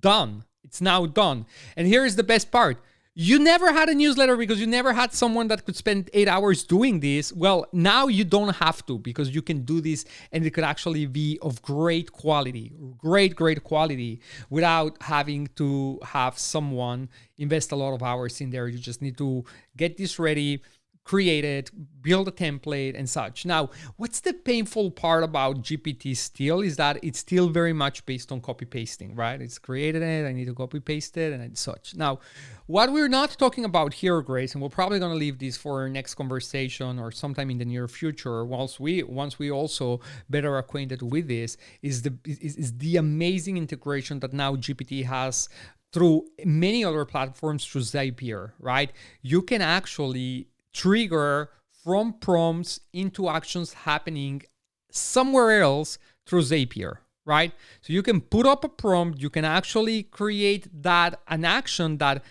done. 0.00 0.44
It's 0.62 0.80
now 0.80 1.06
done. 1.06 1.46
And 1.76 1.86
here 1.86 2.04
is 2.04 2.16
the 2.16 2.22
best 2.22 2.50
part. 2.50 2.82
You 3.14 3.40
never 3.40 3.72
had 3.72 3.88
a 3.88 3.94
newsletter 3.94 4.36
because 4.36 4.60
you 4.60 4.68
never 4.68 4.92
had 4.92 5.12
someone 5.12 5.48
that 5.48 5.66
could 5.66 5.74
spend 5.74 6.08
eight 6.14 6.28
hours 6.28 6.62
doing 6.62 7.00
this. 7.00 7.32
Well, 7.32 7.66
now 7.72 8.06
you 8.06 8.24
don't 8.24 8.54
have 8.56 8.86
to 8.86 8.98
because 8.98 9.34
you 9.34 9.42
can 9.42 9.64
do 9.64 9.80
this 9.80 10.04
and 10.30 10.46
it 10.46 10.50
could 10.50 10.62
actually 10.62 11.06
be 11.06 11.36
of 11.42 11.60
great 11.60 12.12
quality, 12.12 12.72
great, 12.96 13.34
great 13.34 13.64
quality 13.64 14.20
without 14.48 15.02
having 15.02 15.48
to 15.56 15.98
have 16.04 16.38
someone 16.38 17.08
invest 17.36 17.72
a 17.72 17.76
lot 17.76 17.94
of 17.94 18.02
hours 18.02 18.40
in 18.40 18.50
there. 18.50 18.68
You 18.68 18.78
just 18.78 19.02
need 19.02 19.18
to 19.18 19.44
get 19.76 19.96
this 19.96 20.20
ready, 20.20 20.62
create 21.04 21.44
it, 21.44 21.70
build 22.02 22.28
a 22.28 22.30
template, 22.30 22.96
and 22.96 23.08
such. 23.08 23.44
Now, 23.44 23.70
what's 23.96 24.20
the 24.20 24.32
painful 24.32 24.90
part 24.92 25.24
about 25.24 25.62
GPT 25.62 26.16
still 26.16 26.60
is 26.60 26.76
that 26.76 27.02
it's 27.02 27.18
still 27.18 27.48
very 27.48 27.72
much 27.72 28.06
based 28.06 28.30
on 28.30 28.40
copy 28.40 28.64
pasting, 28.64 29.14
right? 29.14 29.40
It's 29.40 29.58
created 29.58 30.02
it, 30.02 30.26
I 30.26 30.32
need 30.32 30.46
to 30.46 30.54
copy 30.54 30.80
paste 30.80 31.16
it, 31.16 31.32
and 31.32 31.58
such. 31.58 31.94
Now, 31.96 32.20
what 32.66 32.92
we're 32.92 33.08
not 33.08 33.30
talking 33.38 33.64
about 33.64 33.94
here, 33.94 34.20
Grace, 34.22 34.54
and 34.54 34.62
we're 34.62 34.68
probably 34.68 34.98
going 34.98 35.10
to 35.10 35.18
leave 35.18 35.38
this 35.38 35.56
for 35.56 35.80
our 35.80 35.88
next 35.88 36.14
conversation 36.14 36.98
or 36.98 37.10
sometime 37.10 37.50
in 37.50 37.58
the 37.58 37.64
near 37.64 37.88
future, 37.88 38.44
once 38.44 38.78
we 38.78 39.02
once 39.02 39.38
we 39.38 39.50
also 39.50 40.00
better 40.28 40.58
acquainted 40.58 41.02
with 41.02 41.26
this, 41.26 41.56
is 41.82 42.02
the 42.02 42.16
is, 42.24 42.54
is 42.56 42.78
the 42.78 42.96
amazing 42.96 43.56
integration 43.56 44.20
that 44.20 44.32
now 44.32 44.54
GPT 44.54 45.04
has 45.06 45.48
through 45.92 46.26
many 46.44 46.84
other 46.84 47.04
platforms 47.04 47.64
through 47.64 47.80
Zapier, 47.80 48.52
right? 48.60 48.92
You 49.22 49.42
can 49.42 49.60
actually 49.60 50.49
trigger 50.72 51.50
from 51.84 52.14
prompts 52.14 52.80
into 52.92 53.28
actions 53.28 53.72
happening 53.72 54.42
somewhere 54.90 55.60
else 55.62 55.98
through 56.26 56.42
Zapier, 56.42 56.98
right? 57.24 57.52
So 57.80 57.92
you 57.92 58.02
can 58.02 58.20
put 58.20 58.46
up 58.46 58.64
a 58.64 58.68
prompt, 58.68 59.20
you 59.20 59.30
can 59.30 59.44
actually 59.44 60.02
create 60.04 60.68
that 60.82 61.20
an 61.28 61.44
action 61.44 61.98
that 61.98 62.22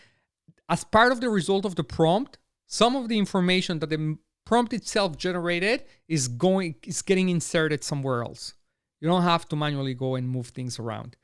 as 0.67 0.83
part 0.83 1.11
of 1.11 1.19
the 1.19 1.29
result 1.29 1.65
of 1.65 1.75
the 1.75 1.83
prompt, 1.83 2.37
some 2.67 2.95
of 2.95 3.09
the 3.09 3.17
information 3.17 3.79
that 3.79 3.89
the 3.89 4.17
prompt 4.45 4.73
itself 4.73 5.17
generated 5.17 5.83
is 6.07 6.27
going 6.27 6.75
is 6.83 7.01
getting 7.01 7.29
inserted 7.29 7.83
somewhere 7.83 8.23
else. 8.23 8.53
You 9.01 9.07
don't 9.07 9.23
have 9.23 9.47
to 9.49 9.55
manually 9.55 9.93
go 9.93 10.15
and 10.15 10.29
move 10.29 10.47
things 10.47 10.77
around. 10.77 11.15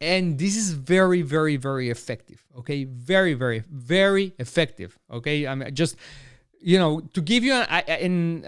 And 0.00 0.38
this 0.38 0.56
is 0.56 0.72
very, 0.72 1.22
very, 1.22 1.56
very 1.56 1.88
effective. 1.88 2.44
Okay. 2.58 2.84
Very, 2.84 3.34
very, 3.34 3.62
very 3.70 4.34
effective. 4.38 4.98
Okay. 5.10 5.46
I 5.46 5.54
mean, 5.54 5.72
just 5.74 5.96
you 6.62 6.78
know, 6.78 7.00
to 7.12 7.20
give 7.20 7.42
you, 7.44 7.54
I, 7.54 7.80
and 7.80 8.46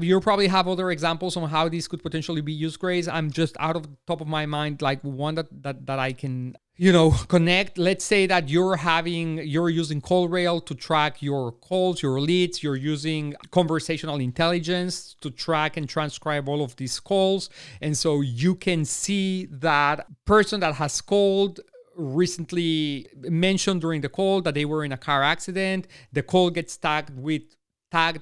you 0.00 0.20
probably 0.20 0.46
have 0.46 0.68
other 0.68 0.90
examples 0.90 1.36
on 1.36 1.48
how 1.48 1.68
these 1.68 1.88
could 1.88 2.02
potentially 2.02 2.40
be 2.40 2.52
used, 2.52 2.78
Grace. 2.78 3.08
I'm 3.08 3.30
just 3.30 3.56
out 3.58 3.76
of 3.76 3.82
the 3.82 3.90
top 4.06 4.20
of 4.20 4.28
my 4.28 4.46
mind, 4.46 4.82
like 4.82 5.02
one 5.02 5.34
that, 5.34 5.48
that, 5.62 5.86
that 5.86 5.98
I 5.98 6.12
can 6.12 6.56
you 6.76 6.92
know 6.92 7.10
connect. 7.28 7.78
Let's 7.78 8.04
say 8.04 8.26
that 8.26 8.48
you're 8.48 8.76
having 8.76 9.38
you're 9.38 9.70
using 9.70 10.00
CallRail 10.00 10.64
to 10.66 10.74
track 10.74 11.22
your 11.22 11.52
calls 11.52 12.02
your 12.02 12.20
leads. 12.20 12.62
You're 12.62 12.76
using 12.76 13.34
conversational 13.50 14.20
intelligence 14.20 15.16
to 15.20 15.30
track 15.30 15.76
and 15.76 15.88
transcribe 15.88 16.48
all 16.48 16.62
of 16.62 16.76
these 16.76 17.00
calls. 17.00 17.50
And 17.80 17.96
so 17.96 18.20
you 18.20 18.54
can 18.54 18.84
see 18.84 19.46
that 19.46 20.06
person 20.24 20.60
that 20.60 20.74
has 20.74 21.00
called 21.00 21.60
recently 21.96 23.06
mentioned 23.22 23.80
during 23.80 24.02
the 24.02 24.08
call 24.08 24.42
that 24.42 24.54
they 24.54 24.64
were 24.66 24.84
in 24.84 24.92
a 24.92 24.98
car 24.98 25.22
accident. 25.22 25.86
The 26.12 26.22
call 26.22 26.50
gets 26.50 26.76
tagged 26.76 27.16
with 27.16 27.55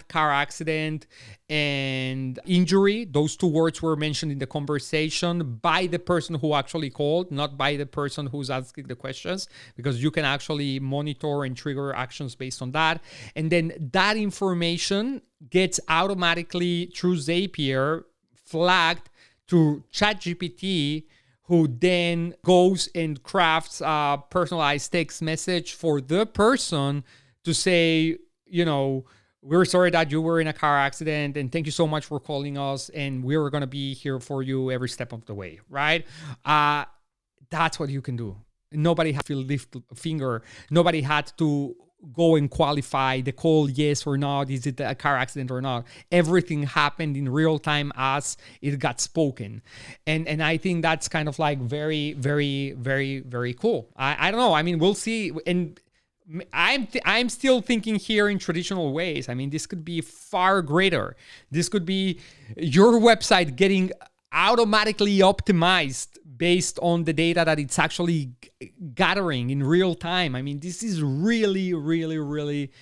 car 0.08 0.30
accident 0.32 1.06
and 1.48 2.38
injury. 2.46 3.04
Those 3.04 3.36
two 3.36 3.46
words 3.46 3.82
were 3.82 3.96
mentioned 3.96 4.32
in 4.32 4.38
the 4.38 4.46
conversation 4.46 5.58
by 5.62 5.86
the 5.86 5.98
person 5.98 6.36
who 6.36 6.54
actually 6.54 6.90
called, 6.90 7.30
not 7.30 7.56
by 7.56 7.76
the 7.76 7.86
person 7.86 8.26
who's 8.26 8.50
asking 8.50 8.86
the 8.86 8.96
questions, 8.96 9.48
because 9.76 10.02
you 10.02 10.10
can 10.10 10.24
actually 10.24 10.80
monitor 10.80 11.44
and 11.44 11.56
trigger 11.56 11.92
actions 11.92 12.34
based 12.34 12.62
on 12.62 12.72
that. 12.72 13.02
And 13.36 13.50
then 13.50 13.72
that 13.92 14.16
information 14.16 15.22
gets 15.50 15.80
automatically 15.88 16.92
through 16.94 17.16
Zapier 17.16 18.04
flagged 18.34 19.10
to 19.48 19.82
ChatGPT 19.92 21.04
who 21.46 21.68
then 21.68 22.34
goes 22.42 22.88
and 22.94 23.22
crafts 23.22 23.82
a 23.82 24.22
personalized 24.30 24.90
text 24.90 25.20
message 25.20 25.74
for 25.74 26.00
the 26.00 26.24
person 26.24 27.04
to 27.44 27.52
say, 27.52 28.16
you 28.46 28.64
know, 28.64 29.04
we're 29.44 29.66
sorry 29.66 29.90
that 29.90 30.10
you 30.10 30.22
were 30.22 30.40
in 30.40 30.46
a 30.46 30.52
car 30.52 30.78
accident 30.78 31.36
and 31.36 31.52
thank 31.52 31.66
you 31.66 31.72
so 31.72 31.86
much 31.86 32.06
for 32.06 32.18
calling 32.18 32.56
us 32.56 32.88
and 32.88 33.22
we're 33.22 33.50
going 33.50 33.60
to 33.60 33.66
be 33.66 33.94
here 33.94 34.18
for 34.18 34.42
you 34.42 34.70
every 34.70 34.88
step 34.88 35.12
of 35.12 35.24
the 35.26 35.34
way 35.34 35.60
right? 35.68 36.06
Uh 36.44 36.84
that's 37.50 37.78
what 37.78 37.90
you 37.90 38.00
can 38.00 38.16
do. 38.16 38.36
Nobody 38.72 39.12
had 39.12 39.24
to 39.26 39.36
lift 39.36 39.76
a 39.76 39.94
finger. 39.94 40.42
Nobody 40.70 41.02
had 41.02 41.30
to 41.38 41.76
go 42.12 42.36
and 42.36 42.50
qualify 42.50 43.20
the 43.20 43.32
call 43.32 43.70
yes 43.70 44.06
or 44.06 44.18
not 44.18 44.50
is 44.50 44.66
it 44.66 44.78
a 44.80 44.94
car 44.94 45.16
accident 45.16 45.50
or 45.50 45.60
not? 45.60 45.86
Everything 46.10 46.64
happened 46.64 47.16
in 47.16 47.28
real 47.28 47.58
time 47.58 47.92
as 47.96 48.36
it 48.60 48.78
got 48.78 49.00
spoken. 49.00 49.62
And 50.06 50.26
and 50.26 50.42
i 50.42 50.56
think 50.56 50.82
that's 50.82 51.06
kind 51.08 51.28
of 51.28 51.38
like 51.38 51.58
very 51.60 52.14
very 52.14 52.72
very 52.72 53.20
very 53.20 53.52
cool. 53.54 53.90
I 53.96 54.28
i 54.28 54.30
don't 54.30 54.40
know. 54.40 54.54
I 54.54 54.62
mean 54.62 54.78
we'll 54.78 54.94
see. 54.94 55.32
And 55.46 55.78
I'm 56.52 56.86
th- 56.86 57.04
I'm 57.04 57.28
still 57.28 57.60
thinking 57.60 57.96
here 57.96 58.28
in 58.28 58.38
traditional 58.38 58.92
ways. 58.92 59.28
I 59.28 59.34
mean, 59.34 59.50
this 59.50 59.66
could 59.66 59.84
be 59.84 60.00
far 60.00 60.62
greater. 60.62 61.16
This 61.50 61.68
could 61.68 61.84
be 61.84 62.18
your 62.56 62.94
website 62.94 63.56
getting 63.56 63.90
automatically 64.32 65.18
optimized 65.18 66.18
based 66.36 66.78
on 66.82 67.04
the 67.04 67.12
data 67.12 67.44
that 67.44 67.58
it's 67.58 67.78
actually 67.78 68.32
g- 68.42 68.72
gathering 68.94 69.50
in 69.50 69.62
real 69.62 69.94
time. 69.94 70.34
I 70.34 70.42
mean, 70.42 70.60
this 70.60 70.82
is 70.82 71.02
really, 71.02 71.74
really, 71.74 72.18
really 72.18 72.72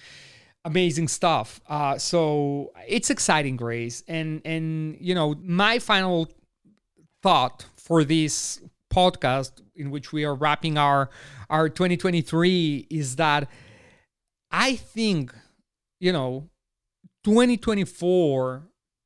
amazing 0.64 1.09
stuff. 1.09 1.61
Uh, 1.68 1.99
so 1.99 2.72
it's 2.86 3.11
exciting, 3.11 3.57
Grace. 3.57 4.03
And 4.07 4.40
and 4.45 4.97
you 5.01 5.14
know, 5.14 5.34
my 5.43 5.78
final 5.80 6.28
thought 7.22 7.66
for 7.76 8.05
this 8.05 8.61
podcast 8.93 9.62
in 9.74 9.90
which 9.90 10.12
we 10.12 10.24
are 10.24 10.34
wrapping 10.34 10.76
our 10.76 11.11
our 11.49 11.68
2023 11.68 12.86
is 12.90 13.16
that 13.16 13.49
I 14.51 14.76
think 14.76 15.34
you 16.01 16.12
know 16.12 16.51
2024 17.24 18.64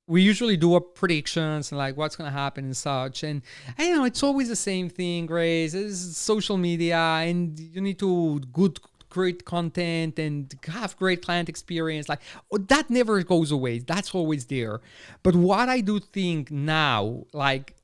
we 0.09 0.22
usually 0.22 0.57
do 0.57 0.76
a 0.76 0.80
predictions 0.80 1.72
and 1.72 1.78
like 1.78 1.97
what's 1.97 2.16
gonna 2.16 2.30
happen 2.30 2.64
and 2.64 2.76
such. 2.76 3.24
And 3.24 3.43
I 3.78 3.91
know 3.91 4.05
it's 4.05 4.22
always 4.22 4.49
the 4.49 4.57
same 4.57 4.89
thing 4.89 5.26
Grace. 5.26 5.74
It's 5.74 6.16
social 6.16 6.57
media 6.57 6.97
and 6.97 7.59
you 7.59 7.80
need 7.80 7.99
to 8.01 8.41
good 8.53 8.78
create 9.09 9.45
content 9.45 10.18
and 10.18 10.53
have 10.68 10.97
great 10.97 11.24
client 11.24 11.49
experience. 11.49 12.09
Like 12.09 12.20
oh, 12.53 12.59
that 12.59 12.89
never 12.89 13.22
goes 13.22 13.51
away. 13.51 13.80
That's 13.80 14.14
always 14.14 14.47
there. 14.47 14.80
But 15.22 15.34
what 15.34 15.68
I 15.68 15.80
do 15.80 15.99
think 15.99 16.51
now 16.51 17.24
like 17.32 17.76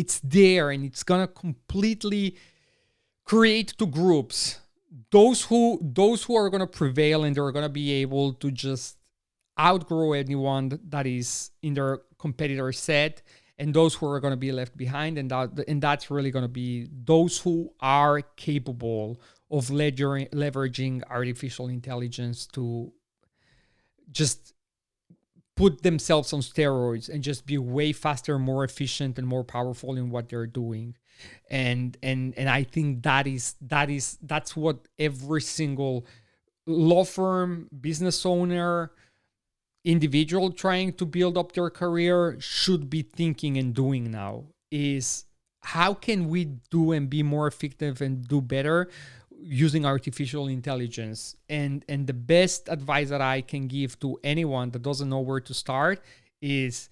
it's 0.00 0.18
there 0.20 0.70
and 0.70 0.84
it's 0.84 1.04
gonna 1.10 1.28
completely 1.28 2.36
create 3.24 3.74
two 3.78 3.86
groups. 3.86 4.58
Those 5.10 5.38
who 5.48 5.62
those 5.82 6.20
who 6.24 6.34
are 6.40 6.48
gonna 6.50 6.66
prevail 6.82 7.24
and 7.24 7.34
they're 7.34 7.52
gonna 7.52 7.76
be 7.82 7.88
able 8.02 8.32
to 8.42 8.50
just 8.50 8.96
outgrow 9.58 10.12
anyone 10.14 10.80
that 10.88 11.06
is 11.06 11.50
in 11.62 11.74
their 11.74 12.00
competitor 12.18 12.72
set 12.72 13.22
and 13.58 13.74
those 13.74 13.94
who 13.94 14.10
are 14.10 14.20
going 14.20 14.32
to 14.32 14.44
be 14.48 14.52
left 14.52 14.74
behind 14.76 15.18
and 15.18 15.30
that 15.30 15.64
and 15.68 15.82
that's 15.82 16.10
really 16.10 16.30
going 16.30 16.48
to 16.50 16.56
be 16.64 16.88
those 17.04 17.36
who 17.38 17.70
are 17.80 18.22
capable 18.36 19.20
of 19.50 19.66
leveraging 19.66 21.02
artificial 21.10 21.68
intelligence 21.68 22.46
to 22.46 22.90
just 24.10 24.54
put 25.60 25.82
themselves 25.82 26.32
on 26.32 26.40
steroids 26.40 27.10
and 27.10 27.22
just 27.22 27.44
be 27.44 27.58
way 27.58 27.92
faster, 27.92 28.38
more 28.38 28.64
efficient, 28.64 29.18
and 29.18 29.28
more 29.28 29.44
powerful 29.44 29.94
in 29.94 30.08
what 30.08 30.30
they're 30.30 30.46
doing. 30.46 30.96
And 31.50 31.98
and 32.02 32.32
and 32.38 32.48
I 32.48 32.62
think 32.64 33.02
that 33.02 33.26
is 33.26 33.56
that 33.60 33.90
is 33.90 34.16
that's 34.22 34.56
what 34.56 34.88
every 34.98 35.42
single 35.42 36.06
law 36.66 37.04
firm, 37.04 37.68
business 37.78 38.24
owner, 38.24 38.92
individual 39.84 40.50
trying 40.50 40.94
to 40.94 41.04
build 41.04 41.36
up 41.36 41.52
their 41.52 41.68
career 41.68 42.36
should 42.40 42.88
be 42.88 43.02
thinking 43.02 43.58
and 43.58 43.74
doing 43.74 44.10
now 44.10 44.44
is 44.70 45.26
how 45.62 45.92
can 45.92 46.28
we 46.28 46.44
do 46.70 46.92
and 46.92 47.10
be 47.10 47.22
more 47.22 47.46
effective 47.46 48.00
and 48.00 48.26
do 48.26 48.40
better 48.40 48.88
using 49.42 49.84
artificial 49.86 50.48
intelligence. 50.48 51.36
And 51.48 51.84
and 51.88 52.06
the 52.06 52.12
best 52.14 52.68
advice 52.68 53.08
that 53.08 53.20
i 53.20 53.40
can 53.40 53.66
give 53.66 53.98
to 54.00 54.18
anyone 54.22 54.70
that 54.70 54.82
doesn't 54.82 55.08
know 55.08 55.20
where 55.20 55.40
to 55.40 55.54
start 55.54 56.02
is 56.40 56.88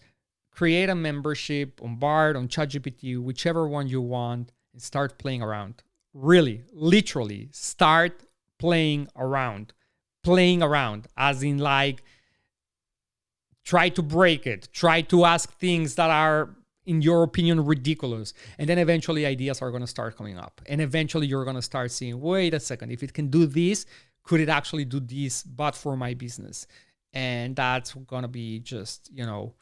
create 0.51 0.89
a 0.89 0.95
membership 0.95 1.81
on 1.83 1.97
bard 1.97 2.37
on 2.37 2.49
chatgpt 2.49 3.23
whichever 3.23 3.69
one 3.69 3.87
you 3.89 4.01
want 4.01 4.53
and 4.73 4.83
start 4.83 5.19
playing 5.19 5.43
around. 5.43 5.83
Really 6.15 6.65
literally 6.73 7.49
start 7.53 8.25
playing 8.59 9.09
around. 9.17 9.73
Playing 10.25 10.63
around 10.63 11.07
as 11.17 11.43
in 11.43 11.59
like 11.59 12.03
try 13.65 13.89
to 13.91 14.03
break 14.03 14.47
it. 14.47 14.69
Try 14.73 15.03
to 15.03 15.25
ask 15.25 15.53
things 15.59 15.95
that 15.97 16.11
are 16.11 16.51
in 16.89 17.03
your 17.03 17.23
opinion, 17.23 17.65
ridiculous. 17.65 18.33
And 18.59 18.69
then 18.69 18.79
eventually 18.79 19.27
ideas 19.27 19.61
are 19.61 19.71
going 19.71 19.83
to 19.83 19.87
start 19.87 20.17
coming 20.17 20.39
up. 20.39 20.61
And 20.67 20.81
eventually 20.81 21.27
you're 21.27 21.45
going 21.45 21.57
to 21.57 21.63
start 21.63 21.91
seeing, 21.93 22.21
wait 22.21 22.55
a 22.55 22.61
second, 22.61 22.91
if 22.91 23.03
it 23.03 23.13
can 23.13 23.29
do 23.29 23.45
this, 23.47 23.85
could 24.25 24.41
it 24.41 24.49
actually 24.49 24.87
do 24.87 24.99
this, 24.99 25.43
but 25.43 25.75
for 25.75 25.97
my 25.97 26.15
business? 26.15 26.67
And 27.13 27.55
that's 27.55 27.93
going 27.95 28.23
to 28.23 28.29
be 28.29 28.61
just, 28.61 29.11
you 29.13 29.25
know, 29.27 29.55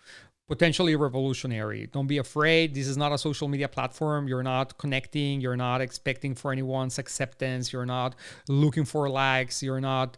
potentially 0.49 0.95
revolutionary. 0.95 1.89
Don't 1.89 2.07
be 2.07 2.19
afraid. 2.19 2.75
This 2.75 2.87
is 2.87 2.97
not 2.97 3.13
a 3.13 3.19
social 3.19 3.49
media 3.49 3.69
platform. 3.69 4.29
You're 4.29 4.45
not 4.45 4.79
connecting. 4.79 5.41
You're 5.41 5.57
not 5.57 5.81
expecting 5.81 6.37
for 6.37 6.53
anyone's 6.53 6.99
acceptance. 6.99 7.73
You're 7.73 7.87
not 7.87 8.15
looking 8.49 8.85
for 8.85 9.09
likes. 9.09 9.63
You're 9.63 9.81
not 9.81 10.17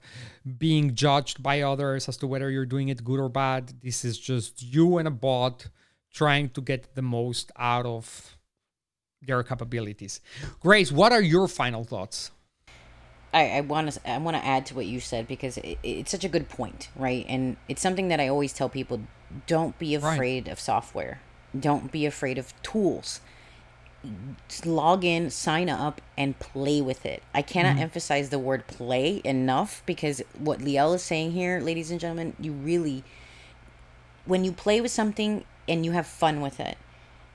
being 0.59 0.95
judged 0.95 1.43
by 1.43 1.63
others 1.63 2.09
as 2.09 2.19
to 2.19 2.27
whether 2.27 2.51
you're 2.51 2.67
doing 2.67 2.89
it 2.89 3.03
good 3.03 3.21
or 3.21 3.31
bad. 3.31 3.73
This 3.83 4.05
is 4.05 4.19
just 4.19 4.63
you 4.63 4.99
and 4.99 5.09
a 5.09 5.11
bot 5.11 5.69
trying 6.13 6.51
to 6.51 6.61
get 6.61 6.95
the 6.95 7.03
most 7.03 7.53
out 7.57 7.87
of 7.87 8.37
their 9.23 9.43
capabilities. 9.43 10.21
Grace, 10.61 10.93
what 10.93 11.13
are 11.13 11.23
your 11.23 11.49
final 11.49 11.85
thoughts? 11.85 12.31
I, 13.33 13.61
want 13.61 13.93
to 13.93 14.11
I 14.11 14.19
want 14.19 14.37
to 14.37 14.45
add 14.45 14.67
to 14.67 14.75
what 14.75 14.87
you 14.87 15.01
said 15.01 15.29
because 15.29 15.59
it, 15.59 15.79
it's 15.83 16.11
such 16.11 16.25
a 16.25 16.29
good 16.29 16.49
point, 16.49 16.89
right? 16.97 17.27
And 17.29 17.57
it's 17.69 17.83
something 17.83 18.09
that 18.09 18.21
I 18.21 18.29
always 18.29 18.53
tell 18.53 18.69
people: 18.69 19.01
don't 19.47 19.79
be 19.79 19.95
afraid 19.95 20.47
right. 20.47 20.53
of 20.53 20.59
software. 20.59 21.21
Don't 21.59 21.93
be 21.93 22.07
afraid 22.07 22.39
of 22.39 22.61
tools. 22.63 23.21
Just 24.49 24.65
log 24.65 25.05
in, 25.05 25.29
sign 25.31 25.69
up, 25.69 26.01
and 26.17 26.39
play 26.39 26.81
with 26.81 27.05
it. 27.05 27.23
I 27.35 27.43
cannot 27.43 27.75
mm-hmm. 27.75 27.83
emphasize 27.83 28.31
the 28.31 28.39
word 28.39 28.67
play 28.67 29.21
enough 29.25 29.83
because 29.87 30.23
what 30.39 30.61
Liel 30.61 30.95
is 30.95 31.03
saying 31.03 31.33
here, 31.33 31.61
ladies 31.61 31.91
and 31.91 31.99
gentlemen, 31.99 32.35
you 32.39 32.53
really, 32.53 33.03
when 34.25 34.45
you 34.45 34.53
play 34.53 34.81
with 34.81 34.93
something, 34.93 35.45
and 35.69 35.85
you 35.85 35.93
have 35.93 36.07
fun 36.07 36.41
with 36.41 36.61
it, 36.61 36.77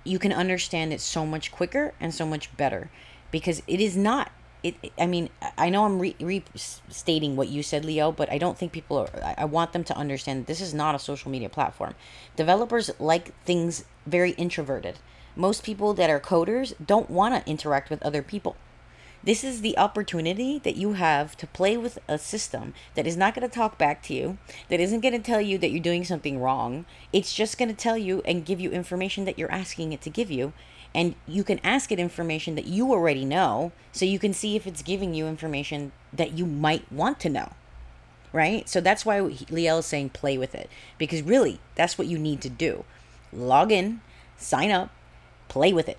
you 0.04 0.20
can 0.20 0.34
understand 0.34 0.92
it 0.92 1.02
so 1.02 1.26
much 1.26 1.52
quicker 1.52 1.94
and 2.00 2.14
so 2.14 2.26
much 2.26 2.56
better 2.58 2.90
because 3.32 3.64
it 3.68 3.80
is 3.80 3.96
not 3.96 4.32
it, 4.64 4.76
I 4.98 5.08
mean, 5.08 5.30
I 5.58 5.70
know 5.70 5.84
I'm 5.84 6.00
re- 6.00 6.16
restating 6.22 7.36
what 7.36 7.50
you 7.50 7.62
said, 7.62 7.84
Liel, 7.84 8.16
but 8.16 8.32
I 8.32 8.38
don't 8.38 8.58
think 8.58 8.72
people 8.72 8.98
are. 8.98 9.36
I 9.38 9.44
want 9.44 9.74
them 9.74 9.84
to 9.84 9.98
understand 9.98 10.46
this 10.46 10.62
is 10.62 10.74
not 10.74 10.96
a 10.96 11.00
social 11.00 11.30
media 11.30 11.50
platform. 11.50 11.96
Developers 12.38 12.90
like 12.98 13.38
things 13.44 13.84
very 14.08 14.32
introverted. 14.32 15.00
Most 15.36 15.64
people 15.64 15.94
that 15.96 16.10
are 16.10 16.20
coders 16.20 16.74
don't 16.84 17.10
want 17.10 17.36
to 17.36 17.50
interact 17.52 17.90
with 17.90 18.02
other 18.04 18.22
people. 18.22 18.56
This 19.24 19.44
is 19.44 19.62
the 19.62 19.78
opportunity 19.78 20.60
that 20.60 20.76
you 20.76 20.94
have 20.94 21.38
to 21.38 21.48
play 21.48 21.78
with 21.78 21.98
a 22.08 22.18
system 22.18 22.74
that 22.96 23.08
is 23.08 23.16
not 23.16 23.34
going 23.34 23.48
to 23.48 23.54
talk 23.54 23.78
back 23.78 24.04
to 24.04 24.14
you, 24.14 24.38
that 24.70 24.82
isn't 24.82 25.00
going 25.00 25.14
to 25.14 25.20
tell 25.20 25.40
you 25.40 25.58
that 25.60 25.72
you're 25.72 25.82
doing 25.82 26.04
something 26.04 26.40
wrong. 26.40 26.86
It's 27.14 27.34
just 27.34 27.58
going 27.58 27.70
to 27.70 27.76
tell 27.76 27.98
you 27.98 28.22
and 28.26 28.46
give 28.46 28.60
you 28.60 28.72
information 28.72 29.24
that 29.26 29.40
you're 29.40 29.52
asking 29.52 29.94
it 29.94 30.02
to 30.02 30.10
give 30.10 30.30
you. 30.30 30.54
and 30.96 31.16
you 31.28 31.44
can 31.44 31.60
ask 31.64 31.92
it 31.92 32.00
information 32.00 32.56
that 32.56 32.66
you 32.66 32.92
already 32.92 33.26
know 33.26 33.72
so 33.92 34.06
you 34.06 34.20
can 34.20 34.34
see 34.34 34.56
if 34.56 34.68
it's 34.68 34.82
giving 34.82 35.14
you 35.14 35.28
information 35.28 35.92
that 36.12 36.34
you 36.34 36.46
might 36.46 36.90
want 36.92 37.20
to 37.20 37.30
know 37.30 37.54
right 38.32 38.68
so 38.70 38.80
that's 38.80 39.06
why 39.06 39.20
liel 39.20 39.80
is 39.80 39.86
saying 39.86 40.10
play 40.10 40.38
with 40.38 40.54
it 40.56 40.70
because 40.98 41.22
really 41.22 41.60
that's 41.76 41.98
what 41.98 42.08
you 42.08 42.18
need 42.18 42.42
to 42.42 42.50
do 42.50 42.86
log 43.32 43.72
in 43.72 44.02
sign 44.38 44.72
up 44.72 44.90
play 45.48 45.74
with 45.74 45.90
it 45.90 45.98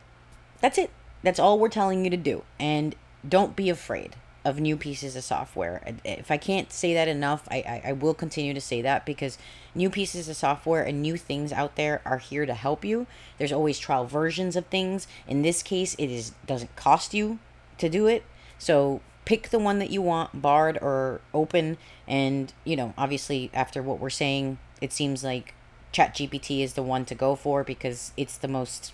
that's 0.61 0.79
it 0.79 0.91
that's 1.23 1.39
all 1.39 1.59
we're 1.59 1.69
telling 1.69 2.05
you 2.05 2.11
to 2.11 2.17
do 2.17 2.43
and 2.59 2.95
don't 3.29 3.57
be 3.57 3.71
afraid 3.71 4.17
of 4.45 4.61
new 4.61 4.77
pieces 4.77 5.17
of 5.17 5.25
software. 5.25 5.83
If 6.05 6.31
I 6.31 6.37
can't 6.37 6.71
say 6.71 6.93
that 6.95 7.09
enough, 7.09 7.49
I, 7.51 7.57
I, 7.57 7.83
I, 7.89 7.93
will 7.93 8.13
continue 8.13 8.53
to 8.53 8.61
say 8.61 8.83
that 8.83 9.07
because 9.07 9.39
new 9.75 9.89
pieces 9.89 10.29
of 10.29 10.37
software 10.37 10.83
and 10.83 11.01
new 11.01 11.17
things 11.17 11.51
out 11.51 11.77
there 11.77 12.03
are 12.05 12.19
here 12.19 12.45
to 12.45 12.53
help 12.53 12.85
you. 12.85 13.07
There's 13.39 13.53
always 13.53 13.79
trial 13.79 14.05
versions 14.05 14.55
of 14.55 14.67
things. 14.67 15.07
In 15.27 15.41
this 15.41 15.63
case, 15.63 15.95
it 15.95 16.11
is 16.11 16.33
doesn't 16.47 16.77
cost 16.77 17.15
you 17.15 17.39
to 17.79 17.89
do 17.89 18.07
it. 18.07 18.25
So 18.59 19.01
pick 19.25 19.49
the 19.49 19.59
one 19.59 19.79
that 19.79 19.91
you 19.91 20.03
want, 20.03 20.43
Bard 20.43 20.79
or 20.83 21.21
Open. 21.33 21.79
And, 22.07 22.53
you 22.65 22.77
know, 22.77 22.93
obviously 22.99 23.51
after 23.55 23.83
what 23.83 23.99
we're 23.99 24.11
saying, 24.11 24.59
it 24.81 24.93
seems 24.93 25.25
like 25.25 25.55
ChatGPT 25.93 26.63
is 26.63 26.75
the 26.75 26.83
one 26.83 27.05
to 27.07 27.15
go 27.15 27.35
for 27.35 27.65
because 27.65 28.13
it's 28.17 28.37
the 28.37 28.49
most 28.49 28.93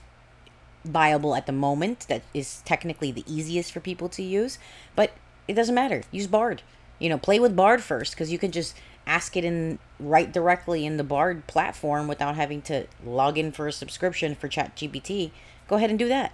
viable 0.85 1.35
at 1.35 1.47
the 1.47 1.53
moment 1.53 2.07
that 2.09 2.23
is 2.33 2.63
technically 2.65 3.13
the 3.13 3.25
easiest 3.27 3.71
for 3.71 3.81
people 3.81 4.09
to 4.09 4.23
use 4.23 4.59
but 4.97 5.13
it 5.51 5.55
doesn't 5.55 5.75
matter. 5.75 6.05
Use 6.13 6.29
Bard. 6.29 6.63
You 7.01 7.09
know, 7.09 7.19
play 7.19 7.41
with 7.41 7.57
Bard 7.57 7.83
first 7.83 8.13
because 8.13 8.31
you 8.31 8.39
can 8.39 8.53
just 8.53 8.77
ask 9.05 9.37
it 9.37 9.45
in 9.45 9.81
right 9.99 10.33
directly 10.33 10.87
in 10.87 10.97
the 10.97 11.03
Bard 11.03 11.47
platform 11.49 12.07
without 12.07 12.37
having 12.37 12.63
to 12.63 12.87
log 13.05 13.37
in 13.37 13.51
for 13.51 13.67
a 13.67 13.73
subscription 13.73 14.37
for 14.37 14.49
ChatGPT. 14.49 15.33
Go 15.67 15.77
ahead 15.77 15.91
and 15.91 15.99
do 15.99 16.07
that. 16.07 16.33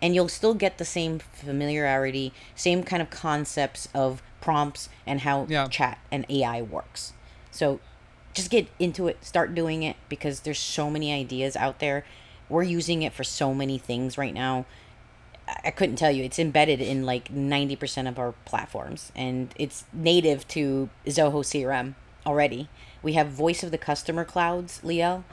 And 0.00 0.14
you'll 0.14 0.28
still 0.28 0.54
get 0.54 0.78
the 0.78 0.84
same 0.84 1.18
familiarity, 1.18 2.32
same 2.54 2.84
kind 2.84 3.02
of 3.02 3.10
concepts 3.10 3.88
of 3.92 4.22
prompts 4.40 4.88
and 5.06 5.20
how 5.20 5.46
yeah. 5.48 5.66
chat 5.66 5.98
and 6.12 6.24
AI 6.28 6.62
works. 6.62 7.12
So 7.50 7.80
just 8.32 8.50
get 8.50 8.68
into 8.78 9.08
it, 9.08 9.24
start 9.24 9.56
doing 9.56 9.82
it 9.82 9.96
because 10.08 10.40
there's 10.40 10.58
so 10.58 10.88
many 10.88 11.12
ideas 11.12 11.56
out 11.56 11.80
there. 11.80 12.04
We're 12.52 12.62
using 12.62 13.02
it 13.02 13.14
for 13.14 13.24
so 13.24 13.54
many 13.54 13.78
things 13.78 14.18
right 14.18 14.34
now. 14.34 14.66
I 15.64 15.70
couldn't 15.70 15.96
tell 15.96 16.10
you. 16.10 16.22
It's 16.22 16.38
embedded 16.38 16.80
in 16.80 17.04
like 17.04 17.32
90% 17.32 18.08
of 18.08 18.18
our 18.18 18.32
platforms 18.44 19.10
and 19.16 19.52
it's 19.56 19.84
native 19.92 20.46
to 20.48 20.90
Zoho 21.06 21.42
CRM 21.42 21.94
already. 22.26 22.68
We 23.02 23.14
have 23.14 23.28
voice 23.28 23.62
of 23.62 23.70
the 23.70 23.78
customer 23.78 24.24
clouds, 24.24 24.80
Liel, 24.84 25.24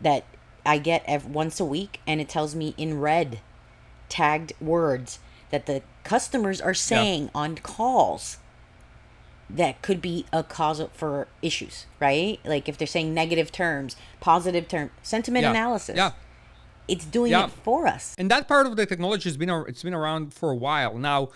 that 0.00 0.24
I 0.64 0.78
get 0.78 1.02
every, 1.06 1.30
once 1.30 1.58
a 1.58 1.64
week 1.64 2.00
and 2.06 2.20
it 2.20 2.28
tells 2.28 2.54
me 2.54 2.74
in 2.78 3.00
red 3.00 3.40
tagged 4.08 4.52
words 4.60 5.18
that 5.50 5.66
the 5.66 5.82
customers 6.04 6.60
are 6.60 6.74
saying 6.74 7.24
yeah. 7.24 7.30
on 7.34 7.56
calls 7.56 8.38
that 9.50 9.82
could 9.82 10.00
be 10.00 10.26
a 10.32 10.44
cause 10.44 10.80
for 10.94 11.26
issues, 11.42 11.86
right? 11.98 12.38
Like 12.44 12.68
if 12.68 12.78
they're 12.78 12.86
saying 12.86 13.12
negative 13.12 13.50
terms, 13.50 13.96
positive 14.20 14.68
term, 14.68 14.90
sentiment 15.02 15.42
yeah. 15.42 15.50
analysis. 15.50 15.96
Yeah 15.96 16.12
it's 16.88 17.04
doing 17.04 17.32
yeah. 17.32 17.46
it 17.46 17.50
for 17.50 17.86
us. 17.86 18.14
And 18.18 18.30
that 18.30 18.48
part 18.48 18.66
of 18.66 18.76
the 18.76 18.86
technology 18.86 19.28
has 19.28 19.36
been 19.36 19.50
it's 19.68 19.82
been 19.82 19.94
around 19.94 20.34
for 20.34 20.50
a 20.50 20.56
while 20.56 20.98
now. 20.98 21.30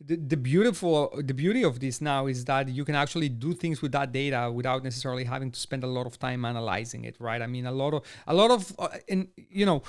The, 0.00 0.14
the 0.14 0.36
beautiful 0.36 1.12
the 1.16 1.34
beauty 1.34 1.64
of 1.64 1.80
this 1.80 2.00
now 2.00 2.28
is 2.28 2.44
that 2.44 2.68
you 2.68 2.84
can 2.84 2.94
actually 2.94 3.28
do 3.28 3.52
things 3.52 3.82
with 3.82 3.90
that 3.92 4.12
data 4.12 4.48
without 4.52 4.84
necessarily 4.84 5.24
having 5.24 5.50
to 5.50 5.58
spend 5.58 5.82
a 5.82 5.88
lot 5.88 6.06
of 6.06 6.20
time 6.20 6.44
analyzing 6.44 7.02
it 7.04 7.16
right 7.18 7.42
i 7.42 7.48
mean 7.48 7.66
a 7.66 7.72
lot 7.72 7.92
of 7.92 8.04
a 8.28 8.32
lot 8.32 8.52
of 8.52 8.72
uh, 8.78 8.90
and 9.08 9.26
you 9.36 9.66
know 9.66 9.82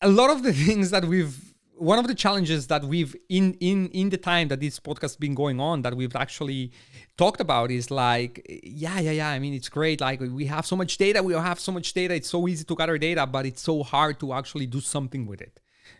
a 0.00 0.08
lot 0.08 0.30
of 0.30 0.42
the 0.42 0.52
things 0.66 0.90
that 0.90 1.04
we've 1.04 1.51
one 1.82 1.98
of 1.98 2.06
the 2.06 2.14
challenges 2.14 2.68
that 2.68 2.84
we've 2.84 3.14
in 3.28 3.54
in 3.54 3.88
in 3.88 4.08
the 4.10 4.16
time 4.16 4.46
that 4.48 4.60
this 4.60 4.78
podcast 4.78 5.02
has 5.02 5.16
been 5.16 5.34
going 5.34 5.58
on 5.58 5.82
that 5.82 5.96
we've 5.96 6.14
actually 6.14 6.70
talked 7.16 7.40
about 7.40 7.72
is 7.72 7.90
like 7.90 8.34
yeah 8.62 9.00
yeah 9.00 9.10
yeah 9.10 9.30
i 9.30 9.38
mean 9.38 9.52
it's 9.52 9.68
great. 9.68 10.00
Like 10.00 10.20
we 10.20 10.46
have 10.46 10.64
so 10.64 10.76
much 10.76 10.96
data 10.96 11.22
we 11.22 11.34
have 11.34 11.58
so 11.58 11.72
much 11.72 11.92
data. 11.92 12.14
It's 12.14 12.30
so 12.30 12.46
easy 12.46 12.64
to 12.64 12.76
gather 12.76 12.98
data 12.98 13.26
but 13.26 13.46
it's 13.46 13.62
so 13.62 13.82
hard 13.82 14.20
to 14.20 14.32
actually 14.32 14.66
do 14.66 14.80
something 14.80 15.26
with 15.26 15.40
it. 15.40 15.58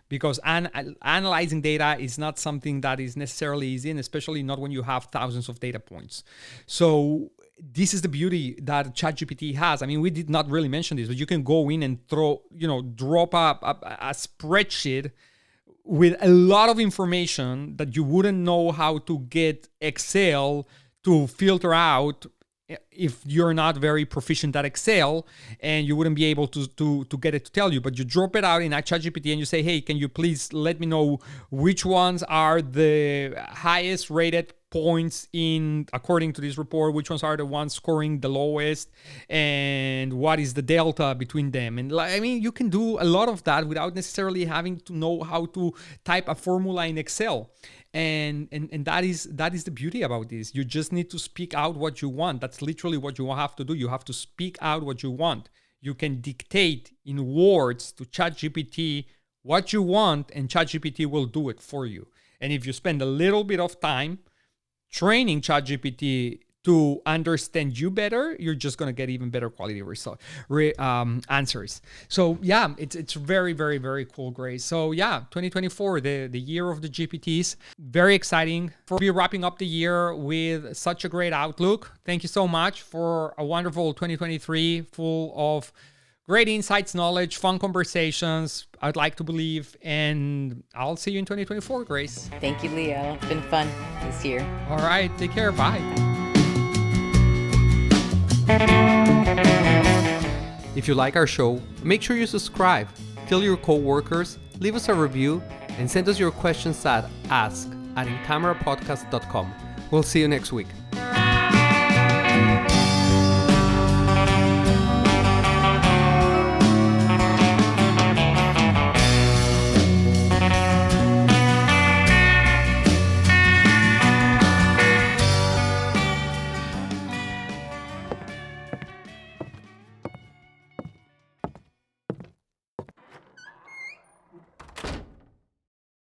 Because 0.09 0.39
an- 0.45 0.71
analyzing 1.03 1.61
data 1.63 1.97
is 1.99 2.17
not 2.17 2.39
something 2.39 2.83
that 2.83 3.01
is 3.01 3.17
necessarily 3.17 3.67
easy 3.67 3.91
and 3.91 3.99
especially 3.99 4.43
not 4.43 4.59
when 4.61 4.71
you 4.71 4.83
have 4.83 5.05
thousands 5.07 5.49
of 5.49 5.59
data 5.59 5.81
points. 5.81 6.23
So 6.67 7.31
this 7.59 7.93
is 7.95 8.03
the 8.03 8.09
beauty 8.21 8.45
that 8.63 8.95
ChatGPT 8.95 9.57
has. 9.57 9.83
I 9.83 9.87
mean, 9.87 10.01
we 10.01 10.11
did 10.11 10.29
not 10.31 10.49
really 10.49 10.69
mention 10.69 10.97
this, 10.97 11.09
but 11.09 11.17
you 11.17 11.27
can 11.27 11.43
go 11.43 11.71
in 11.71 11.83
and 11.83 12.07
throw, 12.09 12.43
you 12.63 12.69
know, 12.69 12.83
drop 12.83 13.35
a, 13.35 13.59
a, 13.63 13.75
a 14.11 14.13
spreadsheet 14.25 15.11
with 15.85 16.17
a 16.21 16.29
lot 16.29 16.69
of 16.69 16.79
information 16.79 17.77
that 17.77 17.97
you 17.97 18.05
wouldn't 18.05 18.39
know 18.39 18.73
how 18.73 18.99
to 18.99 19.21
get 19.21 19.69
Excel 19.81 20.69
to 21.05 21.27
filter 21.27 21.75
out 21.75 22.27
if 22.91 23.21
you're 23.27 23.55
not 23.55 23.77
very 23.77 24.05
proficient 24.05 24.55
at 24.57 24.65
Excel 24.65 25.27
and 25.61 25.87
you 25.87 25.97
wouldn't 25.97 26.17
be 26.17 26.25
able 26.25 26.47
to, 26.49 26.67
to, 26.67 27.05
to 27.05 27.19
get 27.19 27.35
it 27.35 27.45
to 27.45 27.53
tell 27.53 27.73
you, 27.73 27.81
but 27.81 27.99
you 27.99 28.05
drop 28.05 28.37
it 28.37 28.45
out 28.45 28.63
in 28.63 28.73
ChatGPT 28.73 29.31
and 29.31 29.39
you 29.39 29.45
say, 29.45 29.63
hey, 29.63 29.81
can 29.81 29.97
you 29.97 30.09
please 30.09 30.53
let 30.53 30.81
me 30.81 30.87
know 30.87 31.19
which 31.51 31.85
ones 31.85 32.23
are 32.25 32.63
the 32.63 33.35
highest 33.51 34.11
rated 34.11 34.55
points 34.73 35.29
in 35.35 35.87
according 35.93 36.33
to 36.33 36.41
this 36.41 36.57
report 36.57 36.95
which 36.95 37.11
ones 37.11 37.23
are 37.23 37.37
the 37.37 37.45
ones 37.45 37.75
scoring 37.75 38.19
the 38.21 38.29
lowest 38.29 38.91
and 39.29 40.15
what 40.15 40.41
is 40.41 40.55
the 40.55 40.63
delta 40.63 41.15
between 41.15 41.51
them? 41.51 41.79
And 41.79 41.93
i 42.17 42.19
mean 42.19 42.43
you 42.47 42.53
can 42.59 42.69
do 42.81 42.99
a 42.99 43.07
lot 43.17 43.29
of 43.29 43.45
that 43.45 43.69
without 43.69 43.95
necessarily 43.95 44.45
having 44.57 44.77
to 44.87 44.93
know 45.03 45.23
how 45.23 45.43
to 45.57 45.63
type 46.05 46.27
a 46.29 46.35
formula 46.35 46.87
in 46.87 46.97
excel. 47.05 47.39
And 47.95 48.49
and 48.55 48.65
and 48.75 48.83
that 48.91 49.05
is 49.05 49.21
that 49.41 49.53
is 49.57 49.63
the 49.69 49.75
beauty 49.83 50.01
about 50.09 50.27
this. 50.35 50.55
You 50.57 50.65
just 50.79 50.91
need 50.99 51.09
to 51.15 51.19
speak 51.19 51.53
out 51.63 51.75
what 51.85 51.95
you 52.03 52.09
want. 52.21 52.41
That's 52.41 52.61
literally 52.71 53.01
what 53.05 53.19
you 53.19 53.27
have 53.43 53.55
to 53.59 53.65
do. 53.69 53.75
You 53.75 53.89
have 53.89 54.05
to 54.11 54.15
speak 54.27 54.55
out 54.71 54.83
what 54.89 54.99
you 55.05 55.11
want. 55.25 55.51
You 55.89 55.95
can 56.03 56.13
dictate 56.31 56.85
in 57.11 57.19
words 57.45 57.83
to 57.97 58.03
ChatGPT 58.17 59.05
what 59.43 59.65
you 59.75 59.83
want 59.83 60.25
and 60.37 60.49
ChatGPT 60.49 60.99
will 61.15 61.29
do 61.39 61.43
it 61.53 61.61
for 61.61 61.85
you. 61.95 62.07
And 62.41 62.49
if 62.57 62.67
you 62.67 62.73
spend 62.73 63.03
a 63.03 63.11
little 63.23 63.45
bit 63.45 63.61
of 63.61 63.73
time 63.81 64.13
training 64.93 65.41
ChatGPT 65.41 66.41
to 66.65 67.03
understand 67.07 67.79
you 67.79 67.91
better, 67.91 68.37
you're 68.39 68.55
just 68.55 68.79
gonna 68.79 68.93
get 68.93 69.11
even 69.11 69.31
better 69.31 69.51
quality 69.51 69.83
result 69.83 70.21
re, 70.49 70.73
um, 70.75 71.21
answers. 71.29 71.83
So 72.09 72.39
yeah, 72.41 72.75
it's 72.79 72.95
it's 72.95 73.15
very 73.15 73.53
very 73.53 73.79
very 73.79 74.05
cool, 74.05 74.31
Grace. 74.31 74.65
So 74.65 74.93
yeah, 74.93 75.25
2024, 75.31 76.01
the 76.01 76.27
the 76.29 76.39
year 76.39 76.71
of 76.71 76.83
the 76.83 76.89
GPTs, 76.89 77.57
very 77.79 78.15
exciting. 78.15 78.73
For 78.87 78.99
be 78.99 79.11
wrapping 79.11 79.45
up 79.45 79.59
the 79.59 79.67
year 79.67 80.15
with 80.15 80.77
such 80.77 81.05
a 81.05 81.09
great 81.09 81.33
outlook. 81.33 81.93
Thank 82.05 82.23
you 82.23 82.29
so 82.29 82.47
much 82.47 82.83
for 82.83 83.35
a 83.39 83.45
wonderful 83.45 83.93
2023, 83.95 84.83
full 84.93 85.33
of 85.35 85.73
great 86.29 86.49
insights, 86.49 86.95
knowledge, 86.95 87.37
fun 87.37 87.59
conversations. 87.59 88.67
I'd 88.81 88.97
like 88.97 89.17
to 89.17 89.25
believe, 89.25 89.77
and 89.83 90.63
I'll 90.75 90.97
see 90.97 91.13
you 91.13 91.19
in 91.19 91.25
2024, 91.25 91.85
Grace. 91.85 92.31
Thank 92.41 92.63
you, 92.63 92.71
Liel. 92.71 93.17
It's 93.17 93.27
been 93.27 93.43
fun 93.43 93.69
this 94.03 94.25
year. 94.25 94.41
All 94.69 94.79
right, 94.79 95.11
take 95.19 95.33
care. 95.33 95.53
Bye. 95.53 95.81
If 100.75 100.89
you 100.89 100.95
like 100.95 101.17
our 101.17 101.27
show, 101.27 101.61
make 101.83 102.03
sure 102.03 102.17
you 102.17 102.27
subscribe, 102.27 102.89
tell 103.27 103.43
your 103.43 103.57
coworkers, 103.57 104.39
leave 104.59 104.75
us 104.75 104.89
a 104.89 104.95
review, 104.95 105.43
and 105.79 105.91
send 105.91 106.09
us 106.09 106.19
your 106.19 106.31
questions 106.31 106.85
at 106.87 107.09
ask 107.29 107.69
at 107.97 108.07
incamerapodcast.com. 108.07 109.53
We'll 109.91 110.03
see 110.03 110.21
you 110.21 110.29
next 110.29 110.53
week. 110.53 110.69